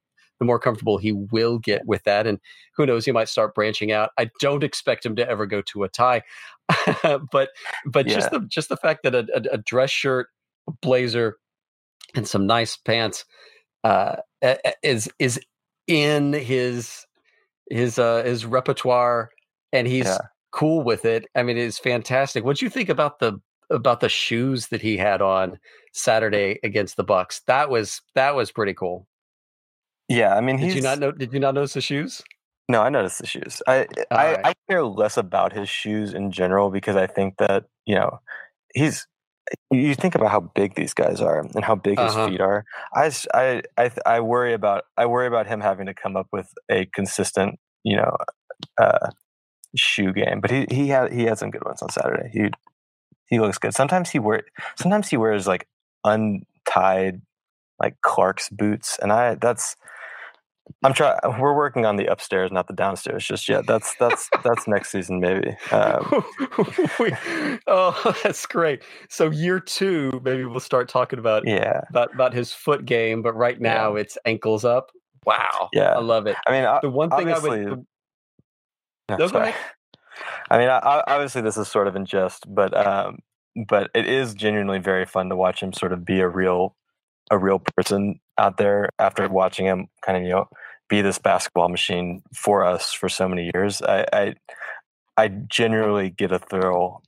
the 0.42 0.46
more 0.46 0.58
comfortable 0.58 0.98
he 0.98 1.12
will 1.12 1.58
get 1.58 1.86
with 1.86 2.02
that 2.04 2.26
and 2.26 2.38
who 2.76 2.84
knows 2.84 3.04
he 3.04 3.12
might 3.12 3.28
start 3.28 3.54
branching 3.54 3.92
out 3.92 4.10
i 4.18 4.28
don't 4.40 4.64
expect 4.64 5.06
him 5.06 5.14
to 5.16 5.28
ever 5.28 5.46
go 5.46 5.62
to 5.62 5.84
a 5.84 5.88
tie 5.88 6.22
but 7.30 7.50
but 7.86 8.06
yeah. 8.06 8.14
just 8.14 8.30
the 8.30 8.40
just 8.40 8.68
the 8.68 8.76
fact 8.76 9.02
that 9.02 9.14
a, 9.14 9.26
a, 9.34 9.54
a 9.54 9.58
dress 9.58 9.90
shirt 9.90 10.28
a 10.68 10.72
blazer 10.82 11.36
and 12.14 12.26
some 12.26 12.46
nice 12.46 12.76
pants 12.76 13.24
uh, 13.84 14.16
is 14.82 15.10
is 15.18 15.40
in 15.86 16.32
his 16.32 17.06
his 17.70 17.98
uh 17.98 18.22
his 18.22 18.44
repertoire 18.44 19.30
and 19.72 19.86
he's 19.86 20.06
yeah 20.06 20.18
cool 20.52 20.82
with 20.82 21.04
it. 21.04 21.26
I 21.34 21.42
mean, 21.42 21.58
it's 21.58 21.78
fantastic. 21.78 22.44
What 22.44 22.58
do 22.58 22.64
you 22.64 22.70
think 22.70 22.88
about 22.88 23.18
the 23.18 23.40
about 23.70 24.00
the 24.00 24.08
shoes 24.08 24.68
that 24.68 24.82
he 24.82 24.98
had 24.98 25.22
on 25.22 25.58
Saturday 25.92 26.60
against 26.62 26.96
the 26.96 27.04
Bucks? 27.04 27.40
That 27.46 27.70
was 27.70 28.00
that 28.14 28.36
was 28.36 28.52
pretty 28.52 28.74
cool. 28.74 29.08
Yeah, 30.16 30.34
I 30.36 30.40
mean, 30.40 30.58
did 30.58 30.74
you 30.74 30.82
not 30.82 30.98
know? 30.98 31.12
Did 31.12 31.32
you 31.32 31.40
not 31.40 31.54
notice 31.54 31.74
the 31.74 31.80
shoes? 31.80 32.22
No, 32.68 32.82
I 32.82 32.88
noticed 32.90 33.18
the 33.20 33.26
shoes. 33.26 33.62
I 33.66 33.86
I, 34.10 34.34
right. 34.34 34.46
I 34.46 34.54
care 34.68 34.84
less 34.84 35.16
about 35.16 35.52
his 35.52 35.68
shoes 35.68 36.14
in 36.14 36.30
general 36.30 36.70
because 36.70 36.96
I 36.96 37.06
think 37.06 37.36
that 37.38 37.64
you 37.86 37.94
know 37.96 38.20
he's 38.74 39.06
you 39.70 39.94
think 39.94 40.14
about 40.14 40.30
how 40.30 40.40
big 40.40 40.74
these 40.74 40.94
guys 40.94 41.20
are 41.20 41.40
and 41.40 41.64
how 41.64 41.74
big 41.74 41.98
his 41.98 42.14
Uh-huh. 42.14 42.26
feet 42.26 42.40
are. 42.40 42.64
I, 42.94 43.10
I, 43.34 43.62
I, 43.76 43.90
I 44.06 44.20
worry 44.20 44.54
about 44.54 44.84
I 44.96 45.06
worry 45.06 45.26
about 45.26 45.46
him 45.46 45.60
having 45.60 45.86
to 45.86 45.94
come 45.94 46.16
up 46.16 46.28
with 46.32 46.48
a 46.70 46.86
consistent, 46.94 47.58
you 47.84 47.96
know, 47.96 48.16
uh, 48.80 49.10
shoe 49.76 50.12
game. 50.12 50.40
But 50.40 50.50
he 50.50 50.66
he 50.70 50.88
had 50.88 51.12
he 51.12 51.24
had 51.24 51.38
some 51.38 51.50
good 51.50 51.64
ones 51.64 51.82
on 51.82 51.90
Saturday. 51.90 52.30
He 52.32 52.50
he 53.26 53.40
looks 53.40 53.58
good. 53.58 53.74
Sometimes 53.74 54.10
he 54.10 54.18
wear 54.20 54.42
sometimes 54.76 55.08
he 55.08 55.16
wears 55.16 55.46
like 55.46 55.66
untied 56.04 57.22
like 57.80 57.96
Clarks 58.02 58.48
boots, 58.50 58.98
and 59.02 59.12
I 59.12 59.34
that's 59.34 59.76
I'm 60.84 60.92
trying. 60.94 61.18
We're 61.40 61.54
working 61.56 61.86
on 61.86 61.96
the 61.96 62.06
upstairs, 62.06 62.50
not 62.52 62.66
the 62.68 62.72
downstairs, 62.72 63.24
just 63.24 63.48
yet. 63.48 63.66
That's 63.66 63.94
that's 63.96 64.28
that's 64.44 64.66
next 64.68 64.90
season 64.90 65.20
maybe. 65.20 65.56
Um, 65.70 66.24
We- 67.00 67.14
oh, 67.66 68.14
that's 68.22 68.46
great. 68.46 68.82
So 69.08 69.30
year 69.30 69.58
two, 69.60 70.20
maybe 70.24 70.44
we'll 70.44 70.60
start 70.60 70.88
talking 70.88 71.18
about 71.18 71.46
yeah, 71.46 71.80
about, 71.90 72.14
about 72.14 72.32
his 72.34 72.52
foot 72.52 72.84
game, 72.84 73.22
but 73.22 73.34
right 73.34 73.60
now 73.60 73.96
it's 73.96 74.16
ankles 74.24 74.64
up. 74.64 74.90
Wow. 75.24 75.68
Yeah. 75.72 75.92
I 75.92 76.00
love 76.00 76.26
it. 76.26 76.36
I 76.46 76.52
mean, 76.52 76.64
I, 76.64 76.80
The 76.82 76.90
one 76.90 77.10
thing 77.10 77.28
I 77.28 77.32
obviously- 77.34 77.66
would 77.66 77.86
No, 79.18 79.26
sorry. 79.28 79.54
I 80.50 80.58
mean, 80.58 80.68
I, 80.68 80.78
I- 80.78 81.04
obviously 81.14 81.42
this 81.42 81.56
is 81.56 81.68
sort 81.68 81.86
of 81.88 81.96
in 81.96 82.06
jest, 82.06 82.44
but 82.48 82.76
um, 82.76 83.18
but 83.68 83.90
it 83.94 84.06
is 84.08 84.34
genuinely 84.34 84.78
very 84.78 85.06
fun 85.06 85.28
to 85.28 85.36
watch 85.36 85.62
him 85.62 85.72
sort 85.72 85.92
of 85.92 86.04
be 86.04 86.20
a 86.20 86.28
real 86.28 86.76
a 87.30 87.38
real 87.38 87.58
person 87.60 88.20
out 88.42 88.58
there 88.58 88.90
after 88.98 89.28
watching 89.28 89.66
him 89.66 89.86
kind 90.04 90.18
of 90.18 90.24
you 90.24 90.30
know 90.30 90.48
be 90.90 91.00
this 91.02 91.18
basketball 91.18 91.70
machine 91.70 92.22
for 92.36 92.64
us 92.66 92.92
for 92.92 93.08
so 93.08 93.28
many 93.28 93.50
years. 93.54 93.82
I 93.82 94.06
I, 94.12 94.34
I 95.16 95.28
genuinely 95.28 96.10
get 96.10 96.32
a 96.32 96.38
thrill 96.40 97.02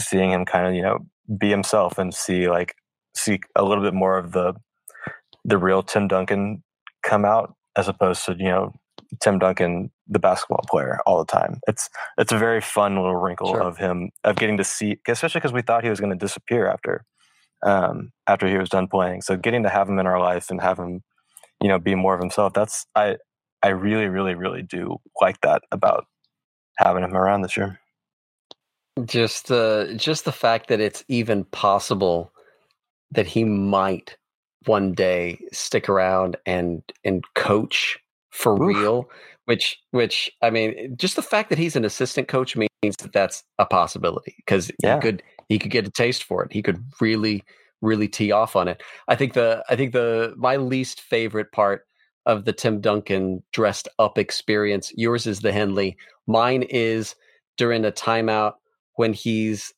seeing 0.00 0.30
him 0.32 0.44
kind 0.44 0.66
of 0.68 0.74
you 0.74 0.82
know 0.82 0.98
be 1.38 1.50
himself 1.50 1.98
and 1.98 2.14
see 2.14 2.48
like 2.48 2.74
see 3.16 3.40
a 3.56 3.64
little 3.64 3.84
bit 3.84 3.94
more 3.94 4.18
of 4.18 4.32
the 4.32 4.54
the 5.44 5.58
real 5.58 5.82
Tim 5.82 6.08
Duncan 6.08 6.62
come 7.02 7.24
out 7.24 7.54
as 7.76 7.88
opposed 7.88 8.24
to 8.26 8.36
you 8.38 8.46
know 8.50 8.72
Tim 9.20 9.38
Duncan, 9.38 9.90
the 10.08 10.18
basketball 10.18 10.64
player, 10.70 11.00
all 11.06 11.18
the 11.18 11.30
time. 11.30 11.60
It's 11.68 11.88
it's 12.18 12.32
a 12.32 12.38
very 12.38 12.60
fun 12.60 12.96
little 12.96 13.16
wrinkle 13.16 13.52
Sure. 13.52 13.62
of 13.62 13.78
him 13.78 14.10
of 14.24 14.36
getting 14.36 14.58
to 14.58 14.64
see, 14.64 14.98
especially 15.08 15.38
because 15.40 15.52
we 15.52 15.62
thought 15.62 15.84
he 15.84 15.90
was 15.90 16.00
going 16.00 16.12
to 16.12 16.18
disappear 16.18 16.66
after 16.68 17.04
um, 17.62 18.10
after 18.26 18.46
he 18.48 18.56
was 18.58 18.68
done 18.68 18.88
playing. 18.88 19.22
So 19.22 19.36
getting 19.36 19.62
to 19.64 19.68
have 19.68 19.88
him 19.88 19.98
in 19.98 20.06
our 20.06 20.20
life 20.20 20.50
and 20.50 20.60
have 20.60 20.78
him, 20.78 21.02
you 21.60 21.68
know, 21.68 21.78
be 21.78 21.94
more 21.94 22.14
of 22.14 22.20
himself. 22.20 22.52
That's 22.54 22.86
I 22.94 23.16
I 23.62 23.68
really 23.68 24.06
really 24.06 24.34
really 24.34 24.62
do 24.62 24.96
like 25.20 25.40
that 25.42 25.62
about 25.70 26.06
having 26.78 27.04
him 27.04 27.14
around 27.16 27.42
this 27.42 27.56
year. 27.56 27.78
just 29.04 29.50
uh 29.50 29.92
just 29.94 30.24
the 30.24 30.32
fact 30.32 30.68
that 30.68 30.80
it's 30.80 31.04
even 31.08 31.44
possible 31.44 32.32
that 33.10 33.26
he 33.26 33.44
might 33.44 34.16
one 34.66 34.92
day 34.92 35.38
stick 35.52 35.88
around 35.88 36.36
and 36.46 36.82
and 37.04 37.24
coach 37.34 37.98
for 38.30 38.54
Oof. 38.54 38.60
real 38.76 39.08
which 39.46 39.78
which 39.92 40.30
i 40.42 40.50
mean 40.50 40.94
just 40.96 41.16
the 41.16 41.22
fact 41.22 41.48
that 41.50 41.58
he's 41.58 41.74
an 41.76 41.84
assistant 41.84 42.28
coach 42.28 42.54
means 42.56 42.96
that 42.98 43.12
that's 43.12 43.44
a 43.58 43.66
possibility 43.66 44.34
because 44.38 44.70
Yeah. 44.82 44.96
he 44.96 45.00
could 45.00 45.22
he 45.52 45.58
could 45.58 45.70
get 45.70 45.86
a 45.86 45.90
taste 45.90 46.24
for 46.24 46.42
it. 46.44 46.52
He 46.52 46.62
could 46.62 46.82
really 47.00 47.44
really 47.82 48.08
tee 48.08 48.30
off 48.30 48.54
on 48.56 48.68
it. 48.68 48.82
I 49.08 49.16
think 49.16 49.34
the 49.34 49.62
i 49.68 49.76
think 49.76 49.92
the 49.92 50.34
my 50.36 50.56
least 50.56 51.00
favorite 51.00 51.52
part 51.52 51.84
of 52.24 52.44
the 52.44 52.52
tim 52.52 52.80
duncan 52.80 53.42
dressed 53.52 53.88
up 53.98 54.16
experience 54.16 54.92
yours 54.96 55.26
is 55.26 55.40
the 55.40 55.52
henley. 55.52 55.96
Mine 56.26 56.62
is 56.62 57.16
during 57.58 57.84
a 57.84 57.92
timeout 57.92 58.54
when 58.94 59.12
he's 59.12 59.74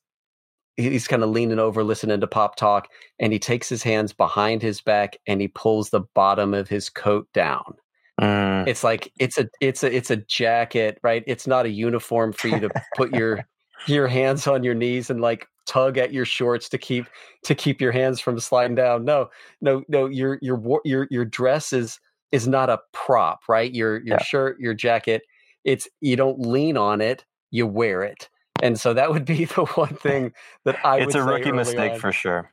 he's 0.77 1.07
kind 1.07 1.23
of 1.23 1.29
leaning 1.29 1.59
over 1.59 1.83
listening 1.83 2.19
to 2.19 2.27
pop 2.27 2.55
talk 2.55 2.89
and 3.19 3.33
he 3.33 3.39
takes 3.39 3.69
his 3.69 3.81
hands 3.81 4.13
behind 4.13 4.61
his 4.61 4.81
back 4.81 5.17
and 5.25 5.41
he 5.41 5.47
pulls 5.47 5.89
the 5.89 6.01
bottom 6.13 6.53
of 6.53 6.67
his 6.67 6.89
coat 6.89 7.27
down. 7.33 7.75
Mm, 8.21 8.67
it's 8.67 8.83
like 8.83 9.11
it's 9.19 9.37
a 9.37 9.49
it's 9.61 9.83
a 9.83 9.95
it's 9.95 10.11
a 10.11 10.17
jacket 10.17 10.99
right? 11.01 11.23
It's 11.27 11.47
not 11.47 11.65
a 11.65 11.69
uniform 11.69 12.33
for 12.33 12.49
you 12.49 12.59
to 12.59 12.69
put 12.95 13.13
your 13.13 13.45
your 13.87 14.07
hands 14.07 14.47
on 14.47 14.63
your 14.63 14.73
knees 14.75 15.09
and 15.09 15.21
like 15.21 15.47
tug 15.65 15.97
at 15.97 16.13
your 16.13 16.25
shorts 16.25 16.69
to 16.69 16.77
keep 16.77 17.07
to 17.43 17.55
keep 17.55 17.81
your 17.81 17.91
hands 17.91 18.19
from 18.19 18.39
sliding 18.39 18.75
down 18.75 19.03
no 19.03 19.29
no 19.61 19.83
no 19.87 20.05
your 20.07 20.37
your 20.41 20.79
your 20.85 21.07
your 21.09 21.25
dress 21.25 21.73
is 21.73 21.99
is 22.31 22.47
not 22.47 22.69
a 22.69 22.79
prop 22.93 23.39
right 23.49 23.73
your 23.73 23.97
your 23.97 24.17
Yeah. 24.17 24.23
shirt 24.23 24.59
your 24.59 24.73
jacket 24.75 25.23
it's 25.63 25.87
you 26.01 26.15
don't 26.15 26.39
lean 26.39 26.77
on 26.77 27.01
it 27.01 27.25
you 27.51 27.65
wear 27.65 28.03
it 28.03 28.29
and 28.61 28.79
so 28.79 28.93
that 28.93 29.11
would 29.11 29.25
be 29.25 29.45
the 29.55 29.65
one 29.65 29.95
thing 30.01 30.33
that 30.65 30.77
i 30.85 30.99
it's 30.99 31.15
a 31.15 31.23
rookie 31.23 31.51
mistake 31.51 31.93
on. 31.93 31.99
for 31.99 32.11
sure. 32.11 32.51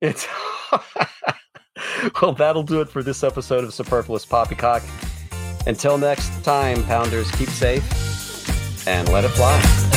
It's 0.00 0.26
well, 2.22 2.32
that'll 2.32 2.62
do 2.62 2.80
it 2.80 2.88
for 2.88 3.02
this 3.02 3.22
episode 3.22 3.64
of 3.64 3.74
Superfluous 3.74 4.24
Poppycock. 4.24 4.82
Until 5.66 5.98
next 5.98 6.42
time, 6.42 6.82
Pounders, 6.84 7.30
keep 7.32 7.50
safe 7.50 8.88
and 8.88 9.08
let 9.10 9.24
it 9.24 9.28
fly. 9.32 9.89